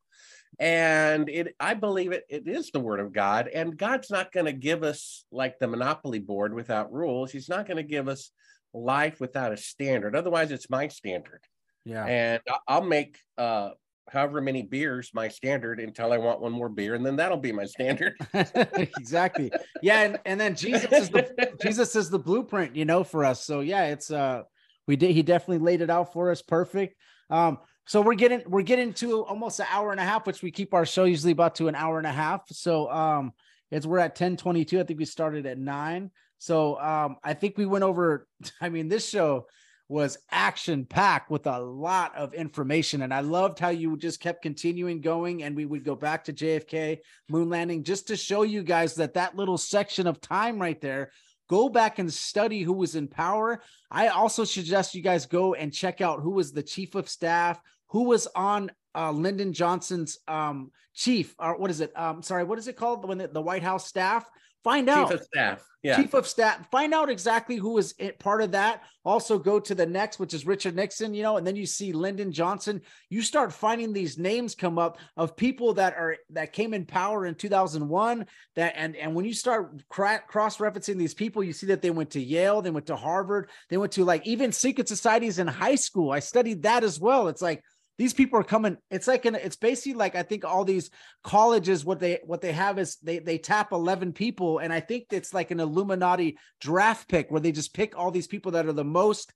[0.59, 3.47] And it I believe it it is the word of God.
[3.47, 7.31] And God's not going to give us like the monopoly board without rules.
[7.31, 8.31] He's not going to give us
[8.73, 10.15] life without a standard.
[10.15, 11.41] Otherwise, it's my standard
[11.85, 12.05] yeah.
[12.05, 13.71] and I'll make uh
[14.11, 17.51] however many beers my standard until I want one more beer, and then that'll be
[17.51, 18.15] my standard.
[18.33, 19.51] exactly.
[19.81, 23.43] Yeah, and, and then Jesus is the Jesus is the blueprint, you know, for us.
[23.43, 24.43] So yeah, it's uh
[24.87, 26.95] we did he definitely laid it out for us perfect.
[27.29, 30.51] Um so we're getting we're getting to almost an hour and a half, which we
[30.51, 32.43] keep our show usually about to an hour and a half.
[32.49, 33.33] So um
[33.71, 34.79] it's we're at 1022.
[34.79, 36.11] I think we started at nine.
[36.39, 38.27] So um I think we went over
[38.61, 39.47] I mean this show
[39.89, 44.43] was action packed with a lot of information and I loved how you just kept
[44.43, 46.99] continuing going and we would go back to JFK
[47.29, 51.11] moon landing just to show you guys that that little section of time right there
[51.49, 55.73] go back and study who was in power i also suggest you guys go and
[55.73, 60.71] check out who was the chief of staff who was on uh, Lyndon Johnson's um,
[60.93, 61.91] chief, or what is it?
[61.97, 64.29] Um, sorry, what is it called when the, the White House staff?
[64.63, 65.63] Find out Chief of staff.
[65.81, 65.95] Yeah.
[65.95, 69.85] chief of staff find out exactly who was part of that also go to the
[69.85, 73.53] next which is richard nixon you know and then you see lyndon johnson you start
[73.53, 78.25] finding these names come up of people that are that came in power in 2001
[78.57, 82.09] that and and when you start cra- cross-referencing these people you see that they went
[82.09, 85.75] to yale they went to harvard they went to like even secret societies in high
[85.75, 87.63] school i studied that as well it's like
[87.99, 90.89] these people are coming it's like an it's basically like i think all these
[91.23, 95.05] colleges what they what they have is they they tap 11 people and i think
[95.11, 98.73] it's like an illuminati draft pick where they just pick all these people that are
[98.73, 99.33] the most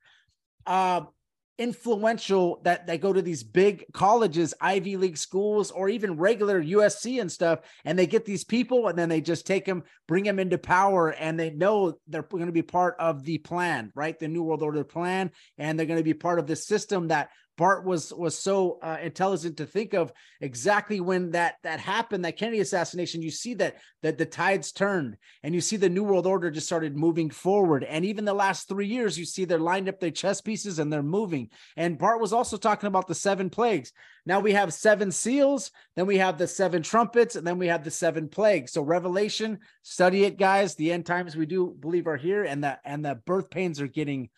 [0.65, 1.01] uh
[1.59, 7.21] influential that they go to these big colleges ivy league schools or even regular usc
[7.21, 10.39] and stuff and they get these people and then they just take them bring them
[10.39, 14.17] into power and they know they're going to be part of the plan right?
[14.17, 15.29] The new world order plan
[15.59, 18.97] and they're going to be part of the system that Bart was was so uh,
[19.01, 20.11] intelligent to think of
[20.41, 23.21] exactly when that that happened, that Kennedy assassination.
[23.21, 26.65] You see that that the tides turned, and you see the New World Order just
[26.65, 27.83] started moving forward.
[27.83, 30.91] And even the last three years, you see they're lined up their chess pieces and
[30.91, 31.49] they're moving.
[31.77, 33.91] And Bart was also talking about the seven plagues.
[34.25, 37.83] Now we have seven seals, then we have the seven trumpets, and then we have
[37.83, 38.71] the seven plagues.
[38.71, 40.75] So Revelation, study it, guys.
[40.75, 43.87] The end times we do believe are here, and the and the birth pains are
[43.87, 44.29] getting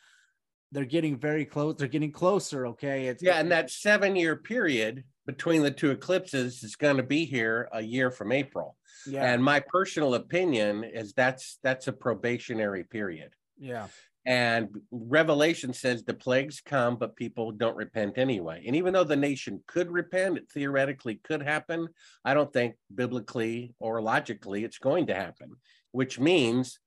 [0.72, 1.76] they're getting very close.
[1.78, 2.68] They're getting closer.
[2.68, 3.08] Okay.
[3.08, 7.26] It's Yeah, and that seven year period between the two eclipses is going to be
[7.26, 8.76] here a year from April.
[9.08, 13.32] yeah, And my personal opinion is that's that's a probationary period.
[13.58, 13.88] yeah,
[14.26, 18.64] And Revelation says the plagues come, but people don't repent anyway.
[18.68, 21.88] And even though the nation could repent, it theoretically could happen.
[22.24, 25.52] I don't think biblically or logically it's going to happen,
[25.92, 26.80] which means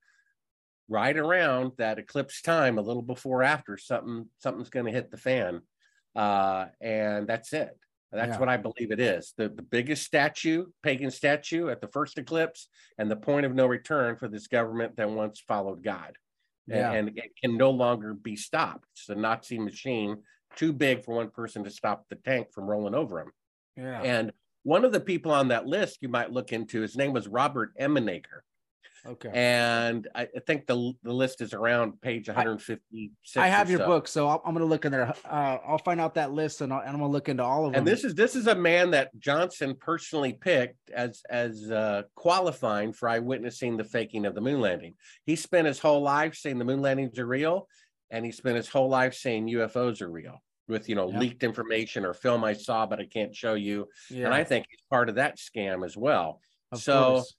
[0.89, 5.17] right around that eclipse time, a little before after, something something's going to hit the
[5.17, 5.61] fan,
[6.17, 7.79] uh, and that's it.
[8.11, 8.39] That's Yeah.
[8.39, 9.35] what I believe it is.
[9.37, 13.67] The the biggest statue, pagan statue at the first eclipse, and the point of no
[13.67, 16.17] return for this government that once followed God
[16.69, 16.93] yeah.
[16.93, 18.87] and, and it can no longer be stopped.
[18.93, 20.19] It's a Nazi machine
[20.57, 23.33] too big for one person to stop the tank from rolling over him.
[23.77, 24.03] yeah.
[24.03, 24.33] And
[24.65, 27.73] one of the people on that list you might look into, his name was Robert
[27.81, 28.41] Emenegger.
[29.07, 29.31] Okay.
[29.33, 33.37] And I, I think the, the list is around page 156.
[33.37, 33.87] I have your so.
[33.87, 35.15] book, so I'll, I'm going to look in there.
[35.25, 37.67] Uh, I'll find out that list, and, I'll, and I'm going to look into all
[37.67, 37.81] of them.
[37.81, 42.93] And this is this is a man that Johnson personally picked as as uh, qualifying
[42.93, 44.95] for eyewitnessing the faking of the moon landing.
[45.25, 47.69] He spent his whole life saying the moon landings are real,
[48.11, 51.19] and he spent his whole life saying UFOs are real with you know Yeah.
[51.19, 53.89] leaked information or film I saw but I can't show you.
[54.11, 56.41] yeah, And I think he's part of that scam as well.
[56.71, 57.35] of so course.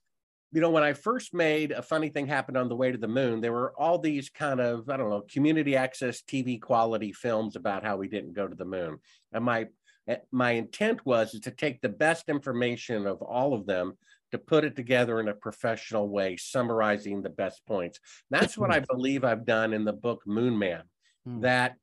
[0.52, 3.06] You know, when I first made a funny thing happened on the way to the
[3.06, 7.54] moon, there were all these kind of, I don't know, community access TV quality films
[7.54, 8.98] about how we didn't go to the moon.
[9.32, 9.68] And my
[10.08, 13.96] eh, my intent was to take the best information of all of them
[14.32, 18.00] to put it together in a professional way, summarizing the best points.
[18.30, 20.82] That's what I believe I've done in the book Moon Man.
[21.24, 21.40] Hmm.
[21.40, 21.76] That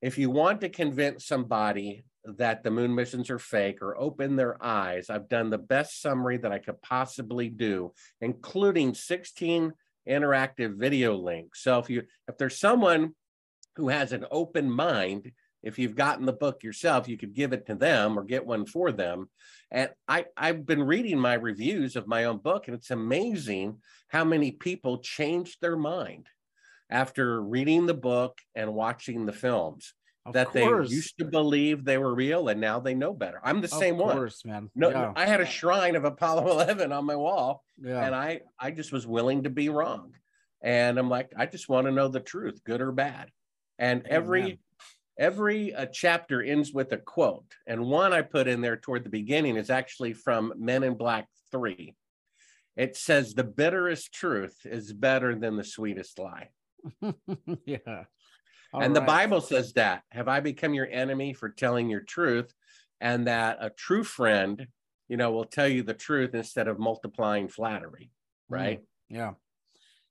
[0.00, 4.62] if you want to convince somebody that the moon missions are fake or open their
[4.64, 9.72] eyes, I've done the best summary that I could possibly do, including 16
[10.08, 11.62] interactive video links.
[11.62, 13.14] So if you if there's someone
[13.76, 15.32] who has an open mind,
[15.62, 18.66] if you've gotten the book yourself, you could give it to them or get one
[18.66, 19.30] for them.
[19.70, 23.78] And I, I've been reading my reviews of my own book, and it's amazing
[24.08, 26.28] how many people changed their mind
[26.90, 29.94] after reading the book and watching the films
[30.26, 30.88] Of that course.
[30.88, 33.40] they used to believe they were real and now they know better.
[33.44, 34.16] I'm the Of same one.
[34.16, 34.70] course, man.
[34.74, 38.04] No, yeah, I had a shrine of Apollo 11 on my wall, yeah.
[38.04, 40.14] and I I just was willing to be wrong.
[40.62, 43.30] And I'm like, I just want to know the truth, good or bad.
[43.78, 44.60] And every
[45.18, 49.10] every uh, chapter ends with a quote, and one I put in there toward the
[49.10, 51.94] beginning is actually from Men in Black Three.
[52.76, 56.48] It says, "The bitterest truth is better than the sweetest lie."
[57.66, 58.04] yeah.
[58.80, 60.02] And the Bible says that.
[60.10, 62.52] Have I become your enemy for telling your truth?
[63.00, 64.66] And that a true friend,
[65.08, 68.10] you know, will tell you the truth instead of multiplying flattery,
[68.48, 68.80] right?
[69.08, 69.32] Yeah.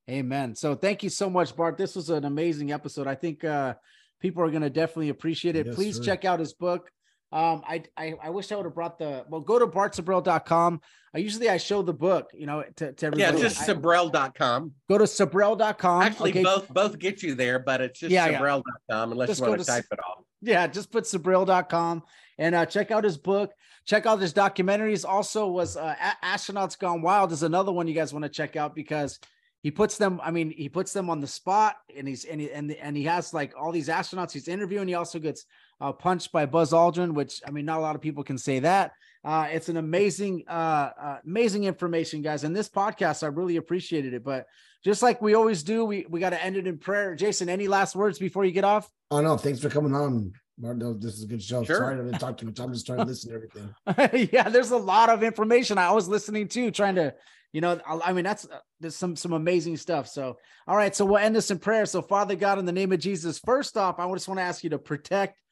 [0.10, 0.56] Amen.
[0.56, 1.77] So thank you so much, Bart.
[1.77, 3.07] This was an amazing episode.
[3.07, 3.76] I think uh
[4.19, 5.68] people are gonna definitely appreciate it.
[5.68, 6.03] Yes, Please sir.
[6.03, 6.91] check out his book.
[7.34, 10.81] Um, I, I I wish I would have brought the well, go to bartsibrel.com.
[11.15, 13.41] I usually I show the book, you know, to, to Yeah, everybody.
[13.41, 14.72] just I- Sibrel.com.
[14.88, 16.01] go to sibrel.com.
[16.03, 16.43] Actually, okay.
[16.43, 18.39] both both get you there, but it's just Yeah, yeah.
[18.39, 20.26] Sibrel.com unless Just you want to to type it all.
[20.41, 22.03] yeah just put sibrel.com
[22.38, 23.51] and uh check out his book
[23.85, 28.14] check out his documentaries also was uh astronauts gone wild is another one you guys
[28.14, 29.19] want to check out because
[29.61, 30.19] he puts them.
[30.22, 33.03] I mean, he puts them on the spot, and he's and he and, and he
[33.05, 34.89] has like all these astronauts he's interviewing.
[34.89, 35.45] He also gets
[35.84, 38.60] uh, punched by Buzz Aldrin, which I mean, not a lot of people can say
[38.60, 38.93] that.
[39.26, 42.45] Uh, it's an amazing, uh, uh, amazing information, guys.
[42.45, 44.23] And this podcast, I really appreciated it.
[44.23, 44.47] But
[44.84, 47.15] just like we always do, we we got to end it in prayer.
[47.15, 48.89] Jason, any last words before you get off?
[49.11, 50.31] Oh no, thanks for coming on.
[50.57, 51.64] Martin, this is a good show.
[51.64, 51.77] Sure.
[51.77, 52.60] Sorry I didn't talk too much.
[52.60, 54.30] I'm just trying to listen to everything.
[54.31, 55.77] yeah, there's a lot of information.
[55.77, 57.15] I was listening to, trying to,
[57.53, 60.07] you know, I, I mean, that's uh, there's some some amazing stuff.
[60.07, 61.85] So, all right, so we'll end this in prayer.
[61.85, 64.64] So, Father God, in the name of Jesus, first off, I just want to ask
[64.64, 65.43] you to protect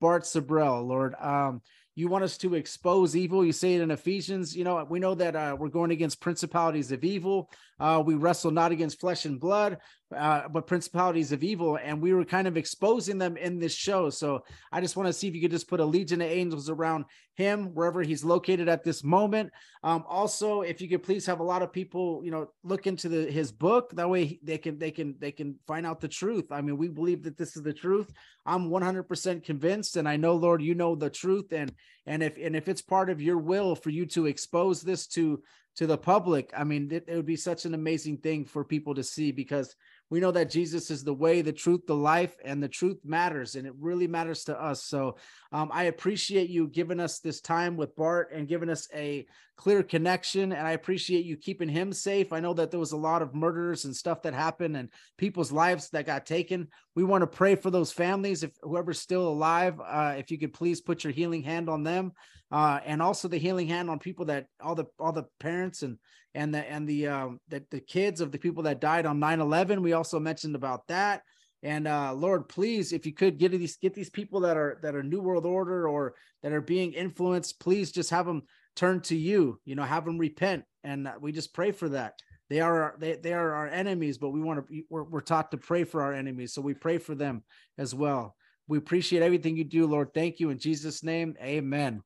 [0.00, 1.14] Bart Sibrel, Lord.
[1.20, 1.62] Um,
[1.94, 3.44] you want us to expose evil.
[3.44, 4.56] You say it in Ephesians.
[4.56, 7.50] You know, we know that uh, we're going against principalities of evil.
[7.80, 9.78] Uh, we wrestle not against flesh and blood,
[10.14, 11.78] uh, but principalities of evil.
[11.82, 14.10] And we were kind of exposing them in this show.
[14.10, 16.68] So I just want to see if you could just put a legion of angels
[16.68, 19.50] around him wherever he's located at this moment.
[19.82, 23.08] Um, also, if you could please have a lot of people, you know, look into
[23.08, 23.90] the his book.
[23.92, 26.52] That way they can they can they can find out the truth.
[26.52, 28.12] I mean, we believe that this is the truth.
[28.44, 31.52] I'm 100% convinced, and I know, Lord, you know the truth.
[31.52, 31.72] And
[32.06, 35.42] and if and if it's part of your will for you to expose this to
[35.76, 38.94] to the public, I mean, it, it would be such an amazing thing for people
[38.94, 39.74] to see because
[40.10, 43.54] we know that Jesus is the way, the truth, the life, and the truth matters,
[43.54, 44.82] and it really matters to us.
[44.84, 45.16] So
[45.52, 49.26] um, I appreciate you giving us this time with Bart and giving us a
[49.56, 50.52] clear connection.
[50.52, 52.32] And I appreciate you keeping him safe.
[52.32, 55.52] I know that there was a lot of murders and stuff that happened and people's
[55.52, 56.68] lives that got taken.
[56.96, 58.42] We want to pray for those families.
[58.42, 62.12] If whoever's still alive, uh, if you could please put your healing hand on them,
[62.52, 65.98] uh, and also the healing hand on people that all the all the parents and
[66.34, 69.80] and the and the um the, the kids of the people that died on 9-11
[69.80, 71.22] we also mentioned about that.
[71.62, 74.94] And uh lord please if you could get these get these people that are that
[74.94, 78.42] are new world order or that are being influenced please just have them
[78.76, 80.64] turn to you you know have them repent.
[80.82, 82.14] And uh, we just pray for that.
[82.48, 85.56] They are they, they are our enemies but we want to we're, we're taught to
[85.56, 86.52] pray for our enemies.
[86.52, 87.44] So we pray for them
[87.78, 88.34] as well.
[88.66, 90.14] We appreciate everything you do lord.
[90.14, 91.36] Thank you in jesus name.
[91.40, 92.02] Amen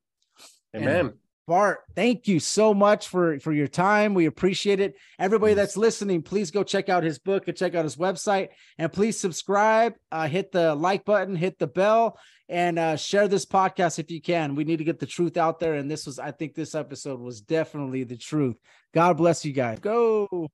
[0.75, 1.05] Amen.
[1.07, 1.13] And
[1.47, 4.15] Bart, thank you so much for for your time.
[4.15, 4.95] We appreciate it.
[5.19, 8.49] Everybody that's listening, please go check out his book and check out his website,
[8.79, 9.93] and please subscribe.
[10.11, 12.17] Uh, hit the like button, hit the bell,
[12.49, 14.55] and uh, share this podcast if you can.
[14.55, 17.19] We need to get the truth out there, and this was, I think, this episode
[17.19, 18.55] was definitely the truth.
[18.91, 19.77] God bless you guys.
[19.79, 20.49] Go.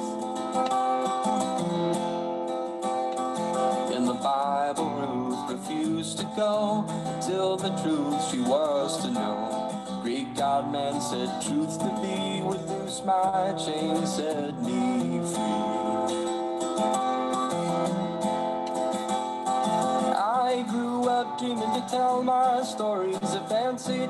[3.95, 6.83] In the Bible, Ruth refused to go
[7.21, 9.99] till the truth she was to know.
[10.01, 14.15] Greek God man said truth to be would loose my chains,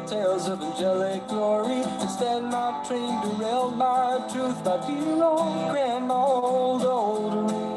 [0.06, 1.82] tales of angelic glory.
[2.02, 4.64] Instead, my train derailed my truth.
[4.66, 7.68] My dear old grandma, old, old Ruth.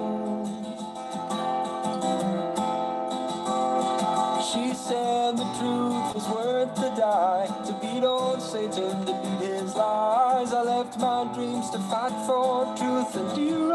[4.50, 7.46] She said the truth was worth to die.
[7.66, 10.52] To beat old Satan, to beat his lies.
[10.52, 13.14] I left my dreams to fight for truth.
[13.14, 13.72] And dear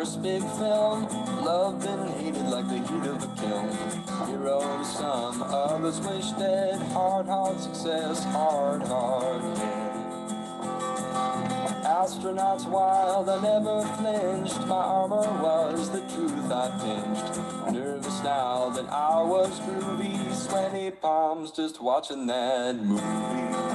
[0.00, 1.04] first big film,
[1.44, 3.68] loved and hated like the heat of a kiln.
[4.28, 6.80] Hero to some, others wish dead.
[6.92, 9.90] Hard, hard success, hard, hard hit.
[11.84, 14.66] Astronauts wild, I never flinched.
[14.66, 17.74] My armor was the truth I pinched.
[17.74, 23.69] Nervous now that I was groovy, sweaty palms just watching that movie.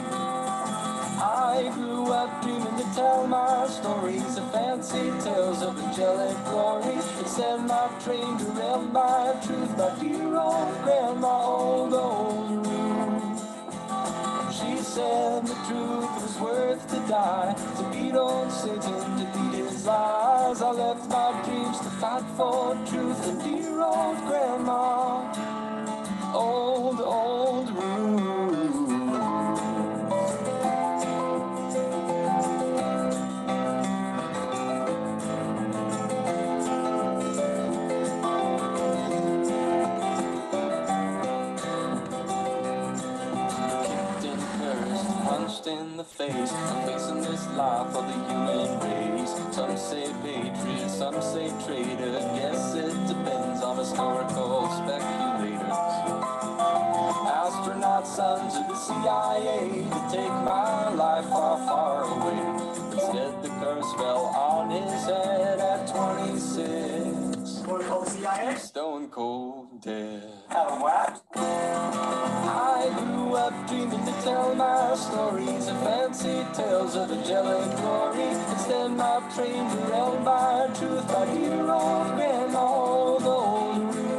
[1.26, 6.94] I grew up dreaming to tell my stories of fancy tales of angelic glory.
[6.94, 9.76] Instead, my train derailed my truth.
[9.76, 13.42] My dear old grandma, old, old Ruth.
[14.54, 17.56] She said the truth was worth to die.
[17.78, 20.62] To beat old Satan, to beat his lies.
[20.62, 23.28] I left my dreams to fight for truth.
[23.28, 25.34] And dear old grandma,
[26.36, 28.45] old, old Ruth.
[45.66, 46.52] Smashed in the face.
[46.52, 49.34] I'm facing this life of the human race.
[49.56, 52.12] Some say patriot, some say traitor.
[52.36, 55.78] Guess it depends on historical speculators.
[57.28, 62.40] Astronaut sons of the CIA to take my life far, far away.
[62.94, 66.76] Instead, the curse fell on his head at 26.
[68.62, 70.24] Stone cold dead.
[72.48, 78.30] I grew up dreaming to tell my stories of fancy tales of angelic glory.
[78.52, 84.16] Instead, my train derailed by truth by dear old grandma, old, old Ruth.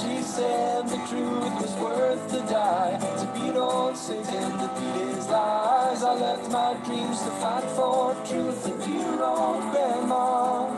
[0.00, 2.98] She said the truth was worth the die.
[3.20, 6.02] To beat old Satan, to beat his lies.
[6.02, 8.66] I left my dreams to fight for truth.
[8.66, 10.74] And dear old grandma,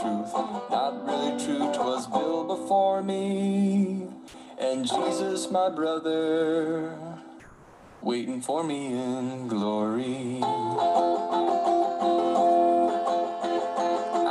[0.00, 0.32] truth.
[0.70, 4.06] Not really true, twas Bill before me,
[4.58, 6.96] and Jesus my brother,
[8.00, 10.40] waiting for me in glory.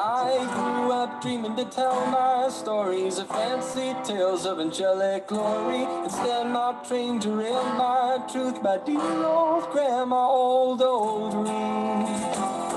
[0.02, 5.84] I grew up dreaming to tell my stories of fancy tales of angelic glory.
[6.04, 12.69] Instead, my train derailed my truth by dear old grandma, old, old Ruth.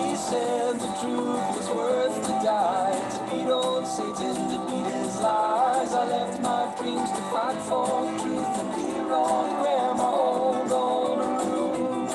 [0.00, 2.96] She said the truth was worth to die.
[3.12, 5.92] To beat old Satan, to beat his lies.
[5.92, 8.60] I left my dreams to fight for truth.
[8.60, 11.18] And dear old grandma, old, old
[11.50, 12.14] Ruth.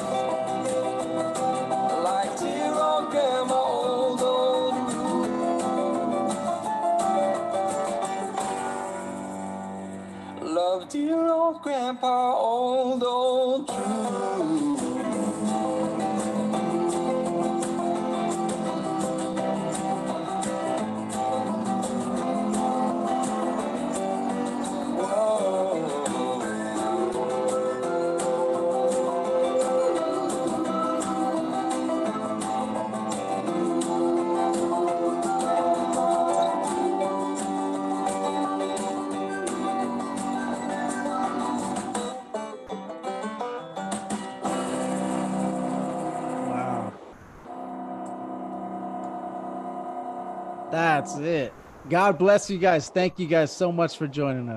[2.07, 3.11] Like dear old
[3.51, 4.75] old, old.
[10.41, 13.67] Love dear old grandpa, old, old
[51.05, 51.53] That's it.
[51.87, 52.89] God bless you guys.
[52.89, 54.53] Thank you guys so much for joining us.